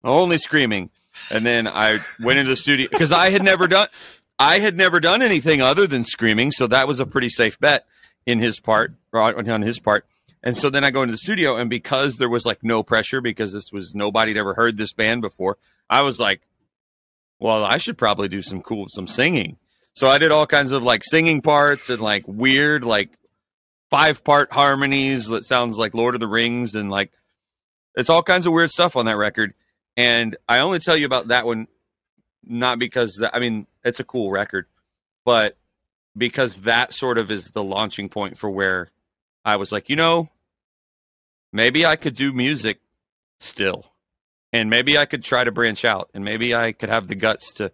only 0.04 0.36
screaming. 0.36 0.90
And 1.30 1.44
then 1.44 1.66
I 1.66 1.98
went 2.20 2.38
into 2.38 2.50
the 2.50 2.56
studio 2.56 2.88
because 2.90 3.12
I 3.12 3.30
had 3.30 3.42
never 3.42 3.66
done, 3.66 3.88
I 4.38 4.58
had 4.58 4.76
never 4.76 5.00
done 5.00 5.22
anything 5.22 5.60
other 5.60 5.86
than 5.86 6.04
screaming, 6.04 6.50
so 6.50 6.66
that 6.66 6.86
was 6.86 7.00
a 7.00 7.06
pretty 7.06 7.28
safe 7.28 7.58
bet 7.58 7.86
in 8.26 8.40
his 8.40 8.60
part, 8.60 8.94
on 9.12 9.62
his 9.62 9.78
part. 9.78 10.06
And 10.42 10.56
so 10.56 10.70
then 10.70 10.84
I 10.84 10.90
go 10.90 11.02
into 11.02 11.12
the 11.12 11.18
studio, 11.18 11.56
and 11.56 11.68
because 11.68 12.16
there 12.16 12.28
was 12.28 12.46
like 12.46 12.62
no 12.62 12.82
pressure, 12.82 13.20
because 13.20 13.52
this 13.52 13.72
was 13.72 13.94
nobody 13.94 14.32
had 14.32 14.38
ever 14.38 14.54
heard 14.54 14.76
this 14.76 14.92
band 14.92 15.22
before, 15.22 15.58
I 15.90 16.02
was 16.02 16.20
like, 16.20 16.42
well, 17.38 17.64
I 17.64 17.78
should 17.78 17.98
probably 17.98 18.28
do 18.28 18.42
some 18.42 18.62
cool, 18.62 18.86
some 18.88 19.06
singing. 19.06 19.56
So 19.94 20.08
I 20.08 20.18
did 20.18 20.30
all 20.30 20.46
kinds 20.46 20.72
of 20.72 20.82
like 20.82 21.02
singing 21.04 21.40
parts 21.40 21.88
and 21.90 22.00
like 22.00 22.24
weird, 22.26 22.84
like 22.84 23.10
five 23.90 24.22
part 24.22 24.52
harmonies 24.52 25.26
that 25.28 25.44
sounds 25.44 25.78
like 25.78 25.94
Lord 25.94 26.14
of 26.14 26.20
the 26.20 26.26
Rings 26.26 26.74
and 26.74 26.90
like 26.90 27.12
it's 27.96 28.10
all 28.10 28.22
kinds 28.22 28.46
of 28.46 28.52
weird 28.52 28.70
stuff 28.70 28.94
on 28.94 29.06
that 29.06 29.16
record. 29.16 29.54
And 29.96 30.36
I 30.48 30.58
only 30.58 30.78
tell 30.78 30.96
you 30.96 31.06
about 31.06 31.28
that 31.28 31.46
one 31.46 31.68
not 32.44 32.78
because 32.78 33.22
I 33.32 33.38
mean 33.38 33.66
it's 33.84 34.00
a 34.00 34.04
cool 34.04 34.30
record, 34.30 34.66
but 35.24 35.56
because 36.16 36.62
that 36.62 36.92
sort 36.92 37.18
of 37.18 37.30
is 37.30 37.50
the 37.50 37.64
launching 37.64 38.08
point 38.08 38.38
for 38.38 38.48
where 38.48 38.90
I 39.44 39.56
was 39.56 39.72
like, 39.72 39.88
you 39.88 39.96
know, 39.96 40.30
maybe 41.52 41.84
I 41.84 41.96
could 41.96 42.14
do 42.14 42.32
music 42.32 42.80
still. 43.38 43.92
And 44.52 44.70
maybe 44.70 44.96
I 44.96 45.04
could 45.04 45.22
try 45.22 45.44
to 45.44 45.52
branch 45.52 45.84
out 45.84 46.08
and 46.14 46.24
maybe 46.24 46.54
I 46.54 46.72
could 46.72 46.88
have 46.88 47.08
the 47.08 47.14
guts 47.14 47.52
to 47.54 47.72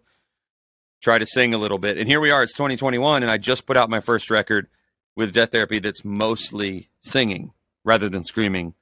try 1.01 1.19
to 1.19 1.27
sing 1.27 1.55
a 1.55 1.59
little 1.59 1.79
bit. 1.79 1.99
And 1.99 2.09
here 2.09 2.21
we 2.21 2.31
are, 2.31 2.43
it's 2.43 2.55
2021 2.55 3.23
and 3.23 3.31
I 3.31 3.39
just 3.39 3.67
put 3.67 3.77
out 3.77 3.91
my 3.91 4.01
first 4.01 4.31
record 4.31 4.69
with 5.15 5.33
Death 5.33 5.53
Therapy 5.53 5.79
that's 5.79 6.05
mostly 6.05 6.89
singing 7.03 7.53
rather 7.85 8.09
than 8.09 8.25
screaming. 8.25 8.75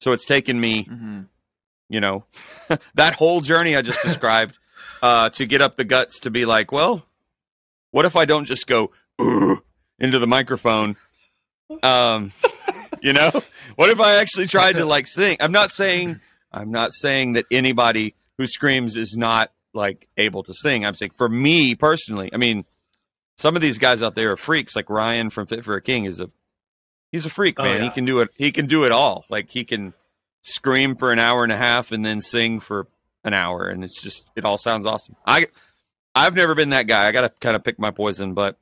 So 0.00 0.12
it's 0.12 0.26
taken 0.26 0.60
me 0.60 0.82
hmm 0.82 1.22
you 1.88 2.00
know 2.00 2.24
that 2.94 3.14
whole 3.14 3.40
journey 3.40 3.76
i 3.76 3.82
just 3.82 4.02
described 4.04 4.58
uh 5.02 5.28
to 5.30 5.46
get 5.46 5.60
up 5.60 5.76
the 5.76 5.84
guts 5.84 6.20
to 6.20 6.30
be 6.30 6.44
like 6.44 6.72
well 6.72 7.06
what 7.90 8.04
if 8.04 8.16
i 8.16 8.24
don't 8.24 8.44
just 8.44 8.66
go 8.66 8.92
into 9.98 10.18
the 10.18 10.26
microphone? 10.26 10.96
Um 11.82 12.32
you 13.02 13.12
know 13.12 13.30
what 13.76 13.90
if 13.90 14.00
i 14.00 14.16
actually 14.16 14.46
tried 14.46 14.74
to 14.76 14.84
like 14.84 15.06
sing? 15.06 15.36
I'm 15.40 15.52
not 15.52 15.70
saying 15.70 16.20
i'm 16.52 16.70
not 16.70 16.92
saying 16.92 17.34
that 17.34 17.46
anybody 17.50 18.14
who 18.38 18.46
screams 18.46 18.96
is 18.96 19.16
not 19.16 19.52
like 19.74 20.08
able 20.16 20.42
to 20.44 20.54
sing. 20.54 20.84
I'm 20.84 20.94
saying 20.94 21.12
for 21.16 21.28
me 21.28 21.74
personally 21.74 22.30
i 22.32 22.36
mean 22.36 22.64
some 23.38 23.54
of 23.56 23.62
these 23.62 23.78
guys 23.78 24.02
out 24.02 24.14
there 24.14 24.32
are 24.32 24.36
freaks. 24.36 24.76
Like 24.76 24.90
ryan 24.90 25.30
from 25.30 25.46
fit 25.46 25.64
for 25.64 25.74
a 25.74 25.82
king 25.82 26.04
is 26.04 26.20
a 26.20 26.30
he's 27.12 27.26
a 27.26 27.30
freak 27.30 27.58
Oh, 27.58 27.64
man. 27.64 27.82
He 27.82 27.90
can 27.90 28.04
do 28.04 28.20
it 28.20 28.30
he 28.36 28.52
can 28.52 28.66
do 28.66 28.84
it 28.84 28.92
all. 28.92 29.24
Like 29.28 29.50
he 29.50 29.64
can 29.64 29.94
scream 30.46 30.96
for 30.96 31.12
an 31.12 31.18
hour 31.18 31.42
and 31.42 31.52
a 31.52 31.56
half 31.56 31.92
and 31.92 32.04
then 32.04 32.20
sing 32.20 32.60
for 32.60 32.86
an 33.24 33.34
hour, 33.34 33.66
and 33.68 33.82
it's 33.84 34.00
just 34.00 34.30
it 34.36 34.44
all 34.44 34.56
sounds 34.58 34.86
awesome. 34.86 35.16
I 35.26 35.46
I've 36.14 36.34
never 36.34 36.54
been 36.54 36.70
that 36.70 36.86
guy. 36.86 37.06
I 37.08 37.12
got 37.12 37.22
to 37.22 37.28
kind 37.40 37.56
of 37.56 37.64
pick 37.64 37.78
my 37.78 37.90
poison, 37.90 38.34
but 38.34 38.56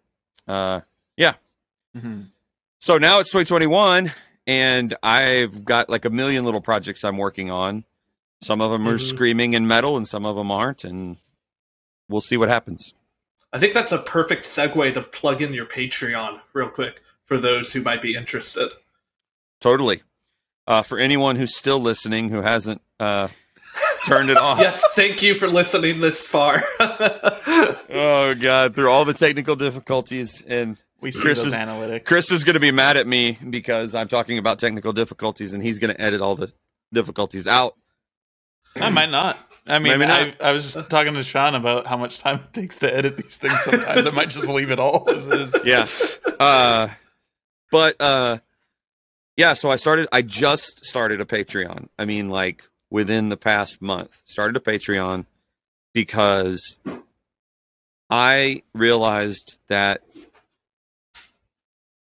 uh, 0.48 0.80
yeah. 1.16 1.34
Mm-hmm. 1.96 2.22
So 2.80 2.98
now 2.98 3.20
it's 3.20 3.30
2021, 3.30 4.10
and 4.46 4.94
I've 5.02 5.64
got 5.64 5.88
like 5.88 6.04
a 6.04 6.10
million 6.10 6.44
little 6.44 6.60
projects 6.60 7.04
I'm 7.04 7.16
working 7.18 7.50
on. 7.50 7.84
Some 8.42 8.60
of 8.60 8.70
them 8.72 8.86
are 8.88 8.96
Mhm. 8.96 9.08
screaming 9.08 9.54
in 9.54 9.66
metal, 9.66 9.96
and 9.96 10.06
some 10.06 10.26
of 10.26 10.36
them 10.36 10.50
aren't, 10.50 10.84
and 10.84 11.16
we'll 12.08 12.20
see 12.20 12.36
what 12.36 12.48
happens. 12.48 12.92
I 13.52 13.58
think 13.58 13.72
that's 13.72 13.92
a 13.92 13.98
perfect 13.98 14.44
segue 14.44 14.92
to 14.94 15.00
plug 15.00 15.40
in 15.40 15.54
your 15.54 15.64
Patreon 15.66 16.40
real 16.52 16.68
quick 16.68 17.00
for 17.24 17.38
those 17.38 17.72
who 17.72 17.80
might 17.80 18.02
be 18.02 18.16
interested. 18.16 18.72
Totally. 19.60 20.02
Uh, 20.66 20.82
for 20.82 20.98
anyone 20.98 21.36
who's 21.36 21.54
still 21.54 21.78
listening 21.78 22.30
who 22.30 22.40
hasn't 22.40 22.80
uh, 22.98 23.28
turned 24.06 24.30
it 24.30 24.36
off. 24.38 24.58
Yes, 24.58 24.82
thank 24.94 25.20
you 25.22 25.34
for 25.34 25.46
listening 25.48 26.00
this 26.00 26.26
far. 26.26 26.62
Oh 27.96 28.34
God! 28.40 28.74
Through 28.74 28.90
all 28.90 29.04
the 29.04 29.14
technical 29.14 29.56
difficulties, 29.56 30.42
and 30.46 30.76
We 31.00 31.10
see 31.12 31.20
Chris 31.20 31.42
those 31.42 31.52
is- 31.52 31.58
analytics. 31.58 32.04
Chris 32.04 32.30
is 32.30 32.44
going 32.44 32.54
to 32.54 32.60
be 32.60 32.70
mad 32.72 32.96
at 32.96 33.06
me 33.06 33.38
because 33.50 33.94
I'm 33.94 34.08
talking 34.08 34.38
about 34.38 34.58
technical 34.58 34.92
difficulties, 34.92 35.52
and 35.52 35.62
he's 35.62 35.78
going 35.78 35.94
to 35.94 36.00
edit 36.00 36.20
all 36.20 36.34
the 36.34 36.52
difficulties 36.92 37.46
out. 37.46 37.76
I 38.80 38.90
might 38.90 39.10
not. 39.10 39.38
I 39.66 39.78
mean, 39.78 39.98
Maybe 39.98 40.10
I, 40.10 40.24
not. 40.26 40.42
I 40.42 40.52
was 40.52 40.72
just 40.74 40.90
talking 40.90 41.14
to 41.14 41.22
Sean 41.22 41.54
about 41.54 41.86
how 41.86 41.96
much 41.96 42.18
time 42.18 42.36
it 42.40 42.52
takes 42.52 42.78
to 42.78 42.94
edit 42.94 43.16
these 43.16 43.36
things. 43.38 43.58
Sometimes 43.60 44.06
I 44.06 44.10
might 44.10 44.30
just 44.30 44.48
leave 44.48 44.70
it 44.70 44.78
all 44.80 45.08
as 45.10 45.28
is. 45.28 45.54
Yeah. 45.64 45.86
Uh, 46.40 46.88
but 47.70 47.96
uh, 48.00 48.38
yeah. 49.36 49.54
So 49.54 49.70
I 49.70 49.76
started. 49.76 50.08
I 50.12 50.22
just 50.22 50.84
started 50.84 51.20
a 51.20 51.24
Patreon. 51.24 51.88
I 51.98 52.04
mean, 52.04 52.28
like 52.28 52.64
within 52.90 53.28
the 53.28 53.36
past 53.36 53.82
month, 53.82 54.22
started 54.24 54.56
a 54.56 54.60
Patreon 54.60 55.26
because 55.92 56.78
I 58.10 58.62
realized 58.74 59.58
that 59.68 60.02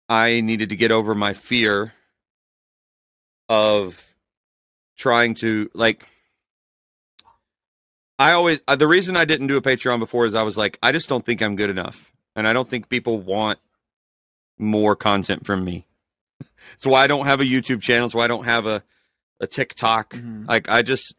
I 0.09 0.41
needed 0.41 0.69
to 0.69 0.75
get 0.75 0.91
over 0.91 1.15
my 1.15 1.33
fear 1.33 1.93
of 3.49 4.03
trying 4.97 5.35
to 5.35 5.69
like 5.73 6.07
I 8.19 8.33
always 8.33 8.61
uh, 8.67 8.75
the 8.75 8.87
reason 8.87 9.17
I 9.17 9.25
didn't 9.25 9.47
do 9.47 9.57
a 9.57 9.61
Patreon 9.61 9.99
before 9.99 10.25
is 10.25 10.35
I 10.35 10.43
was 10.43 10.57
like 10.57 10.77
I 10.81 10.91
just 10.91 11.09
don't 11.09 11.25
think 11.25 11.41
I'm 11.41 11.55
good 11.55 11.69
enough 11.69 12.11
and 12.35 12.47
I 12.47 12.53
don't 12.53 12.67
think 12.67 12.89
people 12.89 13.19
want 13.19 13.59
more 14.57 14.95
content 14.95 15.45
from 15.45 15.63
me. 15.63 15.85
It's 16.75 16.85
why 16.85 17.03
I 17.03 17.07
don't 17.07 17.25
have 17.25 17.39
a 17.41 17.43
YouTube 17.45 17.81
channel, 17.81 18.05
it's 18.05 18.15
why 18.15 18.25
I 18.25 18.27
don't 18.27 18.45
have 18.45 18.65
a 18.65 18.83
a 19.39 19.47
TikTok. 19.47 20.13
Mhm. 20.13 20.47
Like 20.47 20.69
I 20.69 20.81
just 20.83 21.15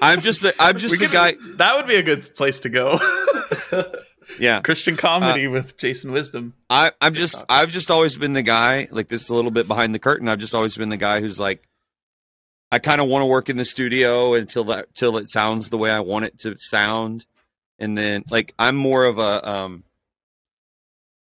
I'm 0.00 0.20
just 0.20 0.42
the, 0.42 0.54
I'm 0.58 0.78
just 0.78 0.98
the 0.98 1.06
could- 1.06 1.12
guy 1.12 1.34
That 1.56 1.76
would 1.76 1.86
be 1.86 1.96
a 1.96 2.02
good 2.02 2.22
place 2.34 2.60
to 2.60 2.68
go. 2.68 2.98
yeah. 4.38 4.60
Christian 4.60 4.96
comedy 4.96 5.48
with 5.48 5.76
Jason 5.76 6.12
Wisdom. 6.12 6.54
I, 6.70 6.92
I'm 7.00 7.14
just 7.14 7.34
TikTok. 7.34 7.46
I've 7.50 7.70
just 7.70 7.90
always 7.90 8.16
been 8.16 8.32
the 8.32 8.42
guy 8.42 8.88
like 8.90 9.08
this 9.08 9.22
is 9.22 9.28
a 9.28 9.34
little 9.34 9.50
bit 9.50 9.68
behind 9.68 9.94
the 9.94 9.98
curtain. 9.98 10.28
I've 10.28 10.38
just 10.38 10.54
always 10.54 10.76
been 10.76 10.88
the 10.88 10.96
guy 10.96 11.20
who's 11.20 11.38
like 11.38 11.62
I 12.70 12.78
kind 12.78 13.00
of 13.00 13.08
want 13.08 13.22
to 13.22 13.26
work 13.26 13.50
in 13.50 13.56
the 13.58 13.64
studio 13.66 14.34
until 14.34 14.64
that 14.64 14.94
till 14.94 15.16
it 15.18 15.28
sounds 15.28 15.68
the 15.68 15.78
way 15.78 15.90
I 15.90 16.00
want 16.00 16.24
it 16.24 16.38
to 16.40 16.56
sound, 16.58 17.26
and 17.78 17.98
then 17.98 18.24
like 18.30 18.54
I'm 18.58 18.76
more 18.76 19.04
of 19.04 19.18
a 19.18 19.46
um 19.48 19.84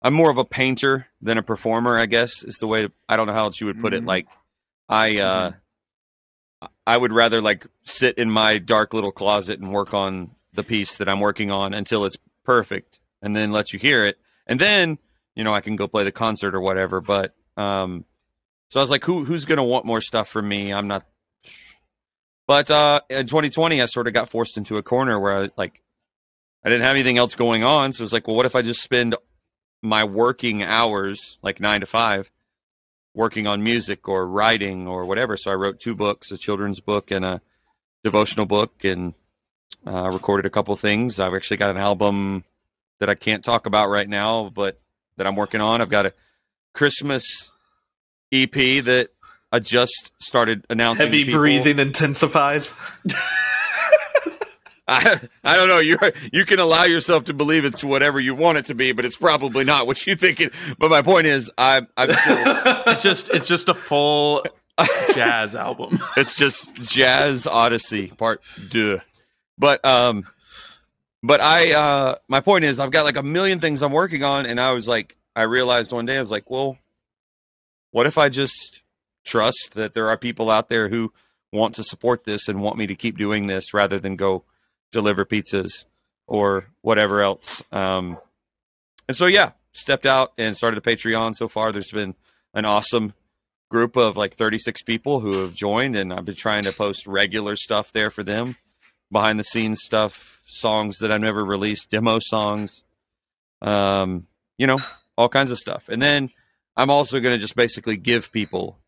I'm 0.03 0.15
more 0.15 0.31
of 0.31 0.39
a 0.39 0.45
painter 0.45 1.07
than 1.21 1.39
a 1.39 1.43
performer. 1.43 1.99
I 1.99 2.07
guess 2.07 2.43
is 2.43 2.57
the 2.59 2.67
way 2.67 2.89
I 3.09 3.17
don't 3.17 3.27
know 3.27 3.33
how 3.33 3.45
else 3.45 3.61
you 3.61 3.67
would 3.69 3.81
put 3.81 3.95
it. 3.95 4.03
Mhm. 4.03 4.07
Like 4.07 4.29
I 4.89 5.19
uh 5.19 5.53
I 6.87 6.97
would 6.97 7.13
rather 7.13 7.41
like 7.41 7.67
sit 7.85 8.19
in 8.19 8.31
my 8.31 8.59
dark 8.59 8.95
little 8.95 9.13
closet 9.13 9.61
and 9.61 9.73
work 9.73 9.95
on 9.95 10.33
the 10.53 10.63
piece 10.63 10.97
that 10.97 11.09
I'm 11.09 11.21
working 11.21 11.51
on 11.51 11.75
until 11.75 12.05
it's 12.05 12.17
perfect, 12.45 13.01
and 13.23 13.35
then 13.35 13.53
let 13.53 13.73
you 13.73 13.79
hear 13.79 14.05
it, 14.05 14.19
and 14.47 14.61
then 14.61 14.99
you 15.35 15.45
know 15.45 15.53
I 15.55 15.61
can 15.61 15.77
go 15.77 15.89
play 15.89 16.05
the 16.05 16.13
concert 16.13 16.55
or 16.55 16.61
whatever. 16.61 17.01
But 17.01 17.35
um, 17.57 18.05
so 18.71 18.81
I 18.81 18.83
was 18.83 18.91
like, 18.91 19.05
who 19.05 19.25
who's 19.25 19.45
gonna 19.45 19.65
want 19.65 19.87
more 19.87 20.01
stuff 20.01 20.29
from 20.29 20.49
me? 20.49 20.73
I'm 20.73 20.89
not. 20.89 21.07
But 22.47 22.71
uh, 22.71 23.01
in 23.09 23.27
2020, 23.29 23.81
I 23.81 23.87
sort 23.87 24.09
of 24.09 24.15
got 24.15 24.29
forced 24.29 24.57
into 24.57 24.77
a 24.77 24.83
corner 24.83 25.19
where 25.19 25.45
I 25.45 25.49
like 25.57 25.81
I 26.65 26.69
didn't 26.69 26.85
have 26.85 26.95
anything 26.95 27.19
else 27.19 27.35
going 27.35 27.65
on, 27.65 27.93
so 27.93 28.05
it's 28.05 28.13
like, 28.13 28.27
well, 28.27 28.37
what 28.37 28.47
if 28.47 28.55
I 28.57 28.63
just 28.63 28.83
spend 28.83 29.15
my 29.83 30.05
working 30.05 30.62
hours, 30.62 31.39
like 31.43 31.61
nine 31.61 31.80
to 31.80 31.87
five, 31.87 32.30
working 33.14 33.47
on 33.47 33.62
music 33.62 34.09
or 34.09 34.26
writing 34.26 34.87
or 34.87 35.05
whatever? 35.05 35.37
So 35.37 35.51
I 35.51 35.55
wrote 35.55 35.80
two 35.80 35.95
books, 35.95 36.30
a 36.30 36.39
children's 36.39 36.80
book 36.80 37.11
and 37.11 37.24
a 37.24 37.41
devotional 38.05 38.47
book, 38.47 38.85
and 38.85 39.14
uh, 39.87 40.11
recorded 40.12 40.47
a 40.47 40.51
couple 40.51 40.74
things. 40.76 41.18
I've 41.18 41.35
actually 41.35 41.57
got 41.57 41.70
an 41.70 41.76
album 41.76 42.45
that 43.01 43.11
I 43.11 43.14
can't 43.14 43.43
talk 43.43 43.66
about 43.66 43.89
right 43.89 44.09
now, 44.09 44.49
but 44.49 44.80
that 45.16 45.26
I'm 45.26 45.37
working 45.37 45.61
on. 45.61 45.80
I've 45.80 45.91
got 45.91 46.07
a 46.07 46.14
Christmas 46.72 47.51
EP 48.30 48.53
that 48.53 49.11
I 49.51 49.59
just 49.59 50.12
started 50.20 50.64
announcing. 50.70 51.07
Heavy 51.07 51.30
breathing 51.30 51.78
intensifies. 51.78 52.72
I, 54.93 55.20
I 55.45 55.57
don't 55.57 55.68
know. 55.68 55.78
You 55.78 55.99
you 56.32 56.45
can 56.45 56.59
allow 56.59 56.84
yourself 56.84 57.24
to 57.24 57.34
believe 57.34 57.64
it's 57.64 57.82
whatever 57.82 58.20
you 58.20 58.34
want 58.34 58.59
it 58.59 58.66
to 58.66 58.74
be, 58.74 58.93
but 58.93 59.05
it's 59.05 59.16
probably 59.16 59.64
not 59.64 59.86
what 59.86 60.07
you 60.07 60.14
think 60.14 60.40
it. 60.40 60.53
But 60.78 60.90
my 60.90 61.03
point 61.03 61.26
is, 61.26 61.51
I, 61.57 61.82
I'm 61.97 62.12
still. 62.12 62.82
It's 62.93 63.03
just 63.03 63.30
it's 63.30 63.47
just 63.47 63.68
a 63.68 63.74
full 63.74 64.45
jazz 65.14 65.55
album. 65.55 65.99
it's 66.16 66.36
just 66.36 66.74
jazz 66.74 67.47
odyssey 67.47 68.09
part 68.09 68.43
deux. 68.68 69.01
But 69.59 69.84
um, 69.84 70.24
but 71.22 71.40
I 71.40 71.72
uh, 71.72 72.14
my 72.28 72.40
point 72.40 72.64
is, 72.64 72.80
I've 72.80 72.90
got 72.90 73.05
like 73.05 73.16
a 73.16 73.22
million 73.22 73.61
things 73.61 73.82
I'm 73.82 73.93
working 73.93 74.24
on, 74.24 74.47
and 74.47 74.61
I 74.61 74.72
was 74.72 74.88
like, 74.88 75.16
I 75.34 75.43
realized 75.43 75.93
one 75.93 76.07
day, 76.07 76.16
I 76.16 76.20
was 76.20 76.30
like, 76.30 76.51
well, 76.51 76.78
what 77.93 78.07
if 78.07 78.18
I 78.18 78.28
just 78.28 78.82
trust 79.24 79.72
that 79.74 79.95
there 79.95 80.09
are 80.09 80.16
people 80.16 80.51
out 80.51 80.68
there 80.68 80.88
who 80.88 81.12
want 81.53 81.74
to 81.76 81.82
support 81.82 82.24
this 82.24 82.49
and 82.49 82.61
want 82.61 82.76
me 82.76 82.86
to 82.86 82.95
keep 82.95 83.18
doing 83.18 83.47
this 83.47 83.74
rather 83.74 83.99
than 83.99 84.16
go 84.16 84.45
deliver 84.93 85.24
pizzas 85.24 85.86
or 86.28 86.68
whatever 86.82 87.20
else. 87.20 87.62
Um, 87.72 88.18
and 89.09 89.16
so 89.16 89.26
yeah, 89.26 89.53
stepped 89.72 90.07
out 90.07 90.32
and 90.38 90.57
started 90.57 90.78
a 90.78 90.80
Patreon. 90.80 91.34
So 91.34 91.49
far, 91.49 91.72
there's 91.72 91.90
been 91.90 92.14
an 92.55 92.64
awesome 92.64 93.14
group 93.70 93.97
of 93.97 94.16
like 94.16 94.34
36 94.34 94.82
people 94.82 95.20
who 95.20 95.40
have 95.40 95.55
joined, 95.55 95.97
and 95.97 96.12
I've 96.12 96.24
been 96.24 96.34
trying 96.34 96.64
to 96.64 96.72
post 96.72 97.07
regular 97.07 97.57
stuff 97.57 97.93
there 97.93 98.11
for 98.11 98.22
them, 98.22 98.57
behind 99.11 99.40
the 99.40 99.45
scenes 99.45 99.80
stuff, 99.82 100.43
songs 100.47 100.99
that 100.99 101.11
I've 101.11 101.20
never 101.20 101.45
released, 101.45 101.90
demo 101.90 102.18
songs, 102.20 102.84
um, 103.62 104.26
you 104.59 104.66
know, 104.66 104.78
all 105.16 105.28
kinds 105.28 105.51
of 105.51 105.59
stuff. 105.59 105.88
And 105.88 106.01
then 106.01 106.30
I'm 106.76 106.90
also 106.90 107.20
going 107.20 107.34
to 107.34 107.40
just 107.40 107.57
basically 107.57 107.97
give 107.97 108.30
people, 108.30 108.78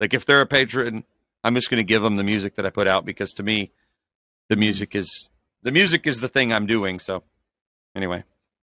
like 0.00 0.14
if 0.14 0.26
they're 0.26 0.40
a 0.40 0.46
patron, 0.46 1.04
I'm 1.44 1.54
just 1.54 1.70
going 1.70 1.80
to 1.80 1.86
give 1.86 2.02
them 2.02 2.16
the 2.16 2.24
music 2.24 2.56
that 2.56 2.66
I 2.66 2.70
put 2.70 2.88
out 2.88 3.04
because 3.04 3.32
to 3.34 3.42
me, 3.42 3.72
the 4.48 4.56
music 4.56 4.94
is 4.94 5.30
the 5.64 5.72
music 5.72 6.06
is 6.06 6.20
the 6.20 6.28
thing 6.28 6.52
I'm 6.52 6.66
doing. 6.66 7.00
So 7.00 7.24
anyway, 7.96 8.22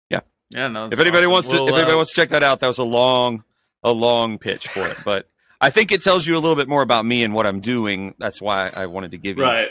Yeah, 0.10 0.20
yeah. 0.50 0.68
no. 0.68 0.88
if 0.92 1.00
anybody 1.00 1.26
awesome. 1.26 1.32
wants 1.32 1.48
to, 1.48 1.54
We'll, 1.56 1.68
if 1.70 1.74
anybody 1.76 1.94
uh, 1.94 1.98
wants 1.98 2.12
to 2.14 2.16
check 2.22 2.30
that 2.30 2.44
out, 2.44 2.60
that 2.60 2.68
was 2.68 2.78
a 2.80 2.84
long, 2.84 3.44
a 3.84 3.92
long 3.92 4.38
pitch 4.38 4.68
for 4.68 4.86
it, 4.86 4.98
but 5.06 5.30
I 5.62 5.70
think 5.72 5.92
it 5.92 6.04
tells 6.04 6.28
you 6.28 6.36
a 6.36 6.40
little 6.40 6.56
bit 6.58 6.68
more 6.68 6.82
about 6.82 7.06
me 7.06 7.24
and 7.24 7.34
what 7.34 7.48
I'm 7.48 7.62
doing. 7.62 8.14
That's 8.20 8.42
why 8.42 8.70
I 8.76 8.86
wanted 8.88 9.12
to 9.12 9.18
give 9.18 9.38
you 9.38 9.44
right. 9.44 9.70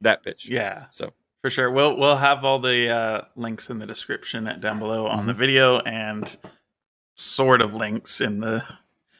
that 0.00 0.22
pitch. 0.24 0.48
yeah, 0.48 0.86
So 0.90 1.12
for 1.42 1.50
sure. 1.50 1.70
We'll 1.70 1.96
we'll 1.96 2.16
have 2.16 2.44
all 2.44 2.58
the 2.58 2.88
uh, 2.88 3.20
links 3.36 3.70
in 3.70 3.78
the 3.78 3.86
description 3.86 4.48
at, 4.48 4.60
down 4.60 4.78
below 4.80 5.06
on 5.06 5.18
Mm-hmm. 5.18 5.26
the 5.28 5.34
video 5.34 5.78
and 5.80 6.36
sort 7.14 7.60
of 7.60 7.74
links 7.74 8.20
in 8.20 8.40
the 8.40 8.64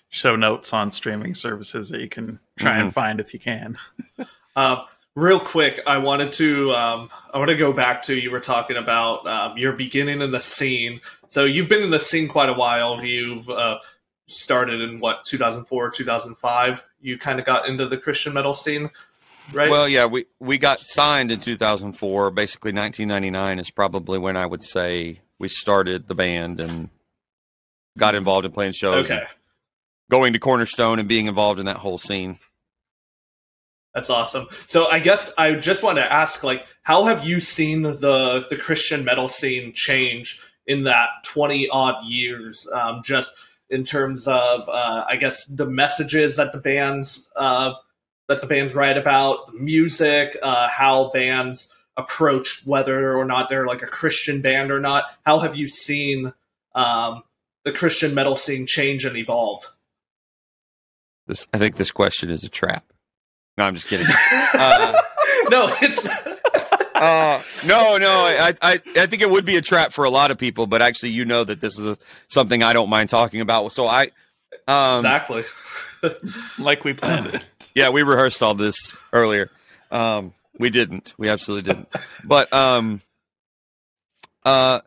show 0.09 0.35
notes 0.37 0.73
on 0.73 0.91
streaming 0.91 1.35
services 1.35 1.89
that 1.91 2.01
you 2.01 2.09
can 2.09 2.41
try 2.59 2.73
Mm-hmm. 2.73 2.81
and 2.83 2.93
find 2.95 3.21
if 3.21 3.33
you 3.35 3.41
can. 3.41 3.77
Uh, 4.57 4.85
real 5.19 5.41
quick, 5.41 5.81
I 5.87 5.99
wanted 5.99 6.33
to 6.35 6.75
um, 6.75 7.11
I 7.33 7.39
want 7.39 7.51
to 7.51 7.57
go 7.57 7.73
back 7.73 8.03
to 8.03 8.19
you 8.19 8.31
were 8.31 8.41
talking 8.41 8.77
about 8.77 9.27
um, 9.27 9.59
your 9.59 9.73
beginning 9.73 10.23
in 10.23 10.31
the 10.31 10.41
scene. 10.41 11.01
So 11.29 11.45
you've 11.45 11.69
been 11.69 11.83
in 11.83 11.91
the 11.91 12.01
scene 12.01 12.29
quite 12.29 12.49
a 12.49 12.55
while. 12.55 13.05
You've 13.05 13.49
uh, 13.51 13.79
started 14.27 14.81
in 14.81 14.99
what 14.99 15.25
2004, 15.27 15.91
2005. 15.91 16.85
You 17.01 17.19
kind 17.19 17.39
of 17.39 17.45
got 17.45 17.69
into 17.69 17.87
the 17.87 17.97
Christian 17.97 18.33
metal 18.33 18.55
scene, 18.55 18.91
right? 19.53 19.71
Well, 19.71 19.89
yeah, 19.89 20.07
we 20.07 20.27
we 20.39 20.59
got 20.59 20.81
signed 20.81 21.31
in 21.31 21.41
2004. 21.41 22.31
Basically, 22.31 22.73
1999 22.73 23.59
is 23.59 23.71
probably 23.71 24.19
when 24.19 24.37
I 24.37 24.47
would 24.47 24.63
say 24.63 25.21
we 25.39 25.49
started 25.49 26.07
the 26.07 26.15
band 26.15 26.61
and 26.61 26.91
got 27.97 28.15
involved 28.15 28.47
in 28.47 28.53
playing 28.53 28.73
shows, 28.73 29.05
okay, 29.05 29.25
going 30.11 30.33
to 30.33 30.39
Cornerstone 30.39 30.99
and 30.99 31.09
being 31.09 31.27
involved 31.27 31.59
in 31.59 31.67
that 31.67 31.77
whole 31.77 31.99
scene. 31.99 32.39
That's 33.99 34.11
awesome. 34.11 34.47
So 34.69 34.89
I 34.89 35.01
guess 35.01 35.33
I 35.37 35.55
just 35.55 35.83
want 35.83 35.99
to 35.99 36.13
ask, 36.13 36.45
like, 36.45 36.65
how 36.83 37.05
have 37.07 37.25
you 37.25 37.41
seen 37.41 37.83
the 37.83 38.47
the 38.49 38.57
Christian 38.57 39.05
metal 39.05 39.27
scene 39.27 39.73
change 39.73 40.41
in 40.69 40.85
that 40.85 41.09
20 41.25 41.69
odd 41.71 42.07
years? 42.07 42.69
Um, 42.73 43.03
just 43.03 43.35
in 43.71 43.83
terms 43.83 44.29
of, 44.29 44.69
uh, 44.69 45.05
I 45.09 45.17
guess, 45.17 45.45
the 45.47 45.67
messages 45.67 46.37
that 46.37 46.53
the 46.53 46.61
bands 46.61 47.29
uh, 47.35 47.75
that 48.29 48.41
the 48.41 48.47
bands 48.47 48.73
write 48.73 48.97
about, 48.97 49.47
the 49.47 49.55
music, 49.55 50.37
uh, 50.45 50.69
how 50.69 51.11
bands 51.13 51.69
approach 51.97 52.63
whether 52.65 53.17
or 53.17 53.25
not 53.25 53.49
they're 53.49 53.67
like 53.67 53.83
a 53.83 53.87
Christian 53.87 54.43
band 54.43 54.71
or 54.71 54.79
not? 54.79 55.07
How 55.27 55.41
have 55.41 55.57
you 55.57 55.67
seen 55.67 56.33
um, 56.77 57.25
the 57.65 57.73
Christian 57.73 58.15
metal 58.15 58.37
scene 58.37 58.65
change 58.65 59.05
and 59.05 59.17
evolve? 59.17 59.65
This, 61.27 61.49
I 61.53 61.59
think 61.59 61.75
this 61.75 61.91
question 61.91 62.31
is 62.31 62.45
a 62.45 62.49
trap. 62.49 62.85
No, 63.59 63.65
I'm 63.65 63.75
just 63.75 63.89
kidding. 63.89 64.07
uh, 64.55 65.03
no, 65.51 65.75
it's 65.83 66.07
uh, 66.07 67.43
no, 67.67 67.99
no. 67.99 68.09
I, 68.09 68.55
I, 68.63 68.81
I 68.97 69.07
think 69.07 69.21
it 69.21 69.29
would 69.29 69.45
be 69.45 69.57
a 69.57 69.61
trap 69.61 69.93
for 69.93 70.05
a 70.05 70.11
lot 70.11 70.31
of 70.31 70.39
people, 70.39 70.69
but 70.69 70.81
actually, 70.81 71.11
you 71.11 71.25
know 71.25 71.43
that 71.43 71.61
this 71.61 71.77
is 71.77 71.85
a, 71.85 71.99
something 72.29 72.63
I 72.63 72.73
don't 72.73 72.89
mind 72.89 73.11
talking 73.11 73.41
about. 73.41 73.73
So 73.73 73.87
I, 73.87 74.13
um, 74.69 74.99
exactly 74.99 75.45
like 76.61 76.85
we 76.85 76.93
planned 76.93 77.35
it. 77.35 77.45
Yeah, 77.75 77.91
we 77.91 78.03
rehearsed 78.05 78.45
all 78.45 78.55
this 78.55 79.01
earlier. 79.13 79.51
Um, 79.91 80.35
we 80.57 80.71
didn't. 80.71 81.15
We 81.19 81.29
absolutely 81.29 81.73
didn't. 81.73 81.89
But 82.25 82.53
um, 82.53 83.01
uh, 84.45 84.81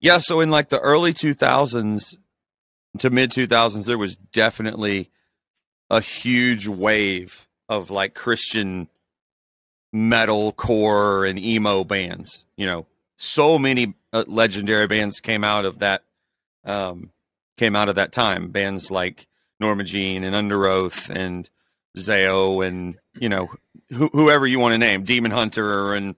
yeah. 0.00 0.16
So 0.16 0.40
in 0.40 0.50
like 0.50 0.70
the 0.70 0.80
early 0.80 1.12
2000s 1.12 2.16
to 3.00 3.10
mid 3.10 3.32
2000s, 3.32 3.84
there 3.84 3.98
was 3.98 4.16
definitely 4.16 5.10
a 5.90 6.00
huge 6.00 6.66
wave 6.66 7.44
of 7.68 7.90
like 7.90 8.14
Christian 8.14 8.88
metal 9.92 10.52
core 10.52 11.24
and 11.24 11.38
emo 11.38 11.84
bands. 11.84 12.46
You 12.56 12.66
know, 12.66 12.86
so 13.16 13.58
many 13.58 13.94
uh, 14.12 14.24
legendary 14.26 14.86
bands 14.86 15.20
came 15.20 15.44
out 15.44 15.64
of 15.64 15.78
that 15.78 16.02
um, 16.64 17.10
came 17.56 17.76
out 17.76 17.88
of 17.88 17.96
that 17.96 18.12
time. 18.12 18.50
Bands 18.50 18.90
like 18.90 19.28
Norma 19.60 19.84
Jean 19.84 20.24
and 20.24 20.34
Underoath 20.34 21.08
and 21.08 21.48
Zao 21.96 22.66
and 22.66 22.98
you 23.20 23.28
know 23.28 23.50
wh- 23.92 24.12
whoever 24.12 24.46
you 24.46 24.58
want 24.58 24.72
to 24.72 24.78
name, 24.78 25.04
Demon 25.04 25.30
Hunter 25.30 25.94
and 25.94 26.16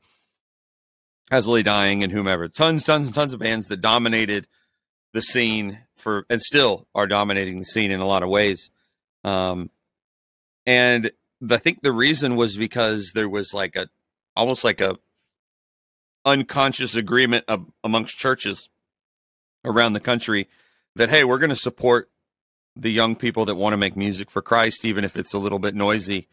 I 1.30 1.40
Dying 1.62 2.04
and 2.04 2.12
whomever. 2.12 2.48
Tons, 2.48 2.84
tons, 2.84 3.06
and 3.06 3.14
tons 3.14 3.32
of 3.32 3.40
bands 3.40 3.66
that 3.66 3.80
dominated 3.80 4.46
the 5.12 5.22
scene 5.22 5.80
for 5.96 6.24
and 6.30 6.40
still 6.40 6.86
are 6.94 7.06
dominating 7.06 7.58
the 7.58 7.64
scene 7.64 7.90
in 7.90 8.00
a 8.00 8.06
lot 8.06 8.22
of 8.22 8.28
ways. 8.28 8.70
Um, 9.24 9.70
and 10.66 11.10
I 11.50 11.56
think 11.58 11.82
the 11.82 11.92
reason 11.92 12.36
was 12.36 12.56
because 12.56 13.12
there 13.14 13.28
was 13.28 13.52
like 13.52 13.76
a 13.76 13.88
almost 14.34 14.64
like 14.64 14.80
a 14.80 14.96
unconscious 16.24 16.94
agreement 16.94 17.44
of, 17.48 17.66
amongst 17.84 18.18
churches 18.18 18.68
around 19.64 19.92
the 19.92 20.00
country 20.00 20.48
that 20.96 21.08
hey, 21.08 21.24
we're 21.24 21.38
going 21.38 21.50
to 21.50 21.56
support 21.56 22.10
the 22.74 22.90
young 22.90 23.16
people 23.16 23.46
that 23.46 23.54
want 23.54 23.72
to 23.72 23.78
make 23.78 23.96
music 23.96 24.30
for 24.30 24.42
Christ, 24.42 24.84
even 24.84 25.04
if 25.04 25.16
it's 25.16 25.32
a 25.32 25.38
little 25.38 25.58
bit 25.58 25.74
noisy. 25.74 26.28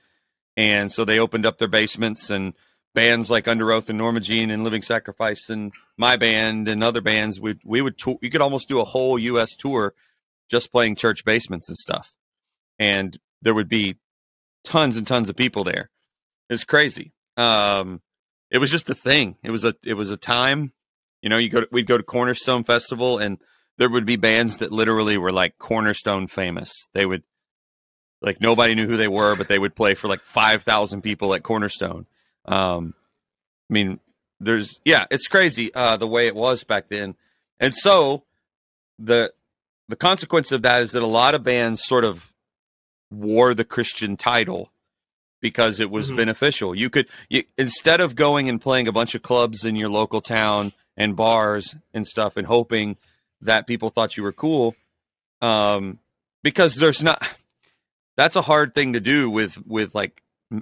And 0.57 0.91
so 0.91 1.05
they 1.05 1.19
opened 1.19 1.45
up 1.45 1.57
their 1.57 1.67
basements 1.67 2.29
and 2.29 2.53
bands 2.93 3.29
like 3.29 3.47
Under 3.47 3.71
Oath 3.71 3.89
and 3.89 3.97
Norma 3.97 4.19
Jean 4.19 4.51
and 4.51 4.63
Living 4.63 4.81
Sacrifice 4.81 5.49
and 5.49 5.71
my 5.97 6.15
band 6.15 6.67
and 6.67 6.83
other 6.83 7.01
bands. 7.01 7.39
We 7.39 7.59
we 7.63 7.81
would 7.81 7.97
tour, 7.97 8.17
you 8.21 8.29
could 8.29 8.41
almost 8.41 8.67
do 8.67 8.79
a 8.79 8.85
whole 8.85 9.17
U.S. 9.17 9.55
tour 9.55 9.93
just 10.49 10.71
playing 10.71 10.95
church 10.95 11.25
basements 11.25 11.69
and 11.69 11.77
stuff, 11.77 12.15
and 12.77 13.17
there 13.41 13.53
would 13.55 13.69
be 13.69 13.97
tons 14.63 14.97
and 14.97 15.05
tons 15.05 15.29
of 15.29 15.35
people 15.35 15.63
there. 15.63 15.89
It's 16.49 16.63
crazy. 16.63 17.13
Um, 17.37 18.01
it 18.51 18.59
was 18.59 18.71
just 18.71 18.89
a 18.89 18.95
thing. 18.95 19.37
It 19.43 19.51
was 19.51 19.63
a 19.63 19.75
it 19.85 19.95
was 19.95 20.11
a 20.11 20.17
time. 20.17 20.73
You 21.21 21.29
know, 21.29 21.37
you 21.37 21.49
go 21.49 21.61
to, 21.61 21.67
we'd 21.71 21.87
go 21.87 21.97
to 21.97 22.03
Cornerstone 22.03 22.63
Festival 22.63 23.17
and 23.17 23.39
there 23.77 23.89
would 23.89 24.05
be 24.05 24.17
bands 24.17 24.57
that 24.57 24.71
literally 24.71 25.17
were 25.17 25.31
like 25.31 25.57
Cornerstone 25.57 26.27
famous. 26.27 26.71
They 26.93 27.05
would 27.05 27.23
like 28.21 28.39
nobody 28.39 28.75
knew 28.75 28.87
who 28.87 28.97
they 28.97 29.07
were, 29.07 29.35
but 29.35 29.47
they 29.47 29.59
would 29.59 29.75
play 29.75 29.95
for 29.95 30.07
like 30.07 30.21
five 30.21 30.63
thousand 30.63 31.01
people 31.01 31.33
at 31.33 31.43
Cornerstone. 31.43 32.05
Um, 32.45 32.93
I 33.69 33.73
mean, 33.73 33.99
there's 34.39 34.79
yeah, 34.85 35.05
it's 35.09 35.27
crazy 35.27 35.73
uh, 35.73 35.97
the 35.97 36.07
way 36.07 36.27
it 36.27 36.35
was 36.35 36.63
back 36.63 36.89
then, 36.89 37.15
and 37.59 37.73
so 37.73 38.23
the 38.99 39.33
the 39.89 39.95
consequence 39.95 40.51
of 40.51 40.61
that 40.61 40.81
is 40.81 40.91
that 40.91 41.03
a 41.03 41.07
lot 41.07 41.35
of 41.35 41.43
bands 41.43 41.83
sort 41.83 42.05
of 42.05 42.32
wore 43.13 43.53
the 43.53 43.65
Christian 43.65 44.17
title 44.17 44.71
because 45.41 45.79
it 45.79 45.91
was 45.91 46.07
mm-hmm. 46.07 46.17
beneficial. 46.17 46.73
You 46.73 46.89
could 46.89 47.07
you, 47.29 47.43
instead 47.57 48.01
of 48.01 48.15
going 48.15 48.49
and 48.49 48.59
playing 48.59 48.87
a 48.87 48.91
bunch 48.91 49.15
of 49.15 49.21
clubs 49.21 49.65
in 49.65 49.75
your 49.75 49.89
local 49.89 50.21
town 50.21 50.73
and 50.97 51.15
bars 51.15 51.75
and 51.93 52.05
stuff 52.05 52.37
and 52.37 52.47
hoping 52.47 52.97
that 53.41 53.67
people 53.67 53.89
thought 53.89 54.17
you 54.17 54.23
were 54.23 54.31
cool 54.31 54.75
um 55.41 55.99
because 56.43 56.75
there's 56.75 57.03
not 57.03 57.21
that's 58.17 58.35
a 58.35 58.41
hard 58.41 58.73
thing 58.73 58.93
to 58.93 58.99
do 58.99 59.29
with 59.29 59.57
with 59.67 59.93
like 59.93 60.21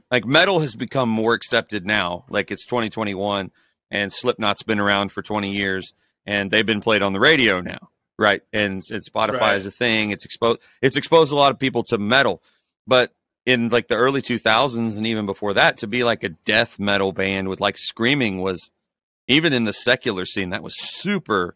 like 0.09 0.25
metal 0.25 0.59
has 0.59 0.75
become 0.75 1.09
more 1.09 1.33
accepted 1.33 1.85
now 1.85 2.25
like 2.29 2.51
it's 2.51 2.65
2021 2.65 3.51
and 3.89 4.11
slipknot's 4.11 4.63
been 4.63 4.79
around 4.79 5.11
for 5.11 5.21
20 5.21 5.51
years 5.51 5.93
and 6.25 6.49
they've 6.49 6.65
been 6.65 6.81
played 6.81 7.01
on 7.01 7.13
the 7.13 7.19
radio 7.19 7.61
now 7.61 7.90
right? 8.21 8.41
And, 8.53 8.81
and 8.91 9.03
Spotify 9.03 9.39
right. 9.41 9.57
is 9.57 9.65
a 9.65 9.71
thing. 9.71 10.11
It's 10.11 10.23
exposed. 10.23 10.61
It's 10.81 10.95
exposed 10.95 11.33
a 11.33 11.35
lot 11.35 11.51
of 11.51 11.59
people 11.59 11.83
to 11.83 11.97
metal, 11.97 12.41
but 12.87 13.13
in 13.45 13.69
like 13.69 13.87
the 13.87 13.95
early 13.95 14.21
2000s 14.21 14.97
and 14.97 15.07
even 15.07 15.25
before 15.25 15.53
that, 15.55 15.77
to 15.77 15.87
be 15.87 16.03
like 16.03 16.23
a 16.23 16.29
death 16.29 16.79
metal 16.79 17.11
band 17.11 17.49
with 17.49 17.59
like 17.59 17.77
screaming 17.77 18.41
was 18.41 18.69
even 19.27 19.51
in 19.53 19.63
the 19.63 19.73
secular 19.73 20.25
scene 20.25 20.51
that 20.51 20.63
was 20.63 20.79
super 20.79 21.55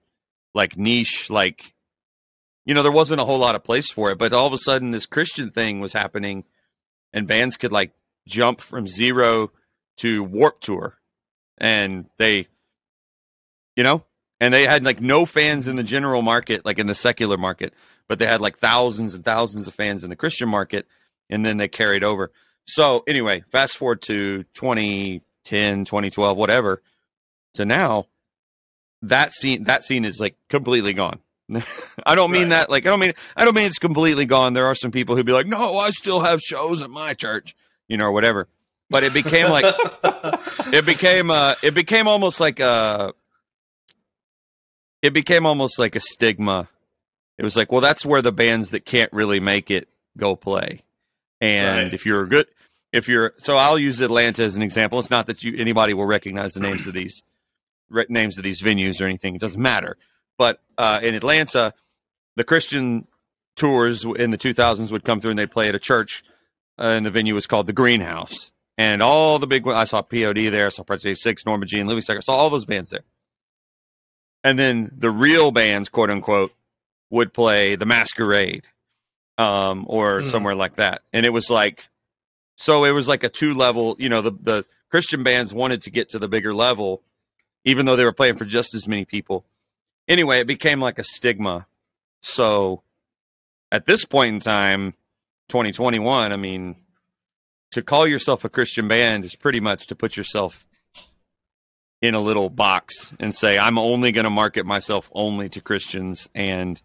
like 0.53 0.78
niche. 0.78 1.30
Like 1.30 1.74
you 2.66 2.74
know, 2.74 2.82
there 2.82 2.91
wasn't 2.91 3.22
a 3.22 3.26
whole 3.26 3.38
lot 3.38 3.55
of 3.55 3.63
place 3.63 3.91
for 3.91 4.11
it, 4.11 4.18
but 4.18 4.34
all 4.34 4.47
of 4.47 4.53
a 4.53 4.57
sudden 4.57 4.91
this 4.91 5.05
Christian 5.05 5.51
thing 5.51 5.80
was 5.80 5.93
happening, 5.93 6.43
and 7.13 7.28
bands 7.28 7.57
could 7.57 7.72
like 7.72 7.93
jump 8.28 8.59
from 8.59 8.88
zero 8.88 9.51
to 9.97 10.24
Warped 10.24 10.63
Tour, 10.63 10.97
and 11.59 12.09
they, 12.18 12.47
you 13.76 13.84
know, 13.84 14.03
and 14.39 14.53
they 14.53 14.65
had 14.65 14.83
like 14.83 15.01
no 15.01 15.25
fans 15.25 15.67
in 15.67 15.75
the 15.75 15.83
general 15.83 16.21
market, 16.21 16.65
like 16.65 16.79
in 16.79 16.88
the 16.88 16.95
secular 16.95 17.38
market, 17.38 17.73
but 18.07 18.19
they 18.19 18.25
had 18.25 18.41
like 18.41 18.57
thousands 18.57 19.15
and 19.15 19.23
thousands 19.23 19.67
of 19.67 19.73
fans 19.73 20.03
in 20.03 20.09
the 20.09 20.15
Christian 20.15 20.49
market, 20.49 20.88
and 21.29 21.45
then 21.45 21.57
they 21.57 21.67
carried 21.67 22.03
over. 22.03 22.31
So 22.65 23.03
anyway, 23.07 23.43
fast 23.51 23.77
forward 23.77 24.01
to 24.03 24.43
2010, 24.55 25.86
2012, 25.86 26.38
whatever. 26.38 26.81
So 27.53 27.63
now 27.63 28.07
that 29.01 29.33
scene 29.33 29.65
that 29.65 29.83
scene 29.83 30.05
is 30.05 30.19
like 30.19 30.36
completely 30.49 30.93
gone. 30.93 31.19
I 32.05 32.15
don't 32.15 32.31
mean 32.31 32.43
right. 32.43 32.49
that 32.49 32.69
like 32.69 32.86
I 32.86 32.89
don't 32.89 32.99
mean 32.99 33.13
I 33.36 33.45
don't 33.45 33.55
mean 33.55 33.65
it's 33.65 33.79
completely 33.79 34.25
gone. 34.25 34.53
There 34.53 34.65
are 34.65 34.75
some 34.75 34.91
people 34.91 35.15
who'd 35.15 35.25
be 35.25 35.31
like, 35.31 35.45
"No, 35.45 35.77
I 35.77 35.91
still 35.91 36.21
have 36.21 36.41
shows 36.41 36.81
at 36.81 36.89
my 36.89 37.13
church," 37.13 37.55
you 37.88 37.97
know, 37.97 38.05
or 38.05 38.11
whatever. 38.11 38.47
But 38.89 39.03
it 39.03 39.13
became 39.13 39.49
like 39.49 39.65
it 40.73 40.86
became 40.86 41.29
uh 41.29 41.55
it 41.63 41.73
became 41.75 42.07
almost 42.07 42.39
like 42.39 42.59
a 42.59 43.13
it 45.06 45.14
became 45.14 45.45
almost 45.45 45.78
like 45.78 45.95
a 45.95 45.99
stigma. 45.99 46.68
It 47.38 47.43
was 47.43 47.56
like, 47.56 47.72
well, 47.72 47.82
that's 47.82 48.03
where 48.03 48.24
the 48.24 48.32
bands 48.32 48.72
that 48.72 48.86
can't 48.86 49.14
really 49.14 49.39
make 49.39 49.70
it 49.70 49.88
go 50.18 50.36
play. 50.36 50.82
And 51.39 51.84
right. 51.84 51.93
if 51.93 52.08
you're 52.08 52.26
good, 52.26 52.47
if 52.91 53.08
you're, 53.08 53.34
so 53.38 53.56
I'll 53.56 53.78
use 53.78 54.01
Atlanta 54.01 54.41
as 54.41 54.56
an 54.56 54.64
example. 54.64 54.97
It's 54.97 55.12
not 55.12 55.28
that 55.28 55.43
you 55.43 55.56
anybody 55.58 55.93
will 55.93 56.08
recognize 56.08 56.53
the 56.53 56.62
names 56.62 56.88
of 56.88 56.93
these 56.93 57.22
re- 57.89 58.08
names 58.10 58.38
of 58.39 58.43
these 58.43 58.62
venues 58.62 58.99
or 58.99 59.06
anything. 59.06 59.36
It 59.36 59.41
doesn't 59.41 59.62
matter. 59.62 59.97
But 60.39 60.60
uh, 60.78 61.01
in 61.03 61.14
Atlanta, 61.14 61.74
the 62.36 62.43
Christian 62.43 63.08
tours 63.56 64.06
in 64.06 64.32
the 64.32 64.38
2000s 64.39 64.91
would 64.91 65.03
come 65.03 65.22
through 65.22 65.32
and 65.32 65.39
they'd 65.39 65.51
play 65.51 65.70
at 65.70 65.76
a 65.76 65.80
church, 65.80 66.24
uh, 66.80 66.93
and 66.95 67.06
the 67.06 67.12
venue 67.12 67.36
was 67.36 67.45
called 67.45 67.68
the 67.68 67.74
Greenhouse. 67.74 68.51
And 68.78 69.03
all 69.03 69.39
the 69.39 69.47
big, 69.47 69.68
I 69.68 69.84
saw 69.84 70.01
POD 70.01 70.51
there, 70.51 70.66
I 70.66 70.70
saw 70.70 70.84
Project 70.84 71.20
Six, 71.20 71.45
Norma 71.45 71.66
Jean, 71.66 71.88
Living 71.88 72.01
Sacrifice, 72.01 72.26
saw 72.26 72.34
all 72.34 72.49
those 72.49 72.66
bands 72.66 72.89
there 72.89 73.03
and 74.45 74.59
then 74.59 74.91
the 74.95 75.09
real 75.09 75.49
bands, 75.49 75.89
quote 75.89 76.11
unquote, 76.11 76.53
would 77.09 77.33
play 77.33 77.75
the 77.75 77.87
Masquerade, 77.87 78.67
um, 79.39 79.85
or 79.89 80.21
mm. 80.21 80.27
somewhere 80.27 80.53
like 80.53 80.75
that. 80.75 81.01
And 81.11 81.25
it 81.25 81.31
was 81.31 81.49
like, 81.49 81.89
so 82.55 82.85
it 82.85 82.91
was 82.91 83.07
like 83.07 83.23
a 83.23 83.29
two 83.29 83.55
level. 83.55 83.95
You 83.97 84.07
know, 84.07 84.21
the 84.21 84.31
the 84.31 84.65
Christian 84.91 85.23
bands 85.23 85.51
wanted 85.51 85.81
to 85.81 85.89
get 85.89 86.09
to 86.09 86.19
the 86.19 86.27
bigger 86.27 86.53
level, 86.53 87.01
even 87.63 87.87
though 87.87 87.95
they 87.95 88.05
were 88.05 88.13
playing 88.13 88.35
for 88.35 88.45
just 88.45 88.75
as 88.75 88.87
many 88.87 89.03
people. 89.03 89.45
Anyway, 90.07 90.39
it 90.39 90.47
became 90.47 90.79
like 90.79 90.99
a 90.99 91.03
stigma. 91.03 91.65
So, 92.21 92.83
at 93.71 93.87
this 93.87 94.05
point 94.05 94.35
in 94.35 94.39
time, 94.41 94.93
2021, 95.49 96.31
I 96.31 96.35
mean, 96.35 96.75
to 97.71 97.81
call 97.81 98.05
yourself 98.05 98.45
a 98.45 98.49
Christian 98.49 98.87
band 98.87 99.25
is 99.25 99.35
pretty 99.35 99.59
much 99.59 99.87
to 99.87 99.95
put 99.95 100.15
yourself 100.15 100.67
in 102.06 102.16
a 102.16 102.22
little 102.22 102.49
box 102.49 103.14
and 103.20 103.34
say 103.34 103.58
I'm 103.58 103.78
only 103.78 104.12
going 104.12 104.24
to 104.26 104.30
market 104.30 104.66
myself 104.66 105.10
only 105.14 105.49
to 105.49 105.62
Christians, 105.62 106.30
and 106.34 106.82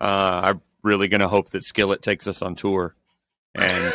uh, 0.00 0.40
I'm 0.44 0.62
really 0.82 1.08
going 1.08 1.20
to 1.20 1.28
hope 1.28 1.50
that 1.50 1.64
Skillet 1.64 2.02
takes 2.02 2.26
us 2.26 2.42
on 2.42 2.54
tour. 2.54 2.94
And 3.54 3.94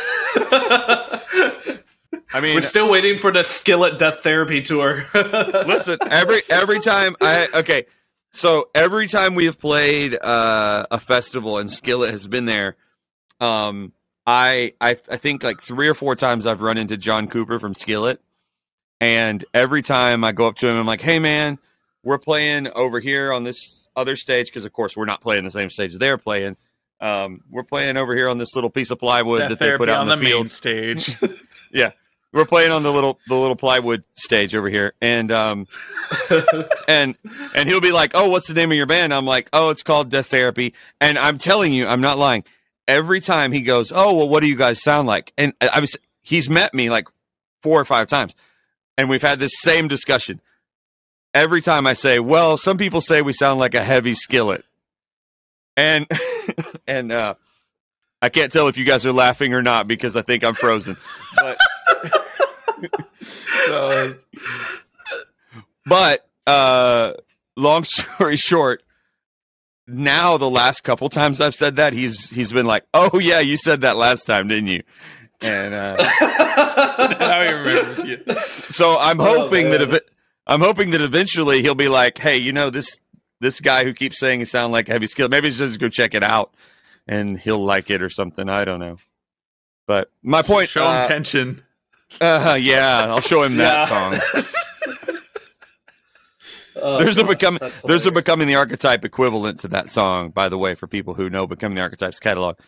I 2.34 2.40
mean, 2.40 2.54
we're 2.54 2.60
still 2.60 2.90
waiting 2.90 3.18
for 3.18 3.30
the 3.30 3.44
Skillet 3.44 3.98
Death 3.98 4.20
Therapy 4.20 4.60
tour. 4.60 5.06
listen, 5.14 5.98
every 6.10 6.42
every 6.50 6.80
time 6.80 7.14
I 7.20 7.48
okay, 7.54 7.84
so 8.30 8.68
every 8.74 9.06
time 9.06 9.34
we 9.34 9.44
have 9.46 9.58
played 9.58 10.16
uh, 10.20 10.86
a 10.90 10.98
festival 10.98 11.58
and 11.58 11.70
Skillet 11.70 12.10
has 12.10 12.26
been 12.26 12.46
there, 12.46 12.76
um, 13.40 13.92
I, 14.26 14.74
I 14.80 14.90
I 15.10 15.16
think 15.16 15.44
like 15.44 15.62
three 15.62 15.88
or 15.88 15.94
four 15.94 16.16
times 16.16 16.46
I've 16.46 16.62
run 16.62 16.78
into 16.78 16.96
John 16.96 17.28
Cooper 17.28 17.58
from 17.58 17.74
Skillet 17.74 18.20
And 19.04 19.44
every 19.52 19.82
time 19.82 20.24
I 20.24 20.32
go 20.32 20.46
up 20.46 20.56
to 20.56 20.66
him, 20.66 20.76
I'm 20.76 20.86
like, 20.86 21.02
"Hey, 21.02 21.18
man, 21.18 21.58
we're 22.02 22.16
playing 22.16 22.68
over 22.74 23.00
here 23.00 23.34
on 23.34 23.44
this 23.44 23.86
other 23.94 24.16
stage 24.16 24.46
because, 24.46 24.64
of 24.64 24.72
course, 24.72 24.96
we're 24.96 25.04
not 25.04 25.20
playing 25.20 25.44
the 25.44 25.50
same 25.50 25.68
stage 25.68 25.94
they're 25.98 26.16
playing. 26.16 26.56
Um, 27.00 27.42
we're 27.50 27.64
playing 27.64 27.98
over 27.98 28.16
here 28.16 28.30
on 28.30 28.38
this 28.38 28.54
little 28.54 28.70
piece 28.70 28.90
of 28.90 28.98
plywood 28.98 29.40
Death 29.40 29.50
that 29.50 29.58
they 29.58 29.76
put 29.76 29.90
out 29.90 30.00
on 30.00 30.10
in 30.10 30.18
the, 30.18 30.24
the, 30.24 30.30
field. 30.30 30.50
stage. 30.50 31.16
Yeah, 31.70 31.90
we're 32.32 32.46
playing 32.46 32.70
on 32.70 32.82
the 32.82 32.92
little 32.92 33.18
the 33.26 33.34
little 33.34 33.56
plywood 33.56 34.04
stage 34.14 34.54
over 34.54 34.70
here, 34.70 34.94
and 35.02 35.30
um, 35.30 35.66
and 36.88 37.14
and 37.54 37.68
he'll 37.68 37.80
be 37.80 37.92
like, 37.92 38.12
"Oh, 38.14 38.30
what's 38.30 38.46
the 38.46 38.54
name 38.54 38.70
of 38.70 38.76
your 38.76 38.86
band?" 38.86 39.12
I'm 39.12 39.26
like, 39.26 39.50
"Oh, 39.52 39.68
it's 39.70 39.82
called 39.82 40.08
Death 40.08 40.28
Therapy." 40.28 40.72
And 41.00 41.18
I'm 41.18 41.36
telling 41.36 41.72
you, 41.72 41.86
I'm 41.86 42.00
not 42.00 42.16
lying. 42.16 42.44
Every 42.86 43.20
time 43.20 43.50
he 43.50 43.60
goes, 43.60 43.92
"Oh, 43.94 44.16
well, 44.16 44.28
what 44.28 44.40
do 44.40 44.48
you 44.48 44.56
guys 44.56 44.82
sound 44.82 45.08
like?" 45.08 45.32
And 45.36 45.52
I 45.60 45.80
was 45.80 45.96
he's 46.22 46.48
met 46.48 46.72
me 46.72 46.90
like 46.90 47.08
four 47.60 47.80
or 47.80 47.84
five 47.84 48.08
times, 48.08 48.36
and 48.96 49.08
we've 49.08 49.22
had 49.22 49.38
this 49.38 49.52
same 49.60 49.88
discussion. 49.88 50.40
Every 51.32 51.60
time 51.60 51.86
I 51.86 51.94
say, 51.94 52.20
"Well, 52.20 52.56
some 52.56 52.78
people 52.78 53.00
say 53.00 53.22
we 53.22 53.32
sound 53.32 53.58
like 53.58 53.74
a 53.74 53.82
heavy 53.82 54.14
skillet," 54.14 54.64
and 55.76 56.06
and 56.86 57.10
uh, 57.10 57.34
I 58.22 58.28
can't 58.28 58.52
tell 58.52 58.68
if 58.68 58.76
you 58.76 58.84
guys 58.84 59.04
are 59.04 59.12
laughing 59.12 59.52
or 59.52 59.62
not 59.62 59.88
because 59.88 60.16
I 60.16 60.22
think 60.22 60.44
I'm 60.44 60.54
frozen. 60.54 60.96
But 61.36 61.58
so, 63.66 64.14
but 65.86 66.28
uh 66.46 67.14
long 67.56 67.84
story 67.84 68.36
short, 68.36 68.82
now 69.86 70.36
the 70.36 70.50
last 70.50 70.82
couple 70.84 71.08
times 71.08 71.40
I've 71.40 71.54
said 71.54 71.76
that, 71.76 71.92
he's 71.92 72.30
he's 72.30 72.52
been 72.52 72.66
like, 72.66 72.84
"Oh 72.94 73.18
yeah, 73.20 73.40
you 73.40 73.56
said 73.56 73.80
that 73.80 73.96
last 73.96 74.24
time, 74.24 74.48
didn't 74.48 74.68
you?" 74.68 74.82
And 75.44 75.74
uh 75.74 75.96
now 77.18 77.42
he 77.42 77.52
remembers 77.52 78.04
you. 78.04 78.22
so 78.36 78.96
I'm 78.98 79.20
Oh, 79.20 79.24
hoping 79.24 79.70
that 79.70 79.80
man. 79.80 79.94
ev- 79.94 80.00
I'm 80.46 80.60
hoping 80.60 80.90
that 80.90 81.00
eventually 81.00 81.62
he'll 81.62 81.74
be 81.74 81.88
like, 81.88 82.18
"Hey, 82.18 82.36
you 82.36 82.52
know 82.52 82.70
this 82.70 82.98
this 83.40 83.60
guy 83.60 83.84
who 83.84 83.92
keeps 83.94 84.18
saying 84.18 84.38
he 84.40 84.44
sound 84.44 84.72
like 84.72 84.88
heavy 84.88 85.06
skill. 85.06 85.28
Maybe 85.28 85.48
he's 85.48 85.58
just 85.58 85.78
go 85.80 85.88
check 85.88 86.14
it 86.14 86.22
out, 86.22 86.54
and 87.08 87.38
he'll 87.38 87.64
like 87.64 87.90
it 87.90 88.02
or 88.02 88.08
something. 88.10 88.48
I 88.48 88.64
don't 88.64 88.80
know." 88.80 88.96
But 89.86 90.10
my 90.22 90.42
point, 90.42 90.68
Show 90.70 90.84
him 90.90 91.00
uh, 91.00 91.08
tension. 91.08 91.62
uh, 92.20 92.56
yeah, 92.60 93.06
I'll 93.08 93.20
show 93.20 93.42
him 93.42 93.56
that 93.58 93.88
Yeah. 93.90 94.10
song. 94.30 94.44
Oh, 96.76 96.98
there's 96.98 97.16
a 97.18 97.24
becoming 97.24 97.60
there's 97.84 98.04
a 98.04 98.10
becoming 98.10 98.48
the 98.48 98.56
archetype 98.56 99.04
equivalent 99.04 99.60
to 99.60 99.68
that 99.68 99.88
song 99.88 100.30
by 100.30 100.48
the 100.48 100.58
way 100.58 100.74
for 100.74 100.88
people 100.88 101.14
who 101.14 101.30
know 101.30 101.46
becoming 101.46 101.76
the 101.76 101.80
archetype's 101.82 102.18
catalog 102.18 102.58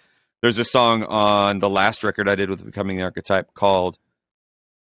there's 0.42 0.58
a 0.58 0.64
song 0.64 1.02
on 1.04 1.58
the 1.60 1.70
last 1.70 2.04
record 2.04 2.28
i 2.28 2.34
did 2.34 2.48
with 2.50 2.64
becoming 2.64 2.96
the 2.96 3.02
archetype 3.02 3.54
called 3.54 3.98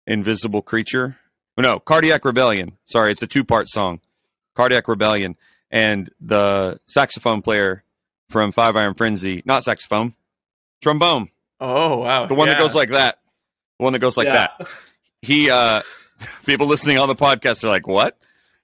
invisible 0.05 0.61
creature. 0.61 1.17
Oh, 1.57 1.61
no 1.61 1.79
cardiac 1.79 2.23
rebellion. 2.23 2.77
Sorry 2.85 3.11
it's 3.11 3.21
a 3.21 3.27
two 3.27 3.43
part 3.43 3.67
song. 3.67 3.99
Cardiac 4.55 4.87
rebellion. 4.87 5.35
And 5.71 6.09
the 6.21 6.79
saxophone 6.85 7.41
player 7.41 7.83
from 8.29 8.51
five 8.51 8.75
iron 8.75 8.93
frenzy 8.93 9.41
not 9.45 9.63
saxophone 9.63 10.13
trombone. 10.81 11.29
Oh 11.59 11.97
wow, 11.97 12.25
the 12.27 12.35
one 12.35 12.47
that 12.49 12.57
goes 12.59 12.75
like 12.75 12.89
that. 12.89 13.19
The 13.79 13.83
one 13.83 13.93
that 13.93 13.99
goes 13.99 14.15
like 14.17 14.27
Yeah. 14.27 14.47
that. 14.59 14.69
He 15.21 15.49
uh 15.49 15.81
people 16.45 16.67
listening 16.67 16.97
on 16.99 17.07
the 17.07 17.15
podcast 17.15 17.63
are 17.63 17.67
like 17.67 17.87
what? 17.87 18.17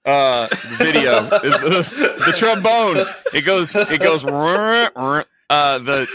Uh 0.04 0.46
the 0.48 0.56
video 0.78 1.24
is 1.40 1.52
the, 1.90 2.22
the 2.26 2.32
trombone. 2.38 3.04
It 3.34 3.42
goes 3.44 3.74
it 3.74 4.00
goes 4.00 4.24
uh 5.54 5.78
the 5.78 6.06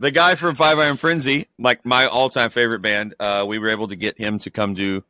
the 0.00 0.10
guy 0.10 0.34
from 0.34 0.54
five 0.54 0.78
iron 0.78 0.96
frenzy 0.96 1.46
like 1.58 1.84
my 1.84 2.06
all-time 2.06 2.50
favorite 2.50 2.80
band 2.80 3.14
uh 3.20 3.44
we 3.46 3.58
were 3.58 3.68
able 3.68 3.88
to 3.88 3.96
get 3.96 4.18
him 4.18 4.38
to 4.38 4.50
come 4.50 4.74
do 4.74 5.04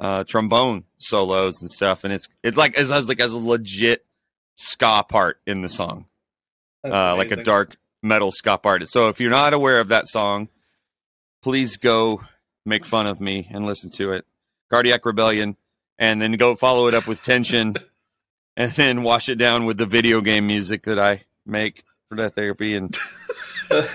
uh 0.00 0.24
trombone 0.24 0.84
solos 1.00 1.60
and 1.60 1.70
stuff. 1.70 2.04
And 2.04 2.12
it's 2.12 2.28
it's 2.42 2.56
like 2.56 2.76
has 2.76 3.08
like 3.08 3.20
as 3.20 3.32
a 3.32 3.38
legit 3.38 4.04
ska 4.56 5.04
part 5.08 5.40
in 5.46 5.62
the 5.62 5.68
song. 5.68 6.06
Uh, 6.82 7.14
like 7.14 7.30
a 7.30 7.42
dark 7.42 7.76
metal 8.02 8.32
ska 8.32 8.56
part. 8.56 8.88
So 8.88 9.08
if 9.10 9.20
you're 9.20 9.30
not 9.30 9.52
aware 9.52 9.80
of 9.80 9.88
that 9.88 10.08
song, 10.08 10.48
please 11.42 11.76
go 11.76 12.22
make 12.64 12.86
fun 12.86 13.06
of 13.06 13.20
me 13.20 13.48
and 13.50 13.66
listen 13.66 13.90
to 13.92 14.12
it. 14.12 14.24
Cardiac 14.70 15.04
Rebellion, 15.04 15.56
and 15.98 16.22
then 16.22 16.32
go 16.32 16.54
follow 16.54 16.86
it 16.86 16.94
up 16.94 17.06
with 17.06 17.20
Tension, 17.20 17.74
and 18.56 18.70
then 18.72 19.02
wash 19.02 19.28
it 19.28 19.36
down 19.36 19.64
with 19.64 19.78
the 19.78 19.86
video 19.86 20.20
game 20.20 20.46
music 20.46 20.84
that 20.84 20.98
I 20.98 21.24
make 21.46 21.84
for 22.08 22.16
Death 22.16 22.34
Therapy, 22.34 22.74
and 22.74 22.96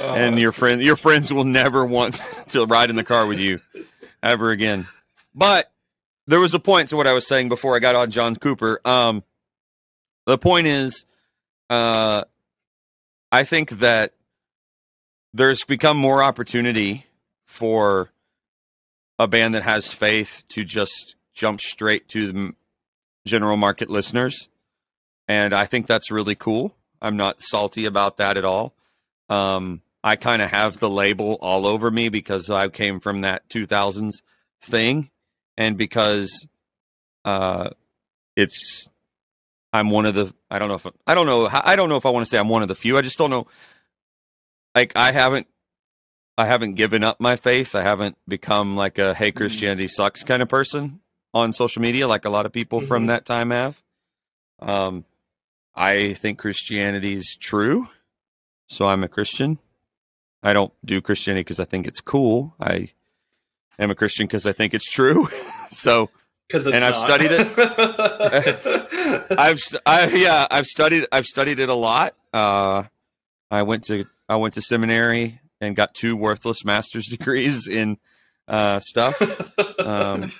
Oh, 0.00 0.14
and 0.14 0.38
your 0.38 0.52
friend 0.52 0.82
your 0.82 0.96
friends 0.96 1.32
will 1.32 1.44
never 1.44 1.84
want 1.84 2.20
to 2.48 2.66
ride 2.66 2.90
in 2.90 2.96
the 2.96 3.04
car 3.04 3.26
with 3.26 3.38
you 3.38 3.60
ever 4.22 4.50
again. 4.50 4.86
But 5.34 5.70
there 6.26 6.40
was 6.40 6.54
a 6.54 6.58
point 6.58 6.88
to 6.88 6.96
what 6.96 7.06
I 7.06 7.12
was 7.12 7.26
saying 7.26 7.48
before 7.48 7.76
I 7.76 7.78
got 7.78 7.94
on 7.94 8.10
John 8.10 8.34
Cooper. 8.34 8.80
Um, 8.84 9.22
the 10.26 10.38
point 10.38 10.66
is, 10.66 11.06
uh, 11.70 12.24
I 13.30 13.44
think 13.44 13.70
that 13.70 14.14
there's 15.32 15.64
become 15.64 15.96
more 15.96 16.22
opportunity 16.22 17.06
for 17.46 18.10
a 19.18 19.28
band 19.28 19.54
that 19.54 19.62
has 19.62 19.92
faith 19.92 20.42
to 20.48 20.64
just 20.64 21.14
jump 21.34 21.60
straight 21.60 22.08
to 22.08 22.32
the 22.32 22.54
general 23.26 23.56
market 23.56 23.90
listeners, 23.90 24.48
and 25.28 25.54
I 25.54 25.66
think 25.66 25.86
that's 25.86 26.10
really 26.10 26.34
cool. 26.34 26.74
I'm 27.00 27.16
not 27.16 27.42
salty 27.42 27.84
about 27.84 28.18
that 28.18 28.36
at 28.36 28.44
all. 28.44 28.74
Um, 29.28 29.82
I 30.02 30.16
kind 30.16 30.42
of 30.42 30.50
have 30.50 30.78
the 30.78 30.90
label 30.90 31.38
all 31.40 31.66
over 31.66 31.90
me 31.90 32.08
because 32.08 32.50
I 32.50 32.68
came 32.68 33.00
from 33.00 33.22
that 33.22 33.48
2000s 33.48 34.12
thing, 34.62 35.10
and 35.56 35.78
because 35.78 36.46
uh, 37.24 37.70
it's 38.36 38.88
I'm 39.72 39.90
one 39.90 40.06
of 40.06 40.14
the 40.14 40.32
I 40.50 40.58
don't 40.58 40.68
know 40.68 40.74
if 40.74 40.86
I 41.06 41.14
don't 41.14 41.26
know 41.26 41.48
I 41.50 41.76
don't 41.76 41.88
know 41.88 41.96
if 41.96 42.06
I 42.06 42.10
want 42.10 42.26
to 42.26 42.30
say 42.30 42.38
I'm 42.38 42.48
one 42.48 42.62
of 42.62 42.68
the 42.68 42.74
few. 42.74 42.98
I 42.98 43.02
just 43.02 43.18
don't 43.18 43.30
know. 43.30 43.46
Like 44.74 44.92
I 44.96 45.12
haven't 45.12 45.46
I 46.36 46.46
haven't 46.46 46.74
given 46.74 47.02
up 47.02 47.20
my 47.20 47.36
faith. 47.36 47.74
I 47.74 47.82
haven't 47.82 48.18
become 48.28 48.76
like 48.76 48.98
a 48.98 49.14
hey 49.14 49.32
Christianity 49.32 49.88
sucks 49.88 50.22
kind 50.22 50.42
of 50.42 50.48
person 50.48 51.00
on 51.34 51.52
social 51.52 51.82
media 51.82 52.08
like 52.08 52.24
a 52.24 52.30
lot 52.30 52.46
of 52.46 52.52
people 52.52 52.80
from 52.80 53.04
Mhm. 53.04 53.08
that 53.08 53.26
time 53.26 53.50
have. 53.50 53.82
Um, 54.60 55.04
I 55.74 56.14
think 56.14 56.38
Christianity 56.38 57.12
is 57.14 57.36
true, 57.38 57.88
so 58.68 58.86
I'm 58.86 59.02
a 59.04 59.08
Christian. 59.08 59.58
I 60.42 60.52
don't 60.52 60.72
do 60.84 61.00
Christianity 61.00 61.40
because 61.42 61.58
I 61.60 61.64
think 61.64 61.86
it's 61.86 62.00
cool. 62.00 62.54
I 62.60 62.90
am 63.78 63.90
a 63.90 63.94
Christian 63.94 64.26
because 64.26 64.46
I 64.46 64.52
think 64.52 64.72
it's 64.74 64.88
true. 64.90 65.28
so 65.70 66.08
'Cause 66.48 66.66
it's 66.66 66.74
and 66.76 66.84
I've 66.84 66.92
not. 66.94 67.04
studied 67.04 67.30
it. 67.32 67.48
I've 69.38 69.60
I 69.86 70.06
yeah 70.14 70.46
I've 70.50 70.66
studied 70.66 71.06
I've 71.10 71.26
studied 71.26 71.58
it 71.58 71.68
a 71.68 71.74
lot. 71.74 72.12
Uh, 72.32 72.84
I 73.50 73.62
went 73.62 73.84
to 73.84 74.04
I 74.28 74.36
went 74.36 74.54
to 74.54 74.60
seminary 74.62 75.40
and 75.60 75.74
got 75.74 75.94
two 75.94 76.14
worthless 76.16 76.64
master's 76.64 77.06
degrees 77.16 77.66
in 77.66 77.98
uh, 78.46 78.78
stuff. 78.80 79.20
Um, 79.80 80.30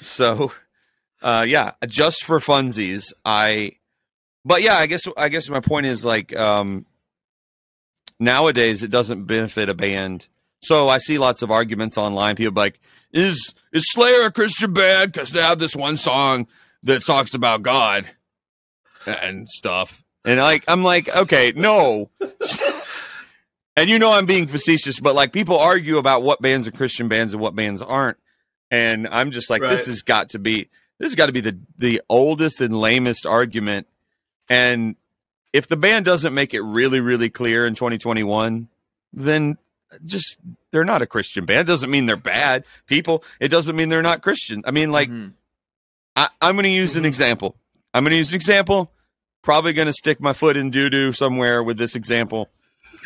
so 0.00 0.52
uh, 1.22 1.44
yeah, 1.46 1.72
just 1.86 2.24
for 2.24 2.38
funsies, 2.38 3.12
I. 3.24 3.72
But 4.44 4.62
yeah, 4.62 4.74
I 4.74 4.86
guess 4.86 5.02
I 5.16 5.28
guess 5.28 5.48
my 5.48 5.60
point 5.60 5.86
is 5.86 6.04
like 6.04 6.36
um, 6.36 6.86
nowadays 8.20 8.82
it 8.82 8.90
doesn't 8.90 9.24
benefit 9.24 9.68
a 9.68 9.74
band. 9.74 10.28
So 10.62 10.88
I 10.88 10.98
see 10.98 11.18
lots 11.18 11.42
of 11.42 11.50
arguments 11.50 11.98
online. 11.98 12.36
People 12.36 12.54
like, 12.54 12.78
"Is 13.12 13.54
is 13.72 13.90
Slayer 13.90 14.26
a 14.26 14.32
Christian 14.32 14.72
band 14.72 15.12
because 15.12 15.30
they 15.30 15.42
have 15.42 15.58
this 15.58 15.74
one 15.74 15.96
song 15.96 16.46
that 16.84 17.04
talks 17.04 17.34
about 17.34 17.62
God 17.62 18.08
and 19.04 19.48
stuff?" 19.48 20.04
And 20.24 20.38
like 20.38 20.64
I'm 20.68 20.82
like, 20.82 21.14
okay, 21.14 21.52
no. 21.56 22.10
and 23.76 23.88
you 23.88 23.98
know 23.98 24.12
I'm 24.12 24.26
being 24.26 24.48
facetious, 24.48 25.00
but 25.00 25.14
like 25.14 25.32
people 25.32 25.58
argue 25.58 25.98
about 25.98 26.22
what 26.22 26.42
bands 26.42 26.66
are 26.68 26.72
Christian 26.72 27.08
bands 27.08 27.32
and 27.32 27.40
what 27.40 27.54
bands 27.54 27.80
aren't, 27.80 28.18
and 28.70 29.06
I'm 29.08 29.30
just 29.30 29.50
like, 29.50 29.62
this 29.62 29.86
has 29.86 30.02
got 30.02 30.30
to 30.30 30.38
be 30.38 30.68
this 30.98 31.10
has 31.12 31.14
got 31.14 31.26
to 31.26 31.32
be 31.32 31.40
the 31.40 31.58
the 31.78 32.00
oldest 32.08 32.60
and 32.60 32.78
lamest 32.80 33.26
argument. 33.26 33.86
And 34.48 34.96
if 35.52 35.66
the 35.68 35.76
band 35.76 36.04
doesn't 36.04 36.34
make 36.34 36.54
it 36.54 36.60
really, 36.62 37.00
really 37.00 37.30
clear 37.30 37.66
in 37.66 37.74
2021, 37.74 38.68
then 39.12 39.56
just 40.04 40.38
they're 40.72 40.84
not 40.84 41.02
a 41.02 41.06
Christian 41.06 41.44
band. 41.44 41.60
It 41.68 41.72
doesn't 41.72 41.90
mean 41.90 42.06
they're 42.06 42.16
bad 42.16 42.64
people. 42.86 43.22
It 43.40 43.48
doesn't 43.48 43.76
mean 43.76 43.88
they're 43.88 44.02
not 44.02 44.22
Christian. 44.22 44.62
I 44.66 44.70
mean, 44.70 44.90
like 44.92 45.08
Mhm. 45.08 45.32
I, 46.16 46.28
I'm 46.40 46.54
going 46.56 46.64
to 46.64 46.70
use 46.70 46.96
an 46.96 47.04
Mhm. 47.04 47.08
example. 47.08 47.56
I'm 47.94 48.02
going 48.04 48.10
to 48.12 48.16
use 48.16 48.30
an 48.30 48.36
example. 48.36 48.90
Probably 49.42 49.72
going 49.72 49.86
to 49.86 49.92
stick 49.92 50.20
my 50.20 50.32
foot 50.32 50.56
in 50.56 50.70
doo 50.70 50.90
doo 50.90 51.12
somewhere 51.12 51.62
with 51.62 51.78
this 51.78 51.94
example, 51.94 52.48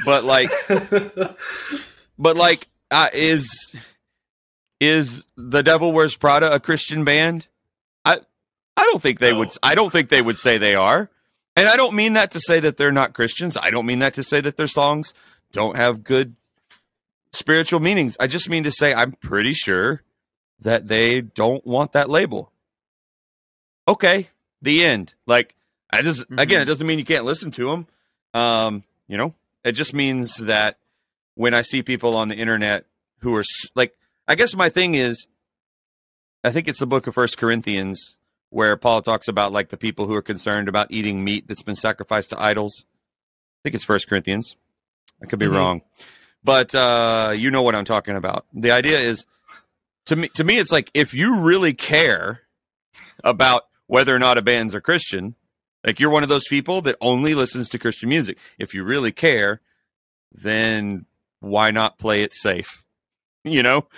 but 0.04 0.24
like, 0.24 0.48
but 2.18 2.36
like, 2.36 2.68
uh, 2.90 3.08
is 3.12 3.74
is 4.80 5.26
the 5.36 5.62
Devil 5.62 5.92
Wears 5.92 6.16
Prada 6.16 6.52
a 6.52 6.58
Christian 6.60 7.04
band? 7.04 7.46
I 8.04 8.18
I 8.76 8.84
don't 8.84 9.02
think 9.02 9.18
they 9.18 9.32
No. 9.32 9.38
would. 9.40 9.50
I 9.62 9.74
don't 9.74 9.90
think 9.90 10.08
they 10.08 10.22
would 10.22 10.36
say 10.38 10.56
they 10.58 10.74
are, 10.74 11.10
and 11.56 11.68
I 11.68 11.76
don't 11.76 11.94
mean 11.94 12.14
that 12.14 12.30
to 12.32 12.40
say 12.40 12.60
that 12.60 12.76
they're 12.76 12.90
not 12.92 13.12
Christians. 13.12 13.56
I 13.56 13.70
don't 13.70 13.86
mean 13.86 13.98
that 14.00 14.14
to 14.14 14.22
say 14.22 14.40
that 14.40 14.56
their 14.56 14.66
songs 14.66 15.12
don't 15.52 15.76
have 15.76 16.02
good 16.04 16.34
spiritual 17.32 17.80
meanings. 17.80 18.16
I 18.18 18.26
just 18.26 18.48
mean 18.48 18.64
to 18.64 18.72
say 18.72 18.92
I'm 18.94 19.12
pretty 19.12 19.52
sure 19.52 20.02
that 20.60 20.88
they 20.88 21.20
don't 21.20 21.64
want 21.66 21.92
that 21.92 22.08
label. 22.10 22.52
Okay, 23.88 24.28
the 24.62 24.84
end. 24.84 25.14
Like 25.26 25.54
I 25.92 26.02
just 26.02 26.28
Mhm. 26.28 26.40
again, 26.40 26.62
it 26.62 26.66
doesn't 26.66 26.86
mean 26.86 26.98
you 26.98 27.04
can't 27.04 27.24
listen 27.24 27.50
to 27.52 27.70
them. 27.70 27.86
Um, 28.34 28.84
you 29.08 29.16
know, 29.16 29.34
it 29.64 29.72
just 29.72 29.92
means 29.92 30.36
that 30.36 30.78
when 31.34 31.54
I 31.54 31.62
see 31.62 31.82
people 31.82 32.16
on 32.16 32.28
the 32.28 32.36
internet 32.36 32.86
who 33.20 33.34
are 33.34 33.44
like, 33.74 33.96
I 34.30 34.36
guess 34.36 34.54
my 34.54 34.68
thing 34.68 34.94
is, 34.94 35.26
I 36.44 36.50
think 36.50 36.68
it's 36.68 36.78
the 36.78 36.86
book 36.86 37.08
of 37.08 37.14
First 37.14 37.36
Corinthians 37.36 38.16
where 38.50 38.76
Paul 38.76 39.02
talks 39.02 39.26
about 39.26 39.50
like 39.52 39.70
the 39.70 39.76
people 39.76 40.06
who 40.06 40.14
are 40.14 40.22
concerned 40.22 40.68
about 40.68 40.86
eating 40.90 41.24
meat 41.24 41.48
that's 41.48 41.64
been 41.64 41.74
sacrificed 41.74 42.30
to 42.30 42.40
idols. 42.40 42.84
I 42.86 43.58
think 43.64 43.74
it's 43.74 43.82
First 43.84 44.08
Corinthians. 44.08 44.54
I 45.20 45.26
could 45.26 45.40
be 45.40 45.46
Mhm. 45.46 45.54
wrong, 45.56 45.82
but 46.44 46.72
uh, 46.76 47.32
you 47.36 47.50
know 47.50 47.62
what 47.62 47.74
I'm 47.74 47.84
talking 47.84 48.14
about. 48.14 48.46
The 48.54 48.70
idea 48.70 48.98
is 48.98 49.26
to 50.06 50.14
me. 50.14 50.28
To 50.28 50.44
me, 50.44 50.58
it's 50.58 50.70
like 50.70 50.92
if 50.94 51.12
you 51.12 51.40
really 51.40 51.74
care 51.74 52.42
about 53.24 53.64
whether 53.88 54.14
or 54.14 54.20
not 54.20 54.38
a 54.38 54.42
band's 54.42 54.74
a 54.74 54.80
Christian, 54.80 55.34
like 55.84 55.98
you're 55.98 56.10
one 56.10 56.22
of 56.22 56.28
those 56.28 56.46
people 56.48 56.82
that 56.82 56.96
only 57.00 57.34
listens 57.34 57.68
to 57.70 57.80
Christian 57.80 58.08
music. 58.08 58.38
If 58.60 58.74
you 58.74 58.84
really 58.84 59.10
care, 59.12 59.60
then 60.32 61.06
why 61.40 61.72
not 61.72 61.98
play 61.98 62.22
it 62.22 62.32
safe? 62.32 62.84
You 63.42 63.62
know, 63.62 63.88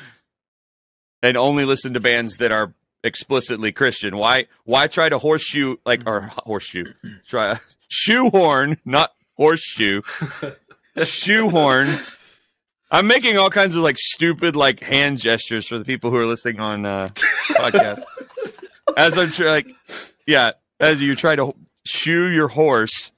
and 1.23 1.37
only 1.37 1.65
listen 1.65 1.95
to 1.95 2.01
bands 2.01 2.39
that 2.39 2.53
are 2.53 2.75
explicitly 3.05 3.73
Christian. 3.73 4.17
Why 4.17 4.47
why 4.65 4.87
try 4.87 5.09
to 5.09 5.19
horseshoe 5.19 5.77
like 5.85 6.03
or 6.07 6.31
horseshoe 6.45 6.93
try 7.27 7.59
shoehorn 7.89 8.79
not 8.85 9.13
horseshoe 9.35 10.03
shoehorn. 11.05 11.89
I'm 12.91 13.07
making 13.07 13.39
all 13.39 13.51
kinds 13.51 13.75
of 13.75 13.83
like 13.83 13.97
stupid 13.99 14.55
like 14.55 14.81
hand 14.81 15.19
gestures 15.19 15.67
for 15.67 15.79
the 15.79 15.85
people 15.85 16.11
who 16.11 16.17
are 16.17 16.27
listening 16.27 16.61
on 16.61 16.87
uh 16.87 17.09
podcast. 17.51 18.03
As 18.97 19.17
I'm 19.17 19.31
trying 19.31 19.49
like 19.49 19.67
yeah, 20.27 20.53
as 20.79 21.01
you 21.01 21.17
try 21.17 21.37
to 21.37 21.55
shoe 21.85 22.29
your 22.29 22.49
horse, 22.49 23.11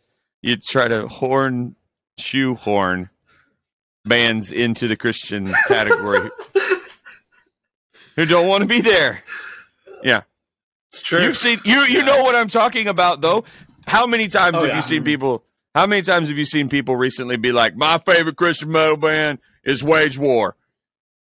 you 0.43 0.57
try 0.57 0.89
to 0.89 1.07
horn 1.09 1.77
shoehorn 2.19 3.11
bands 4.05 4.53
into 4.53 4.87
the 4.87 4.97
Christian 4.97 5.51
category 5.67 6.31
who 8.17 8.27
don't 8.27 8.47
want 8.49 8.63
to 8.63 8.69
be 8.69 8.81
there. 8.81 9.23
Yeah. 10.03 10.23
It's 10.93 11.03
true. 11.03 11.23
You've 11.23 11.37
seen 11.37 11.59
you 11.65 11.81
you 11.81 11.99
Yeah. 11.99 12.05
know 12.05 12.23
what 12.23 12.35
I'm 12.35 12.49
talking 12.49 12.87
about 12.89 13.21
though. 13.21 13.45
How 13.87 14.07
many 14.07 14.29
times 14.29 14.57
Oh, 14.57 14.61
have 14.61 14.69
yeah. 14.69 14.77
you 14.77 14.83
seen 14.83 15.05
people 15.05 15.45
how 15.75 15.87
many 15.87 16.03
times 16.03 16.29
have 16.29 16.39
you 16.39 16.45
seen 16.45 16.69
people 16.69 16.95
recently 16.95 17.37
be 17.37 17.51
like, 17.53 17.75
My 17.77 17.99
favorite 17.99 18.37
Christian 18.37 18.71
metal 18.71 18.97
band 18.97 19.41
is 19.65 19.83
Wage 19.83 20.17
War? 20.19 20.57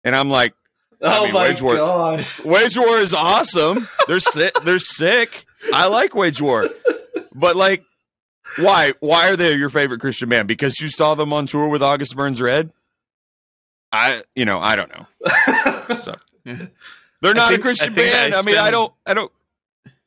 And 0.04 0.14
I'm 0.14 0.30
like, 0.30 0.54
oh 1.02 1.24
mean, 1.24 1.34
my 1.34 1.48
Wage 1.48 1.60
War- 1.62 1.74
god. 1.76 2.24
Wage 2.44 2.76
War 2.78 2.98
is 2.98 3.12
awesome. 3.12 3.88
They're 4.06 4.20
sick 4.20 4.52
they're 4.64 4.78
sick. 4.78 5.44
I 5.74 5.88
like 5.88 6.14
Wage 6.14 6.40
War. 6.40 6.68
But 7.34 7.56
like 7.56 7.82
why 8.58 8.92
why 9.00 9.28
are 9.30 9.36
they 9.36 9.54
your 9.54 9.70
favorite 9.70 10.00
Christian 10.00 10.28
band? 10.28 10.46
Because 10.46 10.80
you 10.80 10.88
saw 10.88 11.14
them 11.16 11.32
on 11.32 11.46
tour 11.46 11.68
with 11.68 11.82
August 11.82 12.14
Burns 12.16 12.40
Red? 12.40 12.70
I 13.90 14.22
you 14.36 14.44
know, 14.44 14.58
I 14.60 14.76
don't 14.76 14.90
know. 14.96 15.06
So 16.00 16.14
they're 17.22 17.34
not 17.34 17.48
think- 17.50 17.60
a 17.60 17.62
Christian 17.62 17.92
I 17.92 17.96
band. 17.96 18.34
I 18.34 18.38
I, 18.38 18.42
mean, 18.42 18.58
I 18.58 18.70
don't 18.70 18.92
I 19.06 19.14
don't 19.14 19.32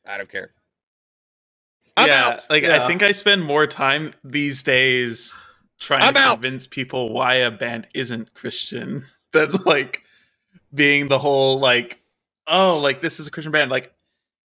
I 0.06 0.16
don't 0.18 0.28
care. 0.30 0.50
I'm 1.96 2.08
yeah, 2.08 2.24
out. 2.34 2.46
like 2.50 2.62
Yeah. 2.62 2.82
I 2.82 2.86
think 2.88 3.02
I 3.02 3.12
spend 3.12 3.44
more 3.44 3.66
time 3.66 4.12
these 4.24 4.62
days 4.62 5.38
trying 5.78 6.02
I'm 6.02 6.14
to 6.14 6.20
out. 6.20 6.32
convince 6.34 6.66
people 6.66 7.12
why 7.12 7.34
a 7.34 7.50
band 7.50 7.86
isn't 7.94 8.32
Christian 8.34 9.04
than 9.32 9.52
like 9.66 10.02
being 10.74 11.08
the 11.08 11.18
whole 11.18 11.58
like, 11.60 12.00
oh, 12.46 12.78
like 12.78 13.00
this 13.02 13.20
is 13.20 13.26
a 13.26 13.30
Christian 13.30 13.52
band. 13.52 13.70
Like, 13.70 13.92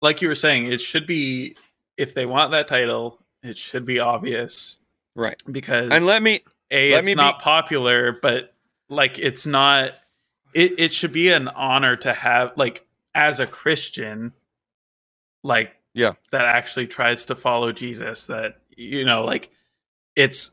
like 0.03 0.21
you 0.21 0.29
were 0.29 0.35
saying, 0.35 0.71
it 0.71 0.81
should 0.83 1.07
be 1.07 1.57
if 1.97 2.13
they 2.15 2.27
want 2.27 2.51
that 2.53 2.69
title, 2.69 3.19
it 3.43 3.57
should 3.57 3.85
be 3.87 4.01
obvious 4.01 4.77
Right. 5.17 5.41
because 5.51 5.91
And 5.93 6.05
let 6.07 6.23
me 6.23 6.41
a 6.71 6.93
let 6.93 6.99
it's 7.01 7.07
me 7.07 7.15
not 7.15 7.39
be- 7.39 7.43
popular, 7.45 8.13
but 8.21 8.55
like 8.91 9.19
it's 9.19 9.47
not. 9.47 9.93
It 10.55 10.75
it 10.79 10.93
should 10.93 11.13
be 11.13 11.31
an 11.31 11.49
honor 11.49 11.97
to 11.97 12.13
have 12.13 12.53
like 12.57 12.87
as 13.15 13.41
a 13.41 13.47
Christian, 13.47 14.33
like 15.45 15.77
Yeah. 15.95 16.15
that 16.33 16.47
actually 16.47 16.87
tries 16.89 17.27
to 17.27 17.35
follow 17.35 17.73
Jesus. 17.73 18.27
That 18.27 18.61
you 18.77 19.05
know, 19.05 19.25
like 19.25 19.51
it's 20.17 20.51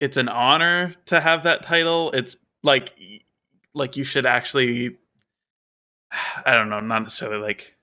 it's 0.00 0.16
an 0.16 0.28
honor 0.28 0.94
to 1.06 1.20
have 1.20 1.44
that 1.44 1.64
title. 1.64 2.12
It's 2.12 2.36
like 2.62 2.94
like 3.74 3.96
you 3.96 4.04
should 4.04 4.26
actually. 4.26 4.98
I 6.46 6.54
don't 6.54 6.70
know, 6.70 6.80
not 6.80 7.02
necessarily 7.02 7.42
like 7.42 7.76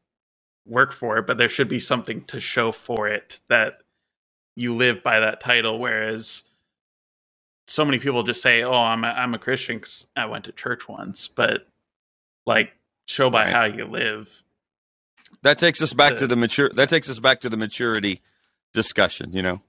work 0.65 0.93
for 0.93 1.17
it, 1.19 1.27
but 1.27 1.37
there 1.37 1.49
should 1.49 1.69
be 1.69 1.79
something 1.79 2.23
to 2.25 2.39
show 2.41 2.71
for 2.71 3.07
it 3.07 3.39
that 3.49 3.79
you 4.55 4.75
live 4.75 5.03
by 5.03 5.19
that 5.21 5.41
title. 5.41 5.79
Whereas 5.79 6.43
so 7.67 7.83
many 7.85 7.99
people 7.99 8.23
just 8.23 8.41
say, 8.41 8.63
"Oh, 8.63 8.73
I'm 8.73 9.03
a, 9.03 9.07
I'm 9.07 9.33
a 9.33 9.39
Christian 9.39 9.79
'cause 9.79 10.07
I 10.15 10.25
went 10.25 10.45
to 10.45 10.51
church 10.51 10.87
once," 10.87 11.27
but 11.27 11.67
like 12.45 12.73
show 13.07 13.29
by 13.29 13.45
Right. 13.45 13.53
how 13.53 13.63
you 13.65 13.85
live. 13.85 14.43
that 15.41 15.59
takes 15.59 15.81
us 15.81 15.93
back 15.93 16.11
The- 16.13 16.19
to 16.21 16.27
the 16.27 16.35
mature 16.35 16.69
that 16.69 16.89
takes 16.89 17.09
us 17.09 17.19
back 17.19 17.41
to 17.41 17.49
the 17.49 17.57
maturity 17.57 18.21
discussion, 18.73 19.31
you 19.33 19.41
know. 19.43 19.61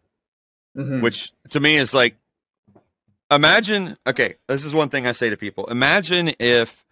Mhm. 0.77 1.03
Which 1.03 1.33
to 1.51 1.61
me 1.61 1.77
is 1.77 1.93
like 1.93 2.17
imagine 3.31 3.97
okay, 4.07 4.37
this 4.47 4.65
is 4.65 4.75
one 4.75 4.89
thing 4.89 5.07
I 5.07 5.13
say 5.13 5.31
to 5.31 5.37
people. 5.37 5.67
Imagine 5.67 6.33
if 6.39 6.85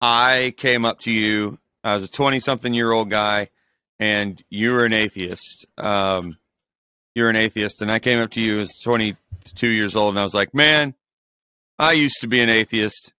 I 0.00 0.54
came 0.56 0.84
up 0.84 1.00
to 1.00 1.10
you, 1.10 1.58
I 1.84 1.94
was 1.94 2.04
a 2.04 2.08
20 2.08 2.40
something 2.40 2.74
year 2.74 2.90
old 2.90 3.10
guy 3.10 3.50
and 3.98 4.42
you 4.50 4.72
were 4.72 4.84
an 4.84 4.92
atheist. 4.92 5.66
Um 5.78 6.38
you're 7.14 7.30
an 7.30 7.36
atheist 7.36 7.82
and 7.82 7.90
I 7.90 7.98
came 7.98 8.20
up 8.20 8.30
to 8.30 8.40
you 8.40 8.60
as 8.60 8.78
22 8.82 9.66
years 9.66 9.96
old 9.96 10.10
and 10.14 10.20
I 10.20 10.24
was 10.24 10.34
like, 10.34 10.54
"Man, 10.54 10.94
I 11.78 11.92
used 11.92 12.20
to 12.20 12.28
be 12.28 12.40
an 12.40 12.48
atheist. 12.48 13.12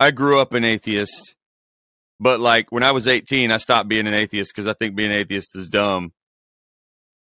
I 0.00 0.10
grew 0.10 0.40
up 0.40 0.54
an 0.54 0.64
atheist." 0.64 1.34
But 2.18 2.40
like 2.40 2.72
when 2.72 2.82
I 2.82 2.92
was 2.92 3.06
18, 3.06 3.50
I 3.50 3.58
stopped 3.58 3.88
being 3.88 4.06
an 4.06 4.14
atheist 4.14 4.52
because 4.54 4.66
I 4.66 4.72
think 4.72 4.94
being 4.94 5.10
an 5.10 5.18
atheist 5.18 5.54
is 5.54 5.68
dumb. 5.68 6.12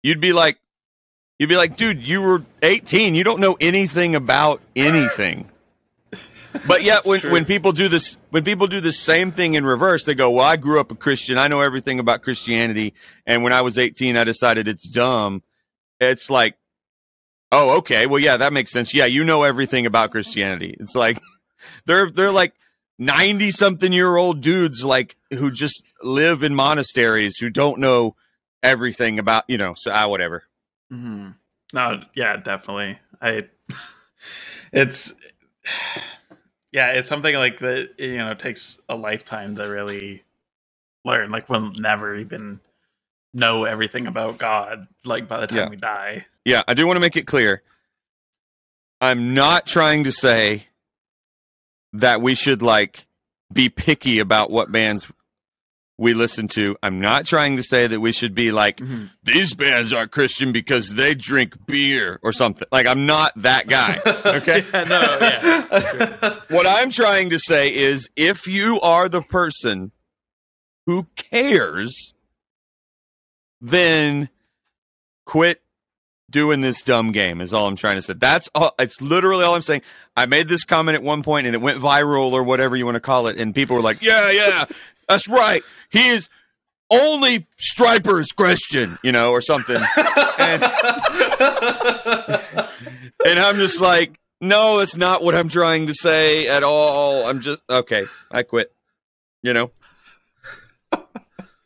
You'd 0.02 0.20
be 0.20 0.32
like, 0.32 0.58
you'd 1.38 1.48
be 1.48 1.56
like, 1.56 1.76
dude, 1.76 2.06
you 2.06 2.20
were 2.20 2.44
18. 2.62 3.14
You 3.14 3.24
don't 3.24 3.40
know 3.40 3.56
anything 3.60 4.14
about 4.14 4.60
anything. 4.76 5.48
But 6.68 6.82
yet, 6.82 7.06
when, 7.06 7.18
true. 7.18 7.32
when 7.32 7.46
people 7.46 7.72
do 7.72 7.88
this, 7.88 8.18
when 8.28 8.44
people 8.44 8.66
do 8.66 8.82
the 8.82 8.92
same 8.92 9.32
thing 9.32 9.54
in 9.54 9.64
reverse, 9.64 10.04
they 10.04 10.14
go, 10.14 10.30
"Well, 10.32 10.44
I 10.44 10.56
grew 10.56 10.78
up 10.78 10.92
a 10.92 10.94
Christian. 10.94 11.38
I 11.38 11.48
know 11.48 11.62
everything 11.62 11.98
about 11.98 12.20
Christianity, 12.20 12.92
and 13.26 13.42
when 13.42 13.54
I 13.54 13.62
was 13.62 13.78
18, 13.78 14.18
I 14.18 14.24
decided 14.24 14.68
it's 14.68 14.86
dumb." 14.86 15.42
It's 16.02 16.30
like, 16.30 16.56
oh, 17.50 17.78
okay, 17.78 18.06
well, 18.06 18.20
yeah, 18.20 18.36
that 18.36 18.52
makes 18.52 18.72
sense. 18.72 18.94
Yeah, 18.94 19.06
you 19.06 19.24
know 19.24 19.42
everything 19.42 19.86
about 19.86 20.10
Christianity. 20.10 20.76
It's 20.78 20.94
like 20.94 21.20
they're 21.86 22.10
they're 22.10 22.32
like 22.32 22.54
90 22.98 23.50
something 23.52 23.92
year 23.92 24.16
old 24.16 24.40
dudes 24.40 24.84
like 24.84 25.16
who 25.30 25.50
just 25.50 25.82
live 26.02 26.42
in 26.42 26.54
monasteries 26.54 27.38
who 27.38 27.50
don't 27.50 27.78
know 27.78 28.14
everything 28.62 29.18
about 29.18 29.44
you 29.48 29.56
know 29.58 29.74
so 29.76 29.90
ah, 29.92 30.06
whatever 30.06 30.44
Mm-hmm. 30.92 31.30
No, 31.72 32.00
yeah, 32.14 32.36
definitely. 32.36 32.98
I 33.20 33.48
it's 34.72 35.14
yeah, 36.72 36.88
it's 36.90 37.08
something 37.08 37.34
like 37.34 37.58
that. 37.60 37.98
You 37.98 38.18
know, 38.18 38.34
takes 38.34 38.78
a 38.88 38.94
lifetime 38.94 39.56
to 39.56 39.64
really 39.64 40.22
learn. 41.04 41.30
Like 41.30 41.48
we'll 41.48 41.72
never 41.72 42.16
even 42.16 42.60
know 43.34 43.64
everything 43.64 44.06
about 44.06 44.38
God. 44.38 44.86
Like 45.04 45.28
by 45.28 45.40
the 45.40 45.46
time 45.46 45.58
Yeah. 45.58 45.68
we 45.68 45.76
die. 45.76 46.26
yeah 46.44 46.62
i 46.68 46.74
do 46.74 46.86
want 46.86 46.96
to 46.96 47.00
make 47.00 47.16
it 47.16 47.26
clear 47.26 47.62
i'm 49.00 49.32
not 49.34 49.64
trying 49.66 50.04
to 50.04 50.12
say 50.12 50.66
that 51.92 52.20
we 52.20 52.34
should 52.34 52.62
like 52.62 53.06
be 53.52 53.68
picky 53.68 54.18
about 54.18 54.50
what 54.50 54.70
bands 54.72 55.10
we 55.98 56.14
listen 56.14 56.48
to 56.48 56.76
i'm 56.82 57.00
not 57.00 57.24
trying 57.26 57.56
to 57.56 57.62
say 57.62 57.86
that 57.86 58.00
we 58.00 58.10
should 58.12 58.34
be 58.34 58.50
like 58.50 58.78
mm-hmm. 58.78 59.04
these 59.22 59.54
bands 59.54 59.92
are 59.92 60.06
christian 60.08 60.50
because 60.52 60.94
they 60.94 61.14
drink 61.14 61.54
beer 61.66 62.18
or 62.22 62.32
something 62.32 62.66
like 62.72 62.86
i'm 62.86 63.06
not 63.06 63.32
that 63.36 63.68
guy 63.68 63.98
okay 64.36 64.64
Yeah, 64.72 64.84
no, 64.84 65.18
yeah. 65.20 66.40
What 66.56 66.66
I'm 66.66 66.90
trying 66.90 67.30
to 67.30 67.38
say 67.38 67.72
is 67.74 68.08
if 68.16 68.46
you 68.48 68.80
are 68.80 69.08
the 69.08 69.22
person 69.22 69.92
who 70.86 71.06
cares, 71.16 72.11
then 73.62 74.28
quit 75.24 75.62
doing 76.28 76.60
this 76.62 76.82
dumb 76.82 77.12
game 77.12 77.40
is 77.40 77.54
all 77.54 77.68
I'm 77.68 77.76
trying 77.76 77.94
to 77.96 78.02
say. 78.02 78.14
That's 78.14 78.48
all 78.54 78.72
it's 78.78 79.00
literally 79.00 79.44
all 79.44 79.54
I'm 79.54 79.62
saying. 79.62 79.82
I 80.16 80.26
made 80.26 80.48
this 80.48 80.64
comment 80.64 80.96
at 80.96 81.02
one 81.02 81.22
point 81.22 81.46
and 81.46 81.54
it 81.54 81.60
went 81.60 81.78
viral 81.78 82.32
or 82.32 82.42
whatever 82.42 82.74
you 82.74 82.84
want 82.84 82.96
to 82.96 83.00
call 83.00 83.28
it, 83.28 83.38
and 83.38 83.54
people 83.54 83.76
were 83.76 83.82
like, 83.82 84.02
Yeah, 84.02 84.30
yeah, 84.30 84.64
that's 85.08 85.28
right. 85.28 85.62
He 85.90 86.08
is 86.08 86.28
only 86.90 87.46
Stryper 87.58 88.20
is 88.20 88.32
Christian, 88.32 88.98
you 89.02 89.12
know, 89.12 89.30
or 89.30 89.40
something. 89.40 89.80
And, 90.38 90.62
and 93.26 93.38
I'm 93.38 93.56
just 93.56 93.80
like, 93.80 94.18
No, 94.40 94.80
it's 94.80 94.96
not 94.96 95.22
what 95.22 95.36
I'm 95.36 95.48
trying 95.48 95.86
to 95.86 95.94
say 95.94 96.48
at 96.48 96.64
all. 96.64 97.26
I'm 97.26 97.40
just 97.40 97.60
okay. 97.70 98.06
I 98.30 98.42
quit. 98.42 98.68
You 99.42 99.52
know. 99.52 99.70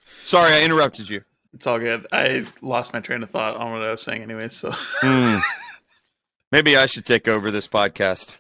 Sorry, 0.06 0.52
I 0.52 0.64
interrupted 0.64 1.08
you. 1.08 1.22
It's 1.56 1.66
all 1.66 1.78
good. 1.78 2.06
I 2.12 2.44
lost 2.60 2.92
my 2.92 3.00
train 3.00 3.22
of 3.22 3.30
thought 3.30 3.56
on 3.56 3.72
what 3.72 3.80
I 3.80 3.90
was 3.90 4.02
saying 4.02 4.20
anyway, 4.22 4.48
so 4.50 4.72
Hmm. 5.00 5.38
Maybe 6.52 6.76
I 6.76 6.84
should 6.84 7.06
take 7.06 7.26
over 7.28 7.50
this 7.50 7.66
podcast. 7.66 8.36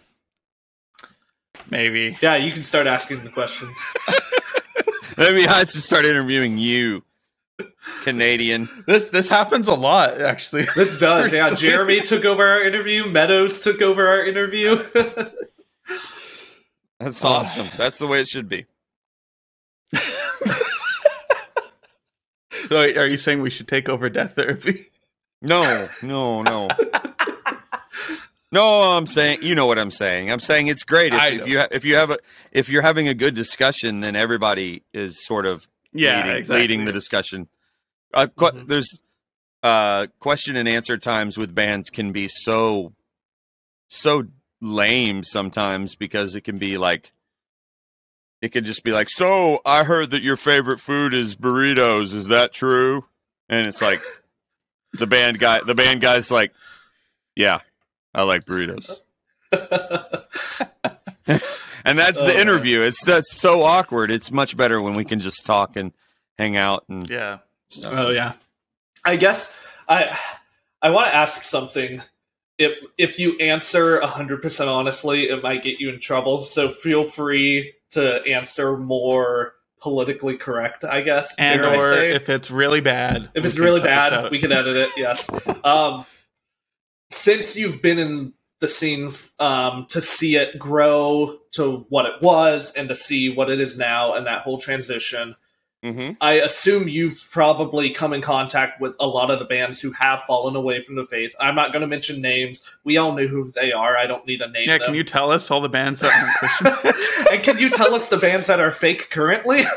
maybe. 1.70 2.16
Yeah, 2.20 2.36
you 2.36 2.52
can 2.52 2.62
start 2.62 2.86
asking 2.86 3.24
the 3.24 3.30
questions. 3.30 3.74
Maybe 5.18 5.46
I 5.48 5.60
should 5.64 5.82
start 5.82 6.04
interviewing 6.04 6.58
you, 6.58 7.02
Canadian. 8.04 8.68
This 8.86 9.08
this 9.08 9.30
happens 9.30 9.66
a 9.66 9.74
lot, 9.74 10.20
actually. 10.20 10.66
This 10.76 11.00
does. 11.00 11.32
Yeah, 11.32 11.54
Jeremy 11.56 12.02
took 12.02 12.26
over 12.26 12.46
our 12.46 12.62
interview. 12.62 13.06
Meadows 13.06 13.60
took 13.60 13.80
over 13.80 14.06
our 14.06 14.24
interview. 14.26 14.76
That's 17.00 17.24
awesome. 17.24 17.68
That's 17.78 17.98
the 17.98 18.06
way 18.06 18.20
it 18.20 18.28
should 18.28 18.48
be. 18.48 18.66
So 22.68 22.78
are 22.80 23.06
you 23.06 23.16
saying 23.16 23.40
we 23.42 23.50
should 23.50 23.68
take 23.68 23.88
over 23.88 24.08
death 24.10 24.34
therapy? 24.34 24.86
No, 25.42 25.88
no, 26.02 26.42
no. 26.42 26.68
No, 28.52 28.96
I'm 28.96 29.06
saying 29.06 29.40
you 29.42 29.54
know 29.54 29.66
what 29.66 29.78
I'm 29.78 29.90
saying. 29.90 30.30
I'm 30.30 30.40
saying 30.40 30.68
it's 30.68 30.82
great 30.84 31.12
if, 31.12 31.22
if 31.42 31.46
you 31.48 31.60
if 31.72 31.84
you 31.84 31.96
have 31.96 32.10
a 32.10 32.18
if 32.52 32.68
you're 32.68 32.82
having 32.82 33.08
a 33.08 33.14
good 33.14 33.34
discussion, 33.34 34.00
then 34.00 34.16
everybody 34.16 34.82
is 34.94 35.24
sort 35.26 35.46
of 35.46 35.66
Yeah, 35.92 36.18
leading, 36.22 36.36
exactly. 36.38 36.60
leading 36.62 36.84
the 36.84 36.92
discussion. 36.92 37.48
Uh, 38.14 38.28
que- 38.28 38.52
Mhm. 38.52 38.66
There's 38.68 39.00
uh, 39.62 40.06
question 40.20 40.56
and 40.56 40.68
answer 40.68 40.96
times 40.96 41.36
with 41.36 41.54
bands 41.54 41.90
can 41.90 42.12
be 42.12 42.28
so 42.28 42.94
so 43.88 44.24
lame 44.60 45.22
sometimes 45.24 45.96
because 45.96 46.34
it 46.34 46.42
can 46.42 46.56
be 46.58 46.78
like 46.78 47.12
it 48.46 48.52
could 48.52 48.64
just 48.64 48.82
be 48.84 48.92
like, 48.92 49.08
so 49.10 49.60
I 49.66 49.84
heard 49.84 50.12
that 50.12 50.22
your 50.22 50.36
favorite 50.36 50.78
food 50.80 51.12
is 51.12 51.36
burritos. 51.36 52.14
Is 52.14 52.28
that 52.28 52.52
true? 52.52 53.04
And 53.48 53.66
it's 53.66 53.82
like 53.82 54.00
the 54.94 55.06
band 55.06 55.38
guy, 55.38 55.60
the 55.66 55.74
band 55.74 56.00
guy's 56.00 56.30
like, 56.30 56.52
yeah, 57.34 57.60
I 58.14 58.22
like 58.22 58.44
burritos. 58.44 59.02
And 61.84 61.96
that's 61.96 62.18
Oh, 62.20 62.26
the 62.26 62.32
man. 62.32 62.42
interview. 62.42 62.80
It's 62.80 63.04
that's 63.04 63.32
so 63.32 63.62
awkward. 63.62 64.10
It's 64.10 64.32
much 64.32 64.56
better 64.56 64.82
when 64.82 64.96
we 64.96 65.04
can 65.04 65.20
just 65.20 65.46
talk 65.46 65.76
and 65.76 65.92
hang 66.36 66.56
out 66.56 66.84
and 66.88 67.08
Yeah. 67.08 67.38
oh 67.84 68.10
yeah. 68.10 68.32
I 69.04 69.14
guess 69.14 69.56
I 69.88 70.18
I 70.82 70.90
want 70.90 71.10
to 71.10 71.14
ask 71.14 71.44
something. 71.44 72.02
If 72.58 72.72
if 72.96 73.18
you 73.18 73.36
answer 73.38 74.00
hundred 74.00 74.42
percent 74.42 74.70
honestly, 74.70 75.24
it 75.28 75.42
might 75.42 75.62
get 75.62 75.80
you 75.80 75.90
in 75.90 76.00
trouble. 76.00 76.40
So 76.40 76.68
feel 76.68 77.04
free 77.04 77.74
to 77.90 78.22
answer 78.26 78.76
more 78.76 79.52
politically 79.80 80.36
correct. 80.36 80.84
I 80.84 81.02
guess. 81.02 81.34
And 81.38 81.60
or 81.62 81.94
if 81.94 82.28
it's 82.28 82.50
really 82.50 82.80
bad. 82.80 83.30
If 83.34 83.44
it's 83.44 83.58
really 83.58 83.80
bad, 83.80 84.30
we 84.30 84.38
can 84.38 84.52
edit 84.52 84.76
it. 84.76 84.90
Yes. 84.96 85.28
um, 85.64 86.04
since 87.10 87.56
you've 87.56 87.82
been 87.82 87.98
in 87.98 88.32
the 88.60 88.68
scene 88.68 89.10
um, 89.38 89.86
to 89.90 90.00
see 90.00 90.36
it 90.36 90.58
grow 90.58 91.38
to 91.52 91.86
what 91.88 92.06
it 92.06 92.22
was 92.22 92.72
and 92.72 92.88
to 92.88 92.94
see 92.94 93.34
what 93.34 93.50
it 93.50 93.60
is 93.60 93.78
now 93.78 94.14
and 94.14 94.26
that 94.26 94.42
whole 94.42 94.58
transition, 94.58 95.36
Mhm. 95.84 96.16
I 96.20 96.32
assume 96.34 96.88
you've 96.88 97.20
probably 97.30 97.90
come 97.90 98.12
in 98.12 98.20
contact 98.22 98.80
with 98.80 98.96
a 98.98 99.06
lot 99.06 99.30
of 99.30 99.38
the 99.38 99.44
bands 99.44 99.78
who 99.80 99.92
have 99.92 100.20
fallen 100.22 100.56
away 100.56 100.80
from 100.80 100.96
the 100.96 101.04
faith. 101.04 101.34
I'm 101.38 101.54
not 101.54 101.70
going 101.70 101.82
to 101.82 101.86
mention 101.86 102.20
names. 102.20 102.60
We 102.82 102.96
all 102.96 103.12
know 103.12 103.26
who 103.26 103.50
they 103.52 103.72
are. 103.72 103.96
I 103.96 104.06
don't 104.06 104.26
need 104.26 104.40
a 104.40 104.48
name 104.48 104.68
Yeah, 104.68 104.78
them. 104.78 104.86
can 104.86 104.94
you 104.94 105.04
tell 105.04 105.30
us 105.30 105.50
all 105.50 105.60
the 105.60 105.68
bands 105.68 106.00
that 106.00 106.10
aren't 106.12 106.34
Christian? 106.82 107.26
and 107.32 107.42
can 107.44 107.58
you 107.58 107.70
tell 107.70 107.94
us 107.94 108.08
the 108.08 108.16
bands 108.16 108.46
that 108.48 108.58
are 108.58 108.70
fake 108.72 109.10
currently? 109.10 109.64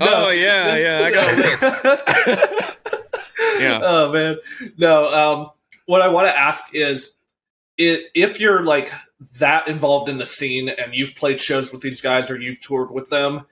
Oh 0.00 0.30
yeah, 0.30 0.76
yeah, 0.76 1.04
I 1.04 1.10
got 1.10 1.32
a 1.32 1.36
list. 1.36 2.74
Yeah. 3.60 3.80
Oh 3.82 4.12
man. 4.12 4.36
No, 4.76 5.08
um 5.12 5.50
what 5.86 6.00
I 6.00 6.08
want 6.08 6.28
to 6.28 6.36
ask 6.38 6.72
is 6.74 7.12
it, 7.78 8.10
if 8.14 8.40
you're 8.40 8.62
like 8.62 8.92
that 9.38 9.68
involved 9.68 10.08
in 10.08 10.16
the 10.18 10.26
scene 10.26 10.68
and 10.68 10.94
you've 10.94 11.14
played 11.14 11.40
shows 11.40 11.72
with 11.72 11.80
these 11.80 12.00
guys 12.00 12.30
or 12.30 12.38
you've 12.38 12.60
toured 12.60 12.90
with 12.90 13.08
them, 13.08 13.46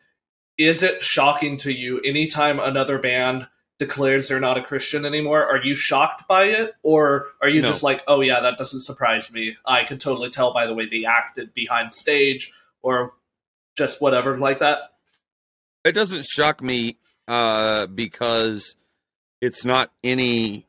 is 0.59 0.83
it 0.83 1.03
shocking 1.03 1.57
to 1.59 1.73
you 1.73 2.01
anytime 2.01 2.59
another 2.61 2.99
band 2.99 3.47
declares 3.79 4.27
they're 4.29 4.41
not 4.41 4.57
a 4.57 4.63
Christian 4.63 5.05
anymore? 5.05 5.45
Are 5.47 5.63
you 5.63 5.75
shocked 5.75 6.27
by 6.29 6.45
it? 6.45 6.75
Or 6.83 7.27
are 7.43 7.49
you 7.49 7.61
No. 7.63 7.69
just 7.69 7.83
like, 7.83 8.03
oh 8.07 8.21
yeah, 8.21 8.41
that 8.41 8.59
doesn't 8.59 8.83
surprise 8.83 9.31
me. 9.33 9.57
I 9.67 9.85
could 9.85 10.01
totally 10.01 10.31
tell 10.31 10.53
by 10.53 10.67
the 10.67 10.75
way 10.75 10.87
they 10.87 11.05
acted 11.05 11.53
behind 11.55 11.93
stage 11.95 12.53
or 12.83 13.13
just 13.77 14.01
whatever 14.01 14.39
like 14.39 14.59
that? 14.59 14.79
It 15.85 15.93
doesn't 15.93 16.25
shock 16.25 16.63
me 16.63 16.97
uh, 17.29 17.87
because 17.87 18.77
it's 19.41 19.65
not 19.65 19.93
any. 20.03 20.67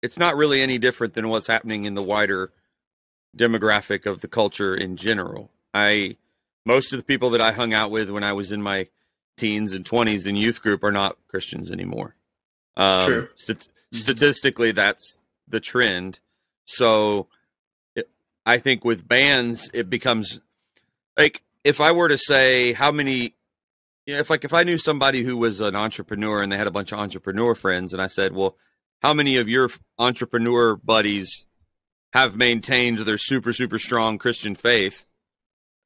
It's 0.00 0.18
not 0.18 0.36
really 0.36 0.60
any 0.60 0.78
different 0.78 1.14
than 1.14 1.28
what's 1.28 1.46
happening 1.46 1.86
in 1.86 1.94
the 1.94 2.02
wider 2.02 2.52
demographic 3.36 4.06
of 4.06 4.20
the 4.20 4.28
culture 4.28 4.74
in 4.74 4.96
general. 4.96 5.50
I 5.72 6.16
most 6.64 6.92
of 6.92 6.98
the 6.98 7.04
people 7.04 7.30
that 7.30 7.40
I 7.40 7.52
hung 7.52 7.72
out 7.72 7.90
with 7.90 8.10
when 8.10 8.24
I 8.24 8.32
was 8.32 8.52
in 8.52 8.62
my 8.62 8.88
teens 9.36 9.72
and 9.72 9.84
twenties 9.84 10.26
in 10.26 10.36
youth 10.36 10.62
group 10.62 10.84
are 10.84 10.92
not 10.92 11.16
Christians 11.28 11.70
anymore. 11.70 12.14
Um, 12.76 13.06
True. 13.06 13.28
stat- 13.36 13.68
statistically, 13.92 14.72
that's 14.72 15.18
the 15.48 15.60
trend. 15.60 16.18
So, 16.66 17.28
it, 17.94 18.08
I 18.46 18.58
think 18.58 18.84
with 18.84 19.06
bands, 19.06 19.70
it 19.74 19.90
becomes 19.90 20.40
like 21.16 21.42
if 21.64 21.80
I 21.80 21.92
were 21.92 22.08
to 22.08 22.18
say 22.18 22.72
how 22.72 22.90
many 22.90 23.34
yeah, 24.06 24.20
if 24.20 24.30
like 24.30 24.44
if 24.44 24.52
I 24.52 24.64
knew 24.64 24.78
somebody 24.78 25.22
who 25.22 25.36
was 25.36 25.60
an 25.60 25.74
entrepreneur 25.74 26.42
and 26.42 26.52
they 26.52 26.58
had 26.58 26.66
a 26.66 26.72
bunch 26.72 26.92
of 26.92 26.98
entrepreneur 26.98 27.54
friends, 27.54 27.92
and 27.92 28.02
I 28.02 28.06
said, 28.06 28.34
"Well, 28.34 28.56
how 29.02 29.14
many 29.14 29.36
of 29.36 29.48
your 29.48 29.70
entrepreneur 29.98 30.76
buddies 30.76 31.46
have 32.14 32.36
maintained 32.36 32.98
their 32.98 33.18
super 33.18 33.52
super 33.52 33.78
strong 33.78 34.18
Christian 34.18 34.54
faith?" 34.54 35.04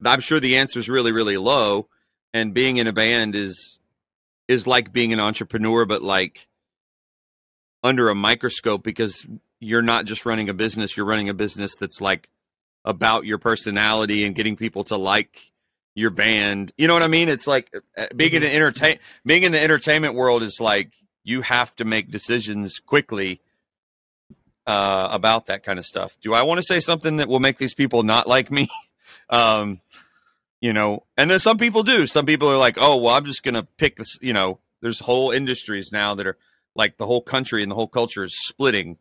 I'm 0.05 0.21
sure 0.21 0.39
the 0.39 0.57
answer 0.57 0.79
is 0.79 0.89
really 0.89 1.11
really 1.11 1.37
low. 1.37 1.89
And 2.33 2.53
being 2.53 2.77
in 2.77 2.87
a 2.87 2.93
band 2.93 3.35
is 3.35 3.79
is 4.47 4.65
like 4.67 4.93
being 4.93 5.13
an 5.13 5.19
entrepreneur, 5.19 5.85
but 5.85 6.01
like 6.01 6.47
under 7.83 8.09
a 8.09 8.15
microscope 8.15 8.83
because 8.83 9.25
you're 9.59 9.81
not 9.81 10.05
just 10.05 10.25
running 10.25 10.49
a 10.49 10.53
business; 10.53 10.95
you're 10.95 11.05
running 11.05 11.29
a 11.29 11.33
business 11.33 11.75
that's 11.75 11.99
like 11.99 12.29
about 12.85 13.25
your 13.25 13.37
personality 13.37 14.25
and 14.25 14.35
getting 14.35 14.55
people 14.55 14.83
to 14.85 14.95
like 14.97 15.51
your 15.95 16.09
band. 16.09 16.71
You 16.77 16.87
know 16.87 16.93
what 16.93 17.03
I 17.03 17.07
mean? 17.07 17.29
It's 17.29 17.47
like 17.47 17.73
uh, 17.97 18.07
being 18.15 18.33
in 18.33 18.41
the 18.41 18.53
entertain 18.53 18.99
being 19.25 19.43
in 19.43 19.51
the 19.51 19.61
entertainment 19.61 20.15
world 20.15 20.43
is 20.43 20.59
like 20.59 20.93
you 21.23 21.41
have 21.41 21.75
to 21.75 21.85
make 21.85 22.09
decisions 22.09 22.79
quickly 22.79 23.41
uh, 24.69 25.09
about 25.11 25.47
that 25.47 25.63
kind 25.63 25.79
of 25.79 25.85
stuff. 25.85 26.15
Do 26.21 26.35
I 26.35 26.43
want 26.43 26.59
to 26.59 26.61
say 26.61 26.79
something 26.79 27.17
that 27.17 27.27
will 27.27 27.39
make 27.39 27.57
these 27.57 27.73
people 27.73 28.03
not 28.03 28.27
like 28.27 28.51
me? 28.51 28.69
um, 29.31 29.81
you 30.61 30.73
know, 30.73 31.07
and 31.17 31.27
then 31.27 31.39
some 31.39 31.57
people 31.57 31.81
do. 31.81 32.05
Some 32.05 32.27
people 32.27 32.47
are 32.49 32.57
like, 32.57 32.77
"Oh, 32.79 32.97
well, 32.97 33.15
I'm 33.15 33.25
just 33.25 33.41
gonna 33.41 33.63
pick 33.77 33.95
this." 33.95 34.19
You 34.21 34.31
know, 34.31 34.59
there's 34.81 34.99
whole 34.99 35.31
industries 35.31 35.91
now 35.91 36.13
that 36.13 36.27
are 36.27 36.37
like 36.75 36.97
the 36.97 37.07
whole 37.07 37.21
country 37.21 37.63
and 37.63 37.71
the 37.71 37.75
whole 37.75 37.87
culture 37.87 38.23
is 38.23 38.37
splitting 38.45 38.99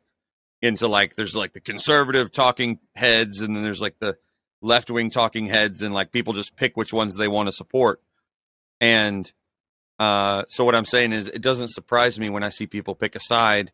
into 0.63 0.89
like 0.89 1.17
there's 1.17 1.37
like 1.37 1.53
the 1.53 1.61
conservative 1.61 2.33
talking 2.33 2.79
heads, 2.97 3.43
and 3.43 3.55
then 3.55 3.63
there's 3.63 3.83
like 3.83 3.99
the 3.99 4.17
left 4.63 4.91
wing 4.91 5.11
talking 5.11 5.45
heads 5.49 5.83
and 5.83 5.93
like 5.93 6.13
people 6.13 6.33
just 6.33 6.57
pick 6.57 6.79
which 6.79 6.95
ones 6.95 7.15
they 7.15 7.29
want 7.29 7.47
to 7.47 7.53
support. 7.53 8.01
And 8.81 9.31
uh, 9.99 10.45
so 10.49 10.65
what 10.65 10.75
I'm 10.75 10.87
saying 10.87 11.13
is 11.13 11.29
it 11.29 11.43
doesn't 11.43 11.69
surprise 11.69 12.19
me 12.19 12.31
when 12.31 12.43
I 12.43 12.49
see 12.49 12.67
people 12.67 12.95
pick 12.95 13.15
a 13.15 13.21
side 13.21 13.71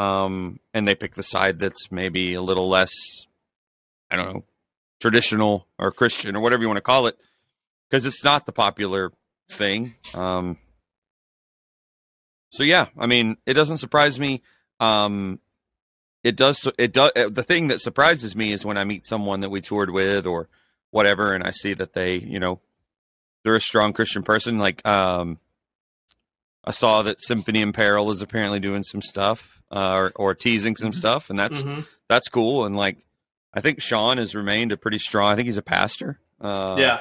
um, 0.00 0.58
and 0.72 0.88
they 0.88 0.94
pick 0.94 1.14
the 1.14 1.22
side 1.22 1.58
that's 1.58 1.92
maybe 1.92 2.32
a 2.32 2.40
little 2.40 2.68
less, 2.70 2.92
I 4.10 4.16
don't 4.16 4.32
know, 4.32 4.44
traditional 4.98 5.66
or 5.78 5.92
Christian 5.92 6.34
or 6.34 6.40
whatever 6.40 6.62
you 6.62 6.68
want 6.68 6.78
to 6.78 6.82
call 6.82 7.06
it, 7.06 7.18
because 7.88 8.06
it's 8.06 8.24
not 8.24 8.46
the 8.46 8.52
popular 8.52 9.12
thing. 9.50 9.94
Um, 10.14 10.56
so 12.48 12.62
yeah, 12.62 12.86
I 12.96 13.06
mean, 13.06 13.36
it 13.44 13.54
doesn't 13.54 13.76
surprise 13.76 14.18
me. 14.18 14.40
Um, 14.80 15.38
it 16.24 16.34
does. 16.34 16.66
It 16.78 16.94
does. 16.94 17.12
The 17.14 17.42
thing 17.42 17.68
that 17.68 17.82
surprises 17.82 18.34
me 18.34 18.52
is 18.52 18.64
when 18.64 18.78
I 18.78 18.84
meet 18.84 19.04
someone 19.04 19.40
that 19.40 19.50
we 19.50 19.60
toured 19.60 19.90
with 19.90 20.26
or 20.26 20.48
whatever, 20.90 21.34
and 21.34 21.44
I 21.44 21.50
see 21.50 21.74
that 21.74 21.92
they, 21.92 22.16
you 22.16 22.40
know, 22.40 22.60
they're 23.44 23.54
a 23.54 23.60
strong 23.60 23.92
Christian 23.92 24.22
person. 24.22 24.58
Like, 24.58 24.86
um, 24.86 25.38
I 26.64 26.72
saw 26.72 27.02
that 27.02 27.20
Symphony 27.22 27.62
in 27.62 27.72
Peril 27.72 28.10
is 28.10 28.20
apparently 28.22 28.60
doing 28.60 28.82
some 28.82 29.00
stuff, 29.02 29.62
uh, 29.70 29.92
or, 29.94 30.12
or 30.16 30.34
teasing 30.34 30.76
some 30.76 30.90
Mhm. 30.90 30.94
stuff, 30.94 31.30
and 31.30 31.38
that's 31.38 31.62
Mhm. 31.62 31.86
that's 32.08 32.28
cool. 32.28 32.66
And 32.66 32.76
like, 32.76 32.98
I 33.54 33.60
think 33.60 33.80
Sean 33.80 34.18
has 34.18 34.34
remained 34.34 34.70
a 34.72 34.76
pretty 34.76 34.98
strong. 34.98 35.32
I 35.32 35.36
think 35.36 35.46
he's 35.46 35.56
a 35.56 35.62
pastor. 35.62 36.18
Uh, 36.40 36.76
yeah. 36.78 37.00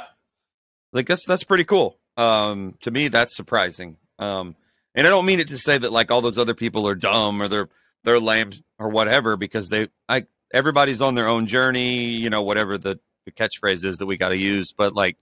like 0.93 1.07
that's 1.07 1.26
that's 1.26 1.43
pretty 1.43 1.64
cool. 1.66 1.97
Um, 2.18 2.76
to 2.82 2.91
me, 2.91 3.07
that's 3.10 3.36
surprising. 3.36 3.97
Um, 4.18 4.55
and 4.95 5.05
I 5.05 5.10
don't 5.10 5.26
mean 5.26 5.39
it 5.39 5.47
to 5.49 5.57
say 5.57 5.78
that 5.78 5.91
like 5.91 6.10
all 6.12 6.22
those 6.22 6.38
other 6.38 6.53
people 6.55 6.88
are 6.88 6.95
dumb 6.95 7.41
or 7.41 7.47
they're 7.47 7.70
they're 8.03 8.20
lame 8.20 8.51
or 8.80 8.89
whatever 8.89 9.38
because 9.38 9.70
they 9.70 9.88
I 10.10 10.26
everybody's 10.53 11.01
on 11.01 11.16
their 11.16 11.28
own 11.28 11.45
journey, 11.45 12.05
you 12.05 12.30
know, 12.30 12.41
whatever 12.41 12.78
the, 12.78 12.99
the 13.26 13.32
catchphrase 13.32 13.86
is 13.86 13.97
that 13.97 14.07
we 14.07 14.18
got 14.18 14.30
to 14.30 14.38
use, 14.38 14.72
but 14.72 14.93
like 14.95 15.18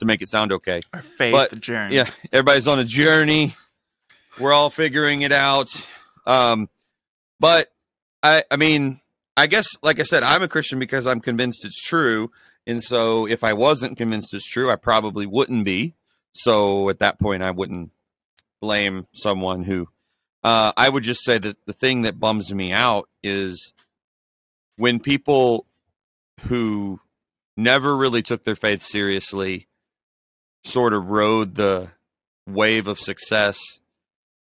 to 0.00 0.04
make 0.06 0.22
it 0.22 0.28
sound 0.28 0.50
okay. 0.52 0.80
Our 0.92 1.02
faith 1.02 1.32
But, 1.32 1.60
journey. 1.60 1.94
Yeah, 1.94 2.10
everybody's 2.32 2.66
on 2.66 2.78
a 2.80 2.84
journey. 2.84 3.54
We're 4.38 4.52
all 4.52 4.70
figuring 4.70 5.22
it 5.22 5.32
out. 5.32 5.70
Um, 6.26 6.68
but 7.38 7.68
I, 8.22 8.44
I 8.50 8.56
mean, 8.56 9.00
I 9.36 9.46
guess, 9.46 9.66
like 9.82 10.00
I 10.00 10.04
said, 10.04 10.22
I'm 10.22 10.42
a 10.42 10.48
Christian 10.48 10.78
because 10.78 11.06
I'm 11.06 11.20
convinced 11.20 11.64
it's 11.64 11.82
true. 11.82 12.30
And 12.66 12.82
so 12.82 13.26
if 13.26 13.44
I 13.44 13.52
wasn't 13.52 13.98
convinced 13.98 14.32
it's 14.34 14.48
true, 14.48 14.70
I 14.70 14.76
probably 14.76 15.26
wouldn't 15.26 15.64
be. 15.64 15.94
So 16.32 16.88
at 16.88 17.00
that 17.00 17.18
point, 17.18 17.42
I 17.42 17.50
wouldn't 17.50 17.90
blame 18.60 19.06
someone 19.12 19.64
who, 19.64 19.88
uh, 20.44 20.72
I 20.76 20.88
would 20.88 21.02
just 21.02 21.24
say 21.24 21.38
that 21.38 21.56
the 21.66 21.72
thing 21.72 22.02
that 22.02 22.20
bums 22.20 22.54
me 22.54 22.72
out 22.72 23.08
is 23.22 23.72
when 24.76 25.00
people 25.00 25.66
who 26.42 27.00
never 27.56 27.96
really 27.96 28.22
took 28.22 28.44
their 28.44 28.56
faith 28.56 28.82
seriously 28.82 29.66
sort 30.64 30.92
of 30.94 31.10
rode 31.10 31.54
the 31.56 31.90
wave 32.46 32.86
of 32.86 32.98
success 32.98 33.80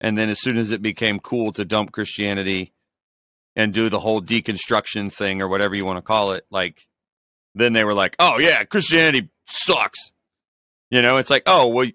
and 0.01 0.17
then 0.17 0.29
as 0.29 0.39
soon 0.39 0.57
as 0.57 0.71
it 0.71 0.81
became 0.81 1.19
cool 1.19 1.51
to 1.51 1.65
dump 1.65 1.91
christianity 1.91 2.71
and 3.55 3.73
do 3.73 3.89
the 3.89 3.99
whole 3.99 4.21
deconstruction 4.21 5.11
thing 5.11 5.41
or 5.41 5.47
whatever 5.47 5.75
you 5.75 5.85
want 5.85 5.97
to 5.97 6.01
call 6.01 6.33
it 6.33 6.45
like 6.49 6.87
then 7.55 7.73
they 7.73 7.83
were 7.83 7.93
like 7.93 8.15
oh 8.19 8.37
yeah 8.39 8.63
christianity 8.63 9.29
sucks. 9.47 10.11
You 10.91 11.01
know 11.01 11.17
it's 11.17 11.29
like 11.29 11.43
oh 11.45 11.67
well 11.67 11.87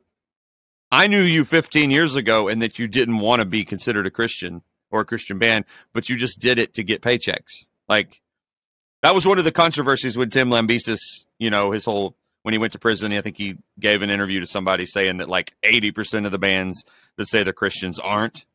i 0.90 1.06
knew 1.06 1.22
you 1.22 1.44
15 1.44 1.90
years 1.90 2.16
ago 2.16 2.48
and 2.48 2.62
that 2.62 2.78
you 2.78 2.86
didn't 2.86 3.18
want 3.18 3.40
to 3.40 3.46
be 3.46 3.64
considered 3.64 4.06
a 4.06 4.10
christian 4.10 4.62
or 4.90 5.00
a 5.00 5.04
christian 5.04 5.38
band 5.38 5.64
but 5.92 6.08
you 6.08 6.16
just 6.16 6.40
did 6.40 6.58
it 6.58 6.74
to 6.74 6.84
get 6.84 7.02
paychecks. 7.02 7.66
Like 7.88 8.20
that 9.02 9.14
was 9.14 9.26
one 9.26 9.38
of 9.38 9.44
the 9.44 9.52
controversies 9.52 10.16
with 10.16 10.32
tim 10.32 10.48
lambesis 10.48 11.24
you 11.38 11.50
know 11.50 11.70
his 11.70 11.84
whole 11.84 12.16
when 12.44 12.52
he 12.54 12.58
went 12.58 12.72
to 12.74 12.78
prison 12.78 13.12
i 13.12 13.20
think 13.20 13.36
he 13.36 13.56
gave 13.80 14.00
an 14.02 14.10
interview 14.10 14.38
to 14.40 14.46
somebody 14.46 14.86
saying 14.86 15.16
that 15.16 15.28
like 15.28 15.54
80% 15.64 16.24
of 16.26 16.30
the 16.32 16.38
bands 16.38 16.84
that 17.16 17.26
say 17.26 17.42
they're 17.42 17.52
christians 17.52 17.98
aren't. 17.98 18.46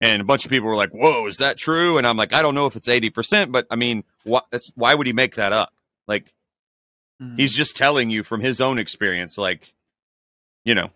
And 0.00 0.20
a 0.20 0.24
bunch 0.24 0.44
of 0.44 0.50
people 0.50 0.68
were 0.68 0.76
like 0.76 0.90
whoa 0.90 1.26
is 1.26 1.36
that 1.38 1.56
true? 1.56 1.96
And 1.96 2.06
i'm 2.06 2.16
like 2.18 2.34
i 2.34 2.42
don't 2.42 2.54
know 2.54 2.66
if 2.66 2.76
it's 2.76 2.88
80% 2.88 3.50
but 3.52 3.66
i 3.70 3.76
mean 3.76 4.04
that's 4.50 4.70
why 4.74 4.94
would 4.94 5.06
he 5.06 5.12
make 5.14 5.36
that 5.36 5.52
up? 5.52 5.72
Like 6.06 6.32
Mhm. 7.22 7.38
he's 7.38 7.54
just 7.54 7.76
telling 7.76 8.10
you 8.10 8.22
from 8.22 8.40
his 8.42 8.60
own 8.60 8.78
experience 8.78 9.38
like 9.38 9.72
you 10.66 10.74
know. 10.74 10.90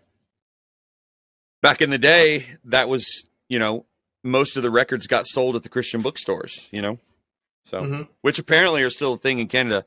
Back 1.63 1.81
in 1.81 1.89
the 1.89 1.97
day 1.97 2.57
that 2.65 2.89
was 2.89 3.25
you 3.49 3.57
know 3.59 3.85
most 4.23 4.55
of 4.57 4.63
the 4.63 4.69
records 4.69 5.07
got 5.07 5.25
sold 5.25 5.55
at 5.55 5.63
the 5.63 5.69
christian 5.69 6.01
bookstores 6.01 6.69
you 6.71 6.81
know? 6.81 6.99
So 7.65 7.83
Mhm. 7.83 8.07
which 8.21 8.37
apparently 8.39 8.83
are 8.83 8.89
still 8.91 9.13
a 9.13 9.17
thing 9.17 9.39
in 9.39 9.47
canada 9.47 9.85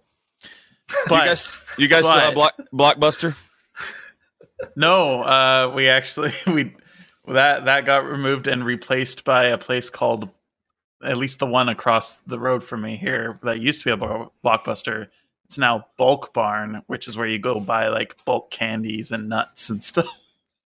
But 1.09 1.23
you 1.23 1.29
guys 1.29 1.61
you 1.79 1.89
guys 1.89 2.05
still 2.05 2.19
have 2.19 2.35
block, 2.35 2.55
blockbuster 2.73 3.37
no, 4.77 5.23
uh, 5.23 5.73
we 5.75 5.89
actually 5.89 6.33
we 6.47 6.75
that 7.27 7.65
that 7.65 7.85
got 7.85 8.05
removed 8.05 8.47
and 8.47 8.65
replaced 8.65 9.25
by 9.25 9.47
a 9.47 9.59
place 9.59 9.91
called 9.91 10.29
at 11.03 11.17
least 11.17 11.39
the 11.39 11.47
one 11.47 11.69
across 11.69 12.17
the 12.23 12.39
road 12.39 12.65
from 12.65 12.81
me 12.81 12.97
here 12.97 13.39
that 13.43 13.61
used 13.61 13.83
to 13.83 13.85
be 13.87 13.91
a 13.93 13.97
Blo- 13.97 14.33
blockbuster. 14.45 15.09
It's 15.45 15.59
now 15.59 15.87
Bulk 15.99 16.33
Barn, 16.33 16.83
which 16.87 17.07
is 17.07 17.19
where 17.19 17.27
you 17.27 17.39
go 17.39 17.61
buy 17.61 17.89
like 17.89 18.17
bulk 18.25 18.51
candies 18.51 19.11
and 19.11 19.29
nuts 19.29 19.69
and 19.69 19.83
stuff. 19.83 20.09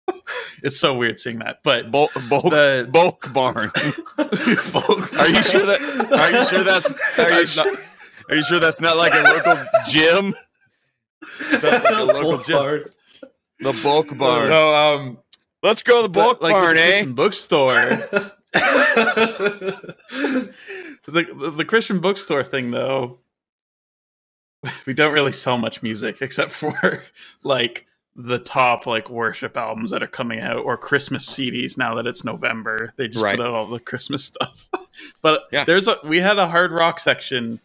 it's 0.64 0.80
so 0.80 0.96
weird 0.96 1.20
seeing 1.20 1.40
that, 1.40 1.60
but 1.64 1.92
bulk 1.92 2.12
bulk, 2.30 2.46
The- 2.46 2.90
bulk 2.92 3.32
barn 3.34 3.70
bulk 4.18 5.14
are 5.20 5.28
you 5.28 5.44
sure 5.44 5.66
that 5.66 6.08
are 6.12 6.32
you 6.32 6.46
sure 6.46 6.64
that's 6.64 7.20
are 7.20 7.40
you 7.40 7.46
sure, 7.46 7.78
are 8.30 8.36
you 8.36 8.44
sure 8.44 8.60
that's 8.60 8.82
not 8.82 8.98
like 8.98 9.14
a 9.14 9.24
local 9.24 9.64
gym 9.90 10.34
Sounds 11.60 11.64
like 11.64 11.94
a 11.94 12.04
local 12.04 12.38
gym. 12.40 12.58
barn. 12.58 12.84
the 13.60 13.80
bulk 13.84 14.18
barn 14.18 14.50
No, 14.50 14.74
um, 14.76 15.18
let's 15.62 15.84
go 15.84 15.98
to 16.02 16.04
the 16.04 16.10
bulk 16.10 16.42
like 16.42 16.54
barn 16.54 16.76
the 16.76 16.82
eh 16.82 16.86
Christian 16.92 17.14
bookstore. 17.14 17.74
the, 17.74 18.34
the 21.06 21.54
the 21.58 21.66
Christian 21.66 22.00
bookstore 22.00 22.44
thing 22.44 22.72
though, 22.72 23.20
we 24.86 24.94
don't 24.94 25.14
really 25.14 25.32
sell 25.32 25.58
much 25.58 25.84
music 25.84 26.22
except 26.22 26.52
for 26.52 27.04
like 27.44 27.86
the 28.16 28.40
top 28.40 28.86
like 28.86 29.10
worship 29.10 29.58
albums 29.58 29.92
that 29.92 30.04
are 30.04 30.08
coming 30.08 30.40
out 30.40 30.58
or 30.58 30.78
Christmas 30.78 31.26
CDs 31.26 31.78
now 31.78 31.96
that 31.96 32.06
it's 32.06 32.24
November. 32.24 32.94
They 32.96 33.08
just 33.08 33.24
Right. 33.24 33.38
put 33.38 33.46
out 33.48 33.54
all 33.56 33.66
the 33.66 33.80
Christmas 33.80 34.24
stuff. 34.26 34.70
but 35.22 35.44
Yeah. 35.52 35.64
there's 35.66 35.88
a 35.88 35.98
we 36.04 36.20
had 36.20 36.38
a 36.38 36.48
hard 36.48 36.72
rock 36.72 37.00
section 37.00 37.60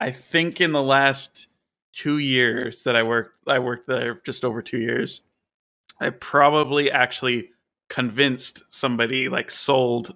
I 0.00 0.10
think 0.10 0.60
in 0.60 0.72
the 0.72 0.82
last 0.82 1.48
2 1.94 2.18
years 2.18 2.84
that 2.84 2.94
I 2.96 3.02
worked 3.02 3.48
I 3.48 3.58
worked 3.58 3.86
there 3.86 4.20
just 4.24 4.44
over 4.44 4.62
2 4.62 4.78
years. 4.78 5.22
I 6.00 6.10
probably 6.10 6.90
actually 6.90 7.50
convinced 7.88 8.62
somebody 8.68 9.28
like 9.28 9.50
sold 9.50 10.14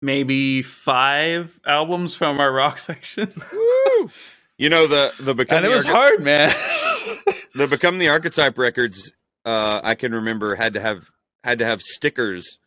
maybe 0.00 0.62
five 0.62 1.58
albums 1.66 2.14
from 2.14 2.40
our 2.40 2.52
rock 2.52 2.78
section 2.90 3.32
Woo! 3.52 4.10
you 4.58 4.68
know 4.68 4.86
the 4.88 5.14
the 5.20 5.34
become 5.34 5.58
and 5.58 5.66
it 5.66 5.68
the 5.68 5.76
was 5.76 5.84
hard 5.84 6.20
man 6.20 6.48
the 7.54 7.68
become 7.68 7.98
the 7.98 8.08
archetype 8.08 8.58
records 8.58 9.12
uh 9.44 9.80
i 9.84 9.94
can 9.94 10.12
remember 10.12 10.56
had 10.56 10.74
to 10.74 10.80
have 10.80 11.10
had 11.44 11.60
to 11.60 11.64
have 11.64 11.80
stickers 11.80 12.58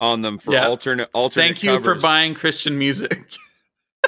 on 0.00 0.22
them 0.22 0.38
for 0.38 0.52
Yeah. 0.52 0.68
alternate 0.68 1.10
alternate 1.12 1.44
thank 1.58 1.62
you 1.64 1.80
for 1.80 1.96
buying 1.96 2.34
christian 2.34 2.78
music 2.78 3.12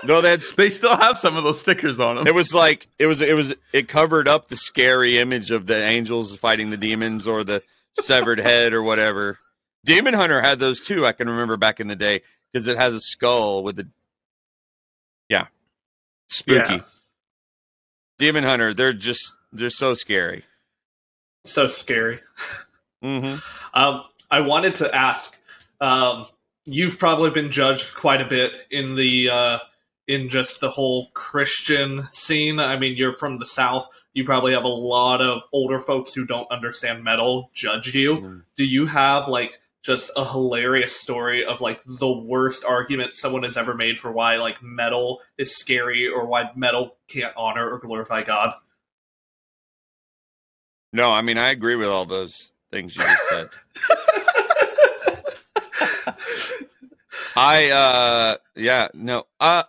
no 0.04 0.20
that's 0.20 0.54
they 0.56 0.70
still 0.70 0.96
have 0.96 1.18
some 1.18 1.36
of 1.36 1.44
those 1.44 1.60
stickers 1.60 2.00
on 2.00 2.16
them 2.16 2.26
it 2.26 2.34
was 2.34 2.52
like 2.54 2.86
it 2.98 3.06
was 3.06 3.20
it 3.20 3.34
was 3.34 3.54
it 3.72 3.88
covered 3.88 4.28
up 4.28 4.48
the 4.48 4.56
scary 4.56 5.18
image 5.18 5.50
of 5.50 5.66
the 5.66 5.76
angels 5.76 6.36
fighting 6.36 6.70
the 6.70 6.76
demons 6.76 7.26
or 7.26 7.44
the 7.44 7.62
severed 8.00 8.38
head 8.40 8.72
or 8.72 8.82
whatever 8.82 9.38
demon 9.84 10.14
hunter 10.14 10.40
had 10.40 10.58
those 10.58 10.80
too 10.80 11.04
i 11.06 11.12
can 11.12 11.28
remember 11.28 11.56
back 11.56 11.80
in 11.80 11.88
the 11.88 11.96
day 11.96 12.20
because 12.52 12.66
it 12.66 12.76
has 12.76 12.94
a 12.94 13.00
skull 13.00 13.62
with 13.62 13.76
the 13.76 13.88
yeah 15.28 15.46
spooky 16.28 16.74
Yeah. 16.74 16.80
demon 18.18 18.44
hunter 18.44 18.72
they're 18.74 18.92
just 18.92 19.34
they're 19.52 19.70
so 19.70 19.94
scary 19.94 20.44
so 21.44 21.66
scary. 21.66 22.20
hmm 23.02 23.36
Um, 23.72 24.04
I 24.30 24.40
wanted 24.40 24.74
to 24.76 24.94
ask. 24.94 25.34
Um, 25.80 26.26
you've 26.66 26.98
probably 26.98 27.30
been 27.30 27.50
judged 27.50 27.94
quite 27.94 28.20
a 28.20 28.26
bit 28.26 28.52
in 28.70 28.94
the 28.94 29.30
uh, 29.30 29.58
in 30.08 30.28
just 30.28 30.60
the 30.60 30.70
whole 30.70 31.08
Christian 31.14 32.02
scene. 32.10 32.58
I 32.58 32.78
mean, 32.78 32.96
you're 32.96 33.12
from 33.12 33.36
the 33.36 33.46
South. 33.46 33.88
You 34.14 34.24
probably 34.24 34.52
have 34.54 34.64
a 34.64 34.68
lot 34.68 35.20
of 35.20 35.42
older 35.52 35.78
folks 35.78 36.12
who 36.12 36.26
don't 36.26 36.50
understand 36.50 37.04
metal 37.04 37.50
judge 37.54 37.94
you. 37.94 38.16
Mm. 38.16 38.42
Do 38.56 38.64
you 38.64 38.86
have 38.86 39.28
like 39.28 39.60
just 39.82 40.10
a 40.16 40.24
hilarious 40.28 40.96
story 40.96 41.44
of 41.44 41.60
like 41.60 41.80
the 41.84 42.10
worst 42.10 42.64
argument 42.64 43.12
someone 43.12 43.44
has 43.44 43.56
ever 43.56 43.74
made 43.74 43.98
for 43.98 44.10
why 44.10 44.36
like 44.36 44.60
metal 44.62 45.20
is 45.36 45.56
scary 45.56 46.08
or 46.08 46.26
why 46.26 46.50
metal 46.56 46.96
can't 47.06 47.32
honor 47.36 47.70
or 47.70 47.78
glorify 47.78 48.22
God? 48.22 48.54
no 50.90 51.12
i 51.12 51.20
mean 51.20 51.36
i 51.36 51.50
agree 51.50 51.76
with 51.76 51.86
all 51.86 52.06
those 52.06 52.54
things 52.70 52.96
you 52.96 53.02
just 53.02 53.28
said 53.28 53.48
I 57.38 57.70
uh 57.70 58.36
yeah, 58.56 58.88
no. 58.94 59.24
Uh 59.38 59.62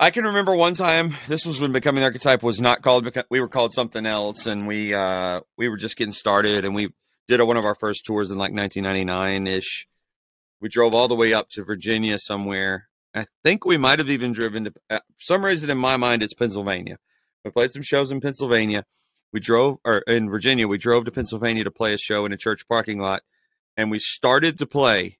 I 0.00 0.10
can 0.10 0.24
remember 0.24 0.54
one 0.54 0.74
time 0.74 1.16
this 1.26 1.44
was 1.44 1.60
when 1.60 1.72
becoming 1.72 2.04
archetype 2.04 2.44
was 2.44 2.60
not 2.60 2.82
called 2.82 3.10
we 3.30 3.40
were 3.40 3.48
called 3.48 3.72
something 3.72 4.06
else 4.06 4.46
and 4.46 4.68
we 4.68 4.94
uh 4.94 5.40
we 5.56 5.68
were 5.68 5.76
just 5.76 5.96
getting 5.96 6.12
started 6.12 6.64
and 6.64 6.72
we 6.72 6.90
did 7.26 7.42
one 7.42 7.56
of 7.56 7.64
our 7.64 7.74
first 7.74 8.04
tours 8.06 8.30
in 8.30 8.38
like 8.38 8.52
1999ish. 8.52 9.86
We 10.60 10.68
drove 10.68 10.94
all 10.94 11.08
the 11.08 11.16
way 11.16 11.32
up 11.32 11.48
to 11.50 11.64
Virginia 11.64 12.16
somewhere. 12.20 12.88
I 13.12 13.26
think 13.42 13.64
we 13.64 13.76
might 13.76 13.98
have 13.98 14.08
even 14.08 14.30
driven 14.30 14.64
to 14.66 14.72
uh, 14.88 15.00
some 15.18 15.44
reason 15.44 15.68
in 15.68 15.78
my 15.78 15.96
mind 15.96 16.22
it's 16.22 16.32
Pennsylvania. 16.34 16.98
We 17.44 17.50
played 17.50 17.72
some 17.72 17.82
shows 17.82 18.12
in 18.12 18.20
Pennsylvania. 18.20 18.84
We 19.32 19.40
drove 19.40 19.78
or 19.84 19.98
in 20.06 20.30
Virginia, 20.30 20.68
we 20.68 20.78
drove 20.78 21.06
to 21.06 21.10
Pennsylvania 21.10 21.64
to 21.64 21.72
play 21.72 21.92
a 21.92 21.98
show 21.98 22.24
in 22.24 22.32
a 22.32 22.36
church 22.36 22.68
parking 22.68 23.00
lot 23.00 23.22
and 23.76 23.90
we 23.90 23.98
started 23.98 24.58
to 24.58 24.66
play 24.66 25.18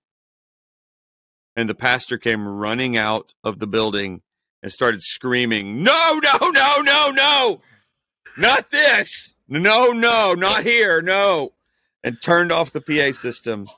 and 1.56 1.68
the 1.68 1.74
pastor 1.74 2.16
came 2.16 2.46
running 2.46 2.96
out 2.96 3.34
of 3.42 3.58
the 3.58 3.66
building 3.66 4.22
and 4.62 4.72
started 4.72 5.02
screaming, 5.02 5.82
"No, 5.82 6.20
no, 6.22 6.50
no, 6.50 6.80
no, 6.80 7.10
no! 7.10 7.60
Not 8.36 8.70
this! 8.70 9.34
No, 9.48 9.92
no, 9.92 10.34
not 10.34 10.62
here, 10.64 11.00
no!" 11.02 11.52
And 12.04 12.20
turned 12.20 12.52
off 12.52 12.72
the 12.72 12.80
PA 12.80 13.12
system, 13.12 13.68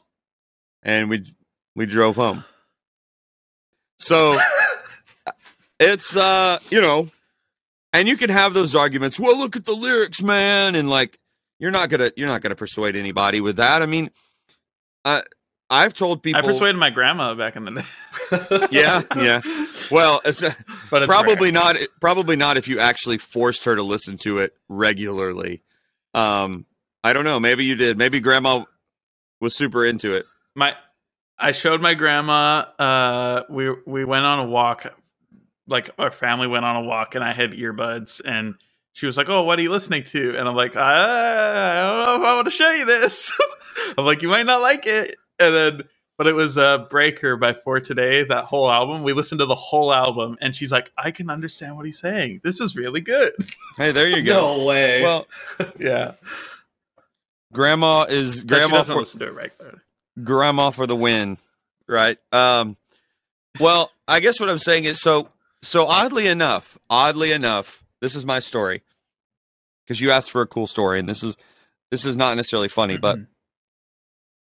and 0.82 1.08
we 1.08 1.34
we 1.74 1.86
drove 1.86 2.16
home. 2.16 2.44
So 3.98 4.38
it's 5.80 6.16
uh, 6.16 6.58
you 6.70 6.80
know, 6.80 7.10
and 7.92 8.08
you 8.08 8.16
can 8.16 8.30
have 8.30 8.54
those 8.54 8.74
arguments. 8.74 9.18
Well, 9.18 9.38
look 9.38 9.56
at 9.56 9.66
the 9.66 9.72
lyrics, 9.72 10.22
man, 10.22 10.74
and 10.74 10.88
like 10.88 11.18
you're 11.58 11.70
not 11.70 11.88
gonna 11.88 12.10
you're 12.16 12.28
not 12.28 12.40
gonna 12.40 12.54
persuade 12.56 12.96
anybody 12.96 13.40
with 13.40 13.56
that. 13.56 13.82
I 13.82 13.86
mean, 13.86 14.10
uh, 15.04 15.22
I've 15.68 15.94
told 15.94 16.22
people 16.22 16.40
i 16.40 16.42
persuaded 16.42 16.78
my 16.78 16.90
grandma 16.90 17.34
back 17.34 17.56
in 17.56 17.64
the 17.64 17.70
day 17.70 17.82
yeah, 18.70 19.02
yeah. 19.16 19.40
well, 19.90 20.20
it's, 20.24 20.40
but 20.90 21.02
it's 21.02 21.06
probably 21.06 21.50
rare. 21.50 21.52
not. 21.52 21.76
Probably 22.00 22.36
not 22.36 22.56
if 22.56 22.68
you 22.68 22.78
actually 22.78 23.18
forced 23.18 23.64
her 23.64 23.76
to 23.76 23.82
listen 23.82 24.18
to 24.18 24.38
it 24.38 24.54
regularly. 24.68 25.62
Um, 26.14 26.66
I 27.02 27.12
don't 27.12 27.24
know. 27.24 27.40
Maybe 27.40 27.64
you 27.64 27.76
did. 27.76 27.98
Maybe 27.98 28.20
Grandma 28.20 28.64
was 29.40 29.54
super 29.56 29.84
into 29.84 30.14
it. 30.14 30.26
my 30.54 30.74
I 31.38 31.52
showed 31.52 31.80
my 31.80 31.94
grandma 31.94 32.66
uh 32.78 33.44
we 33.48 33.74
we 33.86 34.04
went 34.04 34.26
on 34.26 34.40
a 34.40 34.44
walk 34.44 34.92
like 35.66 35.88
our 35.98 36.10
family 36.10 36.46
went 36.46 36.66
on 36.66 36.76
a 36.76 36.82
walk 36.82 37.14
and 37.14 37.24
I 37.24 37.32
had 37.32 37.52
earbuds 37.52 38.20
and 38.22 38.56
she 38.92 39.06
was 39.06 39.16
like, 39.16 39.28
"Oh, 39.28 39.44
what 39.44 39.58
are 39.58 39.62
you 39.62 39.70
listening 39.70 40.02
to?" 40.04 40.36
And 40.36 40.48
I'm 40.48 40.56
like, 40.56 40.76
"I, 40.76 40.82
I 40.82 41.82
don't 41.82 42.06
know 42.06 42.22
if 42.22 42.28
I 42.28 42.34
want 42.34 42.46
to 42.46 42.50
show 42.50 42.70
you 42.70 42.84
this." 42.84 43.30
I'm 43.96 44.04
like, 44.04 44.20
"You 44.20 44.28
might 44.28 44.46
not 44.46 44.60
like 44.60 44.86
it." 44.86 45.16
And 45.38 45.54
then 45.54 45.82
but 46.20 46.26
it 46.26 46.34
was 46.34 46.58
uh 46.58 46.76
Breaker 46.76 47.38
by 47.38 47.54
For 47.54 47.80
Today, 47.80 48.24
that 48.24 48.44
whole 48.44 48.70
album. 48.70 49.04
We 49.04 49.14
listened 49.14 49.38
to 49.38 49.46
the 49.46 49.54
whole 49.54 49.90
album 49.90 50.36
and 50.42 50.54
she's 50.54 50.70
like, 50.70 50.92
"I 50.98 51.12
can 51.12 51.30
understand 51.30 51.76
what 51.76 51.86
he's 51.86 51.98
saying. 51.98 52.42
This 52.44 52.60
is 52.60 52.76
really 52.76 53.00
good." 53.00 53.32
Hey, 53.78 53.92
there 53.92 54.06
you 54.06 54.22
go. 54.22 54.56
No 54.58 54.66
way. 54.66 55.00
Well, 55.00 55.26
yeah. 55.78 56.12
Grandma 57.54 58.04
is 58.10 58.44
But 58.44 58.56
she 58.56 58.60
Grandma 58.60 58.76
doesn't 58.76 58.92
for 58.92 58.98
listen 58.98 59.20
to 59.20 59.28
it 59.28 59.32
regularly. 59.32 59.78
Grandma 60.22 60.68
for 60.68 60.86
the 60.86 60.94
win, 60.94 61.38
right? 61.88 62.18
Um, 62.32 62.76
well, 63.58 63.90
I 64.06 64.20
guess 64.20 64.38
what 64.38 64.50
I'm 64.50 64.58
saying 64.58 64.84
is 64.84 65.00
so. 65.00 65.30
So 65.62 65.86
oddly 65.86 66.26
enough, 66.26 66.76
oddly 66.90 67.32
enough, 67.32 67.82
this 68.02 68.14
is 68.14 68.26
my 68.26 68.40
story 68.40 68.82
because 69.86 70.02
you 70.02 70.10
asked 70.10 70.30
for 70.30 70.42
a 70.42 70.46
cool 70.46 70.66
story, 70.66 71.00
and 71.00 71.08
this 71.08 71.22
is 71.22 71.38
this 71.90 72.04
is 72.04 72.14
not 72.14 72.36
necessarily 72.36 72.68
funny, 72.68 72.98
but 72.98 73.16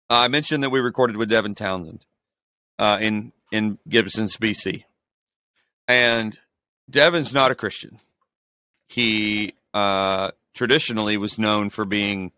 Mm-hmm. 0.10 0.24
I 0.24 0.28
mentioned 0.28 0.64
that 0.64 0.70
we 0.70 0.80
recorded 0.80 1.18
with 1.18 1.30
Devin 1.30 1.56
Townsend 1.56 2.06
uh, 2.80 2.98
in 3.02 3.32
in 3.52 3.78
Gibsons 3.88 4.38
BC, 4.38 4.84
and 5.88 6.38
Devin's 6.90 7.34
not 7.34 7.52
a 7.52 7.56
Christian. 7.56 8.00
He 8.88 9.54
uh, 9.74 10.32
traditionally 10.54 11.18
was 11.18 11.40
known 11.40 11.70
for 11.70 11.86
being 11.86 12.32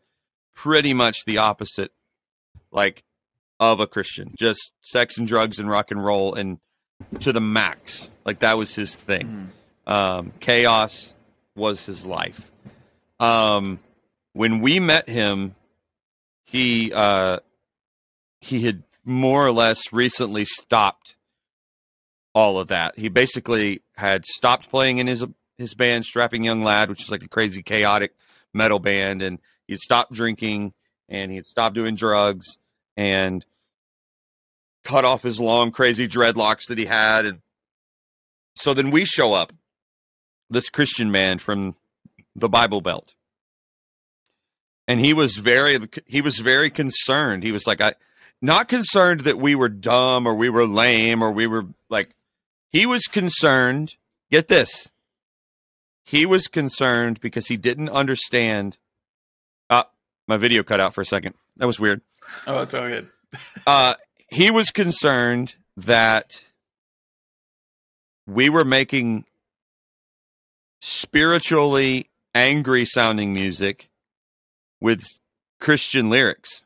pretty 0.53 0.93
much 0.93 1.26
the 1.26 1.38
opposite, 1.39 1.91
like 2.72 3.03
of 3.59 3.80
a 3.80 3.88
Christian, 3.88 4.32
just 4.38 4.74
sex 4.82 5.18
and 5.18 5.28
drugs 5.28 5.59
and 5.59 5.70
rock 5.70 5.91
and 5.91 6.03
roll 6.03 6.34
and 6.34 6.59
to 7.20 7.32
the 7.32 7.41
max. 7.41 8.09
Like 8.26 8.39
that 8.39 8.57
was 8.57 8.76
his 8.76 8.95
thing. 8.95 9.51
Um, 9.88 10.34
chaos 10.39 11.16
was 11.55 11.86
his 11.86 12.05
life. 12.05 12.51
Um, 13.20 13.80
when 14.34 14.59
we 14.59 14.80
met 14.80 15.07
him, 15.07 15.55
he 16.45 16.91
uh, 16.93 17.39
he 18.45 18.61
had 18.61 18.83
more 19.03 19.45
or 19.45 19.51
less 19.51 19.91
recently 19.91 20.45
stopped 20.45 21.15
all 22.33 22.59
of 22.59 22.67
that. 22.67 22.97
He 22.97 23.09
basically 23.09 23.81
had 23.95 24.25
stopped 24.25 24.69
playing 24.69 24.99
in 24.99 25.07
his 25.07 25.25
his 25.57 25.73
band, 25.73 26.03
Strapping 26.03 26.43
Young 26.43 26.63
Lad, 26.63 26.89
which 26.89 27.03
is 27.03 27.11
like 27.11 27.23
a 27.23 27.29
crazy 27.29 27.63
chaotic 27.63 28.13
metal 28.53 28.79
band, 28.79 29.21
and 29.21 29.39
he 29.67 29.77
stopped 29.77 30.11
drinking 30.11 30.73
and 31.07 31.31
he 31.31 31.37
had 31.37 31.45
stopped 31.45 31.75
doing 31.75 31.95
drugs 31.95 32.57
and 32.97 33.45
cut 34.83 35.05
off 35.05 35.23
his 35.23 35.39
long, 35.39 35.71
crazy 35.71 36.07
dreadlocks 36.07 36.67
that 36.67 36.77
he 36.77 36.85
had. 36.85 37.25
And 37.25 37.41
so 38.55 38.73
then 38.73 38.91
we 38.91 39.05
show 39.05 39.33
up, 39.33 39.53
this 40.49 40.69
Christian 40.69 41.11
man 41.11 41.39
from 41.39 41.75
the 42.35 42.49
Bible 42.49 42.81
Belt. 42.81 43.15
And 44.87 44.99
he 44.99 45.13
was 45.13 45.35
very 45.37 45.79
he 46.05 46.21
was 46.21 46.37
very 46.37 46.69
concerned. 46.69 47.43
He 47.43 47.51
was 47.51 47.65
like, 47.65 47.81
I 47.81 47.93
not 48.45 48.67
concerned 48.67 49.21
that 49.21 49.37
we 49.37 49.55
were 49.55 49.69
dumb 49.69 50.27
or 50.27 50.35
we 50.35 50.49
were 50.49 50.65
lame 50.65 51.21
or 51.21 51.31
we 51.31 51.47
were 51.47 51.65
like 51.89 52.15
he 52.71 52.85
was 52.85 53.03
concerned. 53.03 53.95
Get 54.31 54.47
this. 54.47 54.89
He 56.03 56.25
was 56.25 56.47
concerned 56.47 57.19
because 57.21 57.47
he 57.47 57.57
didn't 57.57 57.89
understand. 57.89 58.77
Uh, 59.69 59.83
my 60.27 60.37
video 60.37 60.63
cut 60.63 60.79
out 60.79 60.93
for 60.93 61.01
a 61.01 61.05
second. 61.05 61.35
That 61.57 61.67
was 61.67 61.79
weird. 61.79 62.01
Oh, 62.47 62.61
it's 62.61 62.73
all 62.73 62.87
good. 62.87 63.09
Uh, 63.67 63.95
he 64.29 64.49
was 64.49 64.71
concerned 64.71 65.55
that 65.75 66.41
we 68.25 68.49
were 68.49 68.63
making 68.63 69.25
spiritually 70.81 72.09
angry 72.33 72.85
sounding 72.85 73.33
music 73.33 73.89
with 74.79 75.03
Christian 75.59 76.09
lyrics. 76.09 76.64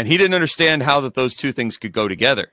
And 0.00 0.08
he 0.08 0.16
didn't 0.16 0.32
understand 0.32 0.82
how 0.82 1.00
that 1.02 1.12
those 1.12 1.34
two 1.34 1.52
things 1.52 1.76
could 1.76 1.92
go 1.92 2.08
together. 2.08 2.52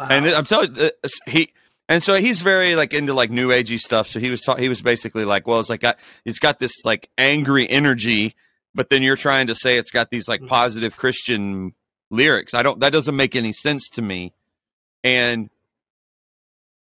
Wow. 0.00 0.08
And 0.10 0.26
I'm 0.26 0.44
telling 0.44 0.74
you, 0.74 0.90
uh, 1.04 1.08
he 1.28 1.52
and 1.88 2.02
so 2.02 2.14
he's 2.16 2.40
very 2.40 2.74
like 2.74 2.92
into 2.92 3.14
like 3.14 3.30
new 3.30 3.50
agey 3.50 3.78
stuff. 3.78 4.08
So 4.08 4.18
he 4.18 4.30
was 4.30 4.42
ta- 4.42 4.56
he 4.56 4.68
was 4.68 4.82
basically 4.82 5.24
like, 5.24 5.46
well, 5.46 5.60
it's 5.60 5.70
like 5.70 5.80
got, 5.80 5.96
it's 6.24 6.40
got 6.40 6.58
this 6.58 6.84
like 6.84 7.08
angry 7.16 7.70
energy, 7.70 8.34
but 8.74 8.90
then 8.90 9.04
you're 9.04 9.14
trying 9.14 9.46
to 9.46 9.54
say 9.54 9.78
it's 9.78 9.92
got 9.92 10.10
these 10.10 10.26
like 10.26 10.40
Mhm. 10.40 10.48
positive 10.48 10.96
Christian 10.96 11.72
lyrics. 12.10 12.52
I 12.52 12.64
don't. 12.64 12.80
That 12.80 12.92
doesn't 12.92 13.14
make 13.14 13.36
any 13.36 13.52
sense 13.52 13.88
to 13.90 14.02
me. 14.02 14.32
And 15.04 15.50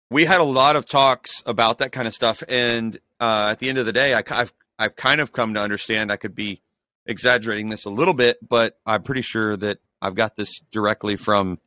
we 0.10 0.24
had 0.24 0.40
a 0.40 0.46
lot 0.46 0.78
of 0.78 0.86
talks 0.86 1.44
about 1.46 1.80
that 1.80 1.92
kind 1.92 2.08
of 2.08 2.14
stuff. 2.14 2.42
And 2.48 2.98
uh, 3.20 3.50
at 3.52 3.60
the 3.60 3.68
end 3.68 3.80
of 3.80 3.86
the 3.86 3.92
day, 3.94 4.14
I, 4.14 4.24
have 4.28 4.54
I've 4.80 4.96
kind 4.96 5.20
of 5.20 5.34
come 5.34 5.54
to 5.56 5.60
understand. 5.62 6.10
I 6.10 6.16
could 6.16 6.36
be 6.36 6.62
exaggerating 7.06 7.70
this 7.70 7.86
a 7.86 7.90
little 7.90 8.14
bit, 8.14 8.38
but 8.48 8.78
I'm 8.86 9.04
pretty 9.04 9.22
sure 9.22 9.56
that 9.58 9.80
I've 10.02 10.16
got 10.16 10.36
this 10.36 10.50
directly 10.72 11.16
from 11.16 11.60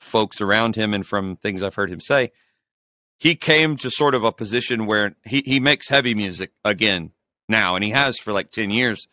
folks 0.00 0.40
around 0.40 0.76
him 0.76 0.92
and 0.94 1.06
from 1.06 1.36
things 1.36 1.62
I've 1.62 1.74
heard 1.74 1.90
him 1.90 2.00
say. 2.00 2.30
He 3.18 3.36
came 3.36 3.76
to 3.76 3.90
sort 3.90 4.14
of 4.14 4.24
a 4.24 4.32
position 4.32 4.86
where 4.86 5.14
he, 5.24 5.42
he 5.46 5.60
makes 5.60 5.88
heavy 5.88 6.14
music 6.14 6.50
again 6.64 7.12
now, 7.48 7.74
and 7.74 7.84
he 7.84 7.90
has 7.90 8.18
for 8.18 8.32
like 8.32 8.50
10 8.50 8.70
years 8.70 9.06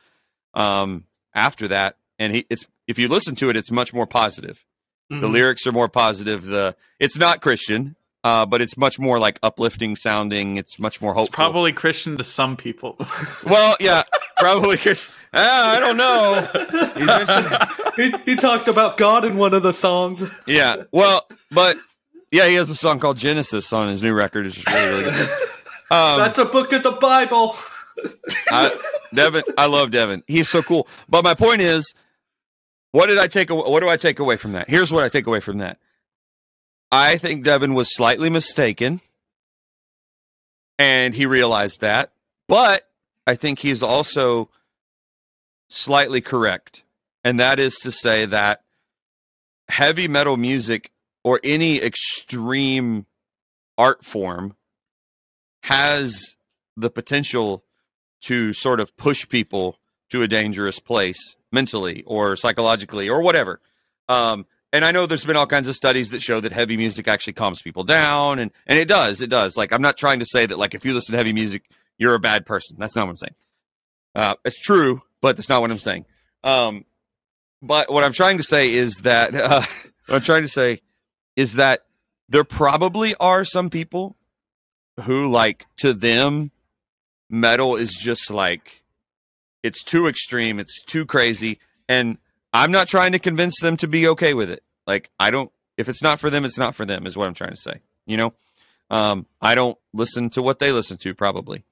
um, 0.54 1.06
after 1.34 1.68
that. 1.70 1.98
And 2.20 2.36
he, 2.36 2.46
it's 2.50 2.66
if 2.88 3.00
you 3.00 3.08
listen 3.08 3.36
to 3.36 3.50
it, 3.50 3.58
it's 3.58 3.72
much 3.72 3.94
more 3.94 4.08
positive. 4.08 4.64
The 5.10 5.18
Mhm. 5.28 5.32
lyrics 5.34 5.68
are 5.68 5.72
more 5.72 5.90
positive. 5.90 6.44
The 6.46 6.76
it's 7.00 7.18
not 7.18 7.42
Christian, 7.42 7.96
uh, 8.24 8.46
but 8.46 8.62
it's 8.62 8.78
much 8.78 9.00
more 9.00 9.20
like 9.20 9.40
uplifting 9.44 9.96
sounding. 9.96 10.58
It's 10.58 10.78
much 10.80 11.02
more 11.02 11.14
hopeful. 11.14 11.26
It's 11.28 11.36
probably 11.36 11.72
Christian 11.74 12.18
to 12.18 12.24
some 12.24 12.56
people. 12.58 12.98
well, 13.46 13.76
yeah, 13.80 14.04
probably 14.38 14.78
Christian. 14.78 15.14
Ah, 15.34 15.78
I 15.78 15.80
don't 15.80 15.98
know. 15.98 16.92
He 17.00 17.06
mentions 17.06 17.56
he, 18.26 18.32
he 18.32 18.36
talked 18.36 18.68
about 18.68 18.98
God 18.98 19.24
in 19.24 19.38
one 19.38 19.54
of 19.54 19.64
the 19.64 19.72
songs. 19.74 20.24
Yeah. 20.46 20.84
Well, 20.92 21.26
but 21.52 21.78
yeah, 22.32 22.48
he 22.48 22.56
has 22.56 22.70
a 22.70 22.76
song 22.76 23.00
called 23.00 23.18
Genesis 23.18 23.72
on 23.72 23.88
his 23.88 24.04
new 24.04 24.14
record. 24.14 24.46
It's 24.46 24.56
just 24.56 24.68
really, 24.70 25.04
really 25.04 25.12
good. 25.12 25.30
Um, 25.92 26.20
That's 26.20 26.38
a 26.38 26.46
book 26.46 26.72
of 26.74 26.84
the 26.84 26.92
Bible. 26.92 27.56
I, 28.50 28.78
Devin, 29.14 29.44
I 29.58 29.68
love 29.68 29.92
Devin. 29.92 30.24
He's 30.28 30.50
so 30.50 30.62
cool. 30.62 30.88
But 31.10 31.24
my 31.24 31.34
point 31.34 31.62
is, 31.62 31.94
what 32.92 33.08
did 33.08 33.18
I 33.18 33.28
take? 33.28 33.52
aw- 33.52 33.70
What 33.70 33.80
do 33.82 33.90
I 33.90 33.98
take 33.98 34.20
away 34.20 34.36
from 34.38 34.54
that? 34.54 34.70
Here's 34.70 34.92
what 34.92 35.04
I 35.04 35.10
take 35.10 35.28
away 35.28 35.40
from 35.40 35.60
that. 35.60 35.78
I 36.92 37.18
think 37.18 37.44
Devin 37.44 37.74
was 37.74 37.96
slightly 37.96 38.30
mistaken, 38.30 39.02
and 40.78 41.14
he 41.14 41.26
realized 41.26 41.82
that. 41.82 42.12
But 42.48 42.90
I 43.26 43.36
think 43.36 43.60
he's 43.60 43.82
also 43.82 44.50
slightly 45.70 46.20
correct, 46.22 46.84
and 47.24 47.40
that 47.40 47.60
is 47.60 47.76
to 47.80 47.92
say 47.92 48.26
that 48.26 48.64
heavy 49.70 50.08
metal 50.08 50.36
music 50.36 50.92
or 51.24 51.40
any 51.44 51.82
extreme 51.82 53.06
art 53.78 54.04
form 54.04 54.56
has 55.64 56.36
the 56.76 56.90
potential 56.90 57.64
to 58.22 58.54
sort 58.54 58.80
of 58.80 58.96
push 58.98 59.28
people 59.30 59.78
to 60.10 60.24
a 60.24 60.28
dangerous 60.28 60.80
place 60.80 61.36
mentally 61.52 62.04
or 62.06 62.36
psychologically 62.36 63.10
or 63.10 63.22
whatever. 63.22 63.62
Um, 64.10 64.46
and 64.74 64.86
I 64.86 64.92
know 64.92 65.06
there's 65.06 65.26
been 65.26 65.36
all 65.36 65.48
kinds 65.48 65.68
of 65.68 65.76
studies 65.76 66.12
that 66.12 66.22
show 66.22 66.40
that 66.40 66.52
heavy 66.52 66.78
music 66.78 67.08
actually 67.08 67.34
calms 67.34 67.62
people 67.62 67.84
down, 67.84 68.40
and 68.40 68.52
and 68.68 68.80
it 68.80 68.88
does, 68.88 69.22
it 69.22 69.30
does. 69.30 69.58
Like 69.58 69.74
I'm 69.74 69.82
not 69.82 69.98
trying 69.98 70.20
to 70.20 70.26
say 70.26 70.46
that 70.46 70.58
like 70.58 70.74
if 70.74 70.86
you 70.86 70.94
listen 70.94 71.14
to 71.14 71.18
heavy 71.18 71.34
music, 71.34 71.64
you're 71.98 72.16
a 72.16 72.20
bad 72.20 72.46
person. 72.46 72.78
That's 72.80 72.96
not 72.96 73.06
what 73.06 73.12
I'm 73.12 73.18
saying. 73.18 73.36
Uh, 74.16 74.36
it's 74.46 74.60
true, 74.60 75.02
but 75.22 75.38
that's 75.38 75.50
not 75.50 75.62
what 75.62 75.72
I'm 75.72 75.80
saying. 75.80 76.06
Um, 76.44 76.86
but 77.62 77.92
what 77.92 78.04
I'm 78.04 78.14
trying 78.14 78.38
to 78.38 78.44
say 78.44 78.74
is 78.74 78.98
that 78.98 79.36
uh, 79.36 79.62
what 80.08 80.16
I'm 80.16 80.22
trying 80.22 80.44
to 80.44 80.48
say 80.48 80.82
is 81.36 81.54
that 81.54 81.86
there 82.30 82.44
probably 82.44 83.14
are 83.20 83.44
some 83.44 83.70
people 83.70 84.16
who 85.04 85.30
like 85.30 85.66
to 85.78 85.94
them 85.94 86.52
metal 87.30 87.76
is 87.76 87.94
just 87.94 88.30
like 88.32 88.84
it's 89.64 89.84
too 89.84 90.08
extreme, 90.08 90.60
it's 90.60 90.84
too 90.84 91.06
crazy, 91.06 91.60
and 91.88 92.18
I'm 92.54 92.72
not 92.72 92.88
trying 92.88 93.14
to 93.14 93.20
convince 93.20 93.60
them 93.62 93.78
to 93.78 93.88
be 93.88 94.08
okay 94.10 94.34
with 94.34 94.50
it. 94.50 94.64
Like 94.86 95.10
I 95.20 95.32
don't 95.32 95.52
if 95.78 95.88
it's 95.90 96.02
not 96.04 96.20
for 96.20 96.30
them, 96.30 96.46
it's 96.46 96.58
not 96.58 96.76
for 96.76 96.86
them 96.86 97.06
is 97.08 97.16
what 97.18 97.28
I'm 97.28 97.34
trying 97.34 97.52
to 97.52 97.62
say. 97.62 97.82
You 98.06 98.18
know? 98.18 98.34
Um 98.90 99.26
I 99.42 99.56
don't 99.56 99.78
listen 99.94 100.30
to 100.32 100.42
what 100.42 100.60
they 100.60 100.72
listen 100.72 100.98
to 100.98 101.14
probably. 101.16 101.64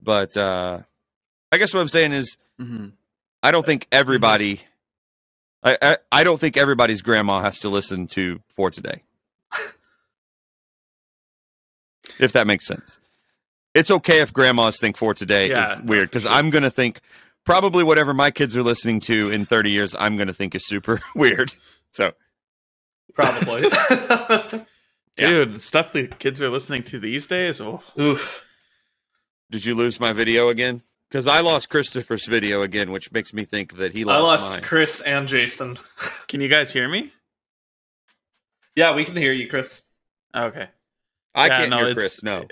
But 0.00 0.36
uh 0.36 0.80
I 1.52 1.58
guess 1.58 1.74
what 1.74 1.80
I'm 1.80 1.88
saying 1.88 2.12
is 2.12 2.36
mm-hmm. 2.60 2.88
I 3.42 3.50
don't 3.50 3.66
think 3.66 3.86
everybody 3.92 4.60
I, 5.62 5.78
I 5.82 5.96
I 6.12 6.24
don't 6.24 6.40
think 6.40 6.56
everybody's 6.56 7.02
grandma 7.02 7.40
has 7.40 7.58
to 7.60 7.68
listen 7.68 8.06
to 8.08 8.40
for 8.54 8.70
today. 8.70 9.02
if 12.18 12.32
that 12.32 12.46
makes 12.46 12.66
sense. 12.66 12.98
It's 13.74 13.90
okay 13.90 14.20
if 14.20 14.32
grandmas 14.32 14.78
think 14.78 14.96
for 14.96 15.12
today 15.12 15.50
Yeah. 15.50 15.74
is 15.74 15.82
weird 15.82 16.08
because 16.08 16.24
I'm 16.24 16.50
going 16.50 16.64
to 16.64 16.70
think 16.70 17.00
probably 17.46 17.82
whatever 17.84 18.12
my 18.12 18.30
kids 18.30 18.54
are 18.56 18.62
listening 18.62 19.00
to 19.00 19.30
in 19.30 19.46
30 19.46 19.70
years, 19.70 19.94
I'm 19.98 20.16
going 20.16 20.26
to 20.28 20.34
think 20.34 20.54
is 20.54 20.66
super 20.66 21.00
weird. 21.14 21.52
So 21.90 22.12
Probably. 23.14 23.70
Yeah. 25.18 25.30
Dude, 25.30 25.52
the 25.54 25.60
stuff 25.60 25.94
the 25.94 26.08
kids 26.08 26.42
are 26.42 26.50
listening 26.50 26.82
to 26.82 26.98
these 26.98 27.26
days. 27.26 27.58
Oh, 27.58 27.82
Oof. 27.98 28.44
did 29.50 29.64
you 29.64 29.74
lose 29.74 29.98
my 29.98 30.12
video 30.12 30.50
again? 30.50 30.82
Because 31.08 31.26
I 31.26 31.40
lost 31.40 31.70
Christopher's 31.70 32.26
video 32.26 32.60
again, 32.60 32.90
which 32.92 33.10
makes 33.12 33.32
me 33.32 33.46
think 33.46 33.78
that 33.78 33.92
he 33.92 34.04
lost. 34.04 34.18
I 34.18 34.20
lost, 34.20 34.42
lost 34.42 34.52
mine. 34.56 34.62
Chris 34.62 35.00
and 35.00 35.26
Jason. 35.26 35.78
can 36.28 36.42
you 36.42 36.48
guys 36.48 36.70
hear 36.70 36.86
me? 36.86 37.14
Yeah, 38.74 38.94
we 38.94 39.06
can 39.06 39.16
hear 39.16 39.32
you, 39.32 39.48
Chris. 39.48 39.82
Okay. 40.34 40.68
I 41.34 41.46
Yeah, 41.46 41.56
can't 41.60 41.70
no, 41.70 41.78
hear 41.86 41.94
Chris. 41.94 42.22
No, 42.22 42.44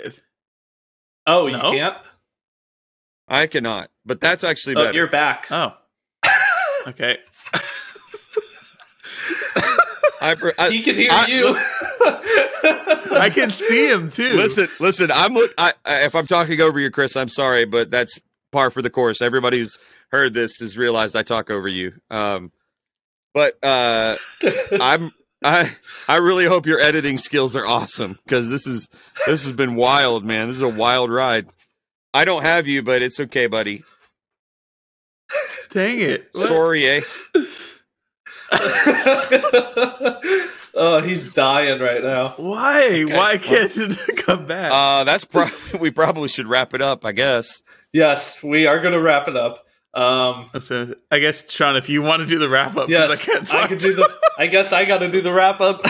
Oh, 1.27 1.47
you 1.49 1.59
can't? 1.59 1.99
I 3.28 3.46
cannot. 3.46 3.90
But 4.06 4.20
that's 4.20 4.44
actually 4.44 4.76
Oh, 4.76 4.84
better. 4.84 4.94
you're 4.96 5.09
back. 5.09 5.46
Oh. 5.51 5.76
Okay. 6.86 7.16
I, 10.20 10.36
I, 10.59 10.70
he 10.70 10.82
can 10.82 10.96
hear 10.96 11.09
I- 11.10 11.26
you. 11.28 11.56
I 13.20 13.30
can 13.30 13.51
see 13.51 13.90
him 13.90 14.10
too. 14.10 14.32
Listen, 14.34 14.68
listen. 14.80 15.10
I'm 15.12 15.34
look. 15.34 15.52
I, 15.59 15.72
I, 15.84 16.05
if 16.05 16.14
I'm 16.14 16.26
talking 16.26 16.60
over 16.60 16.80
you, 16.80 16.90
Chris, 16.90 17.16
I'm 17.16 17.28
sorry, 17.28 17.64
but 17.64 17.90
that's 17.90 18.18
par 18.52 18.70
for 18.70 18.82
the 18.82 18.90
course. 18.90 19.22
Everybody 19.22 19.59
who's 19.59 19.78
heard 20.10 20.34
this 20.34 20.56
has 20.60 20.76
realized 20.76 21.14
I 21.14 21.22
talk 21.22 21.51
over 21.51 21.68
you. 21.68 21.92
Um, 22.10 22.52
but 23.32 23.55
uh, 23.62 24.16
I'm. 24.80 25.12
I 25.44 25.70
I 26.09 26.16
really 26.16 26.46
hope 26.46 26.64
your 26.66 26.80
editing 26.80 27.18
skills 27.18 27.55
are 27.55 27.66
awesome 27.66 28.18
because 28.24 28.48
this 28.48 28.66
is 28.66 28.88
this 29.26 29.44
has 29.44 29.52
been 29.52 29.74
wild, 29.74 30.24
man. 30.24 30.48
This 30.48 30.56
is 30.56 30.62
a 30.62 30.68
wild 30.68 31.10
ride. 31.12 31.46
I 32.15 32.24
don't 32.24 32.43
have 32.43 32.66
you, 32.66 32.82
but 32.82 33.03
it's 33.03 33.19
okay, 33.20 33.47
buddy. 33.49 33.82
Dang 35.73 36.01
it. 36.01 36.28
What? 36.32 36.49
Sorry, 36.49 36.86
eh? 36.86 37.01
oh, 40.74 41.01
he's 41.05 41.32
dying 41.32 41.81
right 41.81 42.03
now. 42.03 42.35
Why? 42.36 43.03
Why 43.03 43.39
can't 43.39 43.73
it 43.77 44.16
come 44.24 44.47
back? 44.47 44.70
Uh, 44.73 45.05
that's 45.05 45.24
probably 45.24 45.55
we 45.81 45.91
probably 45.91 46.28
should 46.28 46.47
wrap 46.47 46.74
it 46.74 46.81
up, 46.82 47.05
I 47.05 47.12
guess. 47.12 47.62
Yes, 47.93 48.43
we 48.43 48.66
are 48.66 48.81
going 48.81 48.93
to 48.95 49.01
wrap 49.01 49.28
it 49.28 49.36
up. 49.36 49.59
Um, 49.95 50.51
That's 50.53 50.70
a- 50.73 50.97
I 51.12 51.20
guess, 51.20 51.49
Sean, 51.51 51.77
if 51.77 51.89
you 51.89 52.03
want 52.03 52.20
to 52.23 52.27
do 52.27 52.39
the 52.41 52.49
wrap 52.49 52.77
up, 52.77 52.89
yes, 52.89 53.11
I 53.11 53.16
can't 53.16 53.55
I 53.55 53.66
can 53.69 53.78
do 53.78 53.95
the. 53.95 54.12
I 54.36 54.49
guess 54.49 54.73
I 54.73 54.85
got 54.85 54.99
to 54.99 55.09
do 55.09 55.20
the 55.20 55.32
wrap 55.32 55.61
up. 55.61 55.82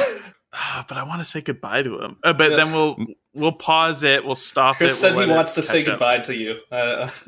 Ah, 0.53 0.85
but 0.87 0.99
I 0.99 1.05
want 1.05 1.21
to 1.21 1.25
say 1.25 1.41
goodbye 1.41 1.83
to 1.83 1.99
him. 2.01 2.17
Uh, 2.23 2.33
but 2.35 2.51
Yes. 2.51 2.59
then 2.59 2.73
we'll 2.75 2.97
we'll 3.35 3.53
pause 3.53 4.03
it. 4.05 4.25
We'll 4.25 4.35
stop 4.35 4.77
Chris 4.77 4.93
it. 4.93 4.97
said 4.97 5.17
we'll 5.17 5.27
he 5.27 5.33
wants 5.33 5.55
to 5.55 5.63
say 5.63 5.81
up. 5.81 5.87
goodbye 5.87 6.19
to 6.21 6.37
you. 6.37 6.59
Uh, 6.71 7.09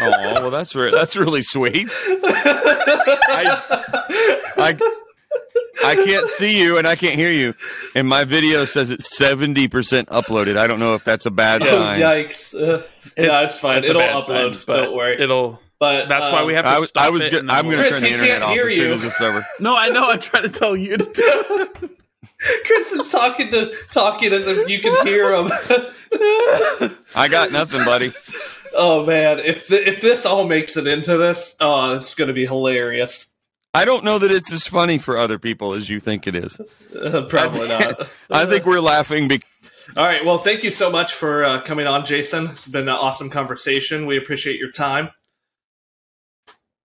Oh, 0.00 0.10
well, 0.10 0.50
that's 0.50 0.74
re- 0.74 0.90
that's 0.90 1.16
really 1.16 1.42
sweet. 1.42 1.88
I 1.90 3.56
I 5.84 5.94
can't 5.94 6.26
see 6.26 6.60
you 6.60 6.76
and 6.78 6.86
I 6.86 6.94
can't 6.94 7.14
hear 7.14 7.30
you, 7.32 7.54
and 7.94 8.06
my 8.06 8.24
video 8.24 8.64
says 8.66 8.90
it's 8.90 9.16
seventy 9.16 9.66
percent 9.66 10.08
uploaded. 10.08 10.56
I 10.58 10.66
don't 10.66 10.78
know 10.80 10.94
if 10.94 11.04
that's 11.04 11.24
a 11.26 11.30
bad 11.30 11.62
oh, 11.62 11.66
sign. 11.66 12.00
yikes! 12.00 12.54
Uh, 12.54 12.82
yeah, 13.16 13.44
it's 13.44 13.58
fine. 13.58 13.78
it's 13.78 13.88
It'll 13.88 14.02
upload. 14.02 14.54
sign, 14.54 14.62
but 14.66 14.76
Don't 14.84 14.96
worry. 14.96 15.20
It'll. 15.20 15.58
But 15.80 16.08
That's 16.08 16.28
why 16.30 16.42
we 16.42 16.54
have 16.54 16.64
to 16.64 16.70
I 16.72 16.78
was, 16.80 16.88
stop 16.88 17.04
I 17.04 17.08
was 17.10 17.28
it. 17.28 17.30
go- 17.30 17.38
and 17.38 17.48
then 17.48 17.56
I'm 17.56 17.64
going 17.70 17.78
to 17.80 17.88
turn 17.88 18.02
the 18.02 18.10
internet 18.10 18.42
off 18.42 18.52
hear 18.52 18.66
as 18.66 18.74
soon 18.74 18.88
you. 18.88 18.94
as 18.94 19.02
this 19.02 19.14
is 19.14 19.20
over. 19.20 19.46
No, 19.60 19.76
I 19.76 19.88
know. 19.90 20.10
I'm 20.10 20.18
trying 20.18 20.42
to 20.42 20.48
tell 20.48 20.76
you 20.76 20.96
to 20.96 21.04
do. 21.80 21.90
Chris 22.64 22.92
is 22.92 23.08
talking 23.08 23.50
to 23.50 23.74
talking 23.90 24.32
as 24.32 24.46
if 24.46 24.68
you 24.68 24.80
can 24.80 25.06
hear 25.06 25.34
him. 25.34 25.50
I 27.14 27.28
got 27.28 27.50
nothing, 27.52 27.84
buddy. 27.84 28.10
oh 28.74 29.04
man, 29.04 29.40
if 29.40 29.68
th- 29.68 29.86
if 29.86 30.00
this 30.00 30.24
all 30.24 30.46
makes 30.46 30.76
it 30.76 30.86
into 30.86 31.16
this, 31.16 31.56
oh, 31.60 31.94
it's 31.94 32.14
going 32.14 32.28
to 32.28 32.34
be 32.34 32.46
hilarious. 32.46 33.26
I 33.74 33.84
don't 33.84 34.04
know 34.04 34.18
that 34.18 34.30
it's 34.30 34.52
as 34.52 34.66
funny 34.66 34.98
for 34.98 35.18
other 35.18 35.38
people 35.38 35.74
as 35.74 35.90
you 35.90 36.00
think 36.00 36.26
it 36.26 36.34
is. 36.34 36.60
Uh, 36.96 37.22
probably 37.28 37.68
not. 37.68 38.08
I 38.30 38.46
think 38.46 38.64
we're 38.64 38.80
laughing 38.80 39.28
because 39.28 39.48
All 39.96 40.06
right. 40.06 40.24
Well, 40.24 40.38
thank 40.38 40.64
you 40.64 40.70
so 40.70 40.90
much 40.90 41.14
for 41.14 41.44
uh, 41.44 41.60
coming 41.60 41.86
on, 41.86 42.04
Jason. 42.04 42.46
It's 42.46 42.66
been 42.66 42.88
an 42.88 42.94
awesome 42.94 43.30
conversation. 43.30 44.06
We 44.06 44.16
appreciate 44.16 44.58
your 44.58 44.70
time. 44.70 45.10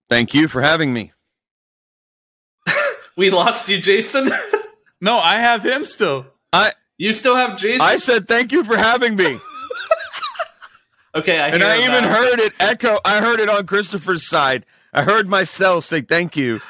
thank 0.09 0.33
you 0.33 0.47
for 0.47 0.61
having 0.61 0.93
me. 0.93 1.11
We 3.15 3.29
lost 3.29 3.69
you, 3.69 3.79
Jason. 3.79 4.31
No, 5.03 5.19
I 5.19 5.35
have 5.35 5.63
him 5.63 5.85
still. 5.85 6.25
I 6.53 6.71
you 6.97 7.11
still 7.11 7.35
have 7.35 7.57
Jason. 7.59 7.81
I 7.81 7.97
said 7.97 8.25
thank 8.25 8.53
you 8.53 8.63
for 8.63 8.77
having 8.77 9.17
me, 9.17 9.37
okay, 11.15 11.39
I 11.39 11.49
and 11.49 11.61
I 11.61 11.79
even 11.79 12.03
now. 12.05 12.13
heard 12.13 12.39
it 12.39 12.53
echo. 12.57 12.97
I 13.03 13.19
heard 13.19 13.41
it 13.41 13.49
on 13.49 13.65
Christopher's 13.67 14.25
side. 14.29 14.65
I 14.93 15.03
heard 15.03 15.27
myself 15.27 15.83
say 15.85 15.99
thank 16.01 16.37
you. 16.37 16.61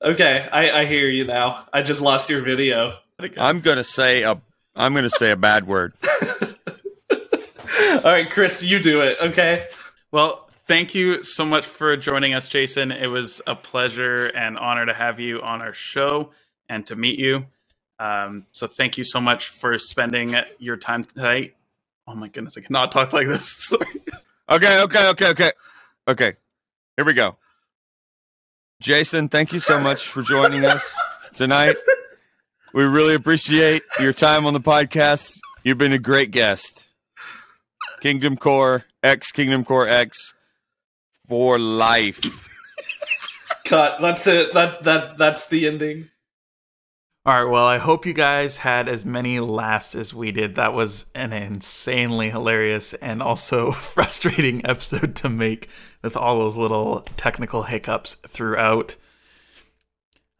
Okay, 0.00 0.48
I, 0.50 0.80
I 0.80 0.84
hear 0.86 1.06
you 1.08 1.24
now. 1.26 1.66
I 1.70 1.82
just 1.82 2.00
lost 2.00 2.30
your 2.30 2.40
video. 2.40 2.94
I'm 3.36 3.60
gonna 3.60 3.84
say 3.84 4.22
a 4.22 4.40
I'm 4.74 4.94
gonna 4.94 5.10
say 5.10 5.30
a 5.30 5.36
bad 5.36 5.66
word. 5.66 5.92
All 7.10 8.10
right, 8.10 8.30
Chris, 8.30 8.62
you 8.62 8.78
do 8.80 9.02
it. 9.02 9.18
Okay. 9.20 9.66
Well, 10.10 10.48
thank 10.66 10.94
you 10.94 11.22
so 11.24 11.44
much 11.44 11.66
for 11.66 11.94
joining 11.98 12.32
us, 12.32 12.48
Jason. 12.48 12.90
It 12.90 13.08
was 13.08 13.42
a 13.46 13.54
pleasure 13.54 14.26
and 14.28 14.56
honor 14.58 14.86
to 14.86 14.94
have 14.94 15.20
you 15.20 15.42
on 15.42 15.60
our 15.60 15.74
show 15.74 16.30
and 16.70 16.86
to 16.86 16.96
meet 16.96 17.18
you. 17.18 17.44
Um, 18.02 18.46
so 18.50 18.66
thank 18.66 18.98
you 18.98 19.04
so 19.04 19.20
much 19.20 19.46
for 19.46 19.78
spending 19.78 20.34
your 20.58 20.76
time 20.76 21.04
tonight. 21.04 21.54
Oh 22.08 22.16
my 22.16 22.26
goodness, 22.26 22.58
I 22.58 22.60
cannot 22.62 22.90
talk 22.90 23.12
like 23.12 23.28
this. 23.28 23.48
Sorry. 23.68 23.86
Okay, 24.50 24.82
okay, 24.82 25.08
okay, 25.10 25.30
okay. 25.30 25.50
Okay. 26.08 26.32
Here 26.96 27.04
we 27.04 27.14
go. 27.14 27.36
Jason, 28.80 29.28
thank 29.28 29.52
you 29.52 29.60
so 29.60 29.78
much 29.78 30.08
for 30.08 30.22
joining 30.22 30.64
us 30.64 30.96
tonight. 31.32 31.76
We 32.74 32.82
really 32.84 33.14
appreciate 33.14 33.82
your 34.00 34.12
time 34.12 34.46
on 34.46 34.52
the 34.52 34.60
podcast. 34.60 35.38
You've 35.62 35.78
been 35.78 35.92
a 35.92 35.98
great 35.98 36.32
guest. 36.32 36.86
Kingdom 38.00 38.36
Core 38.36 38.84
X, 39.04 39.30
Kingdom 39.30 39.64
Core 39.64 39.86
X 39.86 40.34
for 41.28 41.60
life. 41.60 42.20
Cut. 43.64 44.00
That's 44.00 44.26
it. 44.26 44.52
That 44.54 44.82
that 44.82 45.18
that's 45.18 45.46
the 45.46 45.68
ending. 45.68 46.08
All 47.24 47.40
right, 47.40 47.48
well, 47.48 47.66
I 47.66 47.78
hope 47.78 48.04
you 48.04 48.14
guys 48.14 48.56
had 48.56 48.88
as 48.88 49.04
many 49.04 49.38
laughs 49.38 49.94
as 49.94 50.12
we 50.12 50.32
did. 50.32 50.56
That 50.56 50.72
was 50.72 51.06
an 51.14 51.32
insanely 51.32 52.30
hilarious 52.30 52.94
and 52.94 53.22
also 53.22 53.70
frustrating 53.70 54.66
episode 54.66 55.14
to 55.16 55.28
make 55.28 55.68
with 56.02 56.16
all 56.16 56.40
those 56.40 56.56
little 56.56 57.02
technical 57.16 57.62
hiccups 57.62 58.14
throughout. 58.26 58.96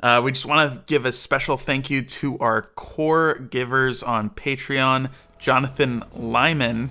Uh, 0.02 0.22
we 0.24 0.32
just 0.32 0.44
want 0.44 0.72
to 0.72 0.82
give 0.92 1.04
a 1.04 1.12
special 1.12 1.56
thank 1.56 1.88
you 1.88 2.02
to 2.02 2.36
our 2.38 2.62
core 2.74 3.36
givers 3.36 4.02
on 4.02 4.28
Patreon. 4.30 5.12
Jonathan 5.38 6.02
Lyman 6.16 6.90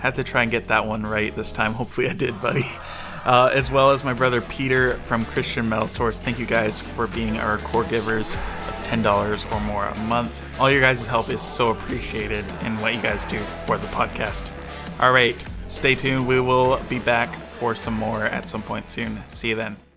had 0.00 0.16
to 0.16 0.24
try 0.24 0.42
and 0.42 0.50
get 0.50 0.66
that 0.66 0.84
one 0.84 1.04
right 1.04 1.32
this 1.36 1.52
time. 1.52 1.74
Hopefully, 1.74 2.08
I 2.08 2.14
did, 2.14 2.42
buddy. 2.42 2.64
Uh, 3.24 3.50
as 3.52 3.70
well 3.70 3.90
as 3.90 4.04
my 4.04 4.14
brother 4.14 4.40
Peter 4.40 4.92
from 5.00 5.22
Christian 5.26 5.68
Metal 5.68 5.88
Source. 5.88 6.18
Thank 6.18 6.38
you 6.38 6.46
guys 6.46 6.80
for 6.80 7.08
being 7.08 7.36
our 7.36 7.58
core 7.58 7.84
givers 7.84 8.38
$10 8.88 9.52
or 9.52 9.60
more 9.60 9.86
a 9.86 9.98
month. 10.00 10.60
All 10.60 10.70
your 10.70 10.80
guys' 10.80 11.06
help 11.06 11.28
is 11.28 11.42
so 11.42 11.70
appreciated 11.70 12.44
in 12.64 12.80
what 12.80 12.94
you 12.94 13.02
guys 13.02 13.24
do 13.24 13.38
for 13.38 13.76
the 13.76 13.86
podcast. 13.88 14.50
All 15.00 15.12
right, 15.12 15.36
stay 15.66 15.94
tuned. 15.94 16.26
We 16.26 16.40
will 16.40 16.80
be 16.88 16.98
back 16.98 17.32
for 17.34 17.74
some 17.74 17.94
more 17.94 18.24
at 18.24 18.48
some 18.48 18.62
point 18.62 18.88
soon. 18.88 19.22
See 19.28 19.50
you 19.50 19.56
then. 19.56 19.87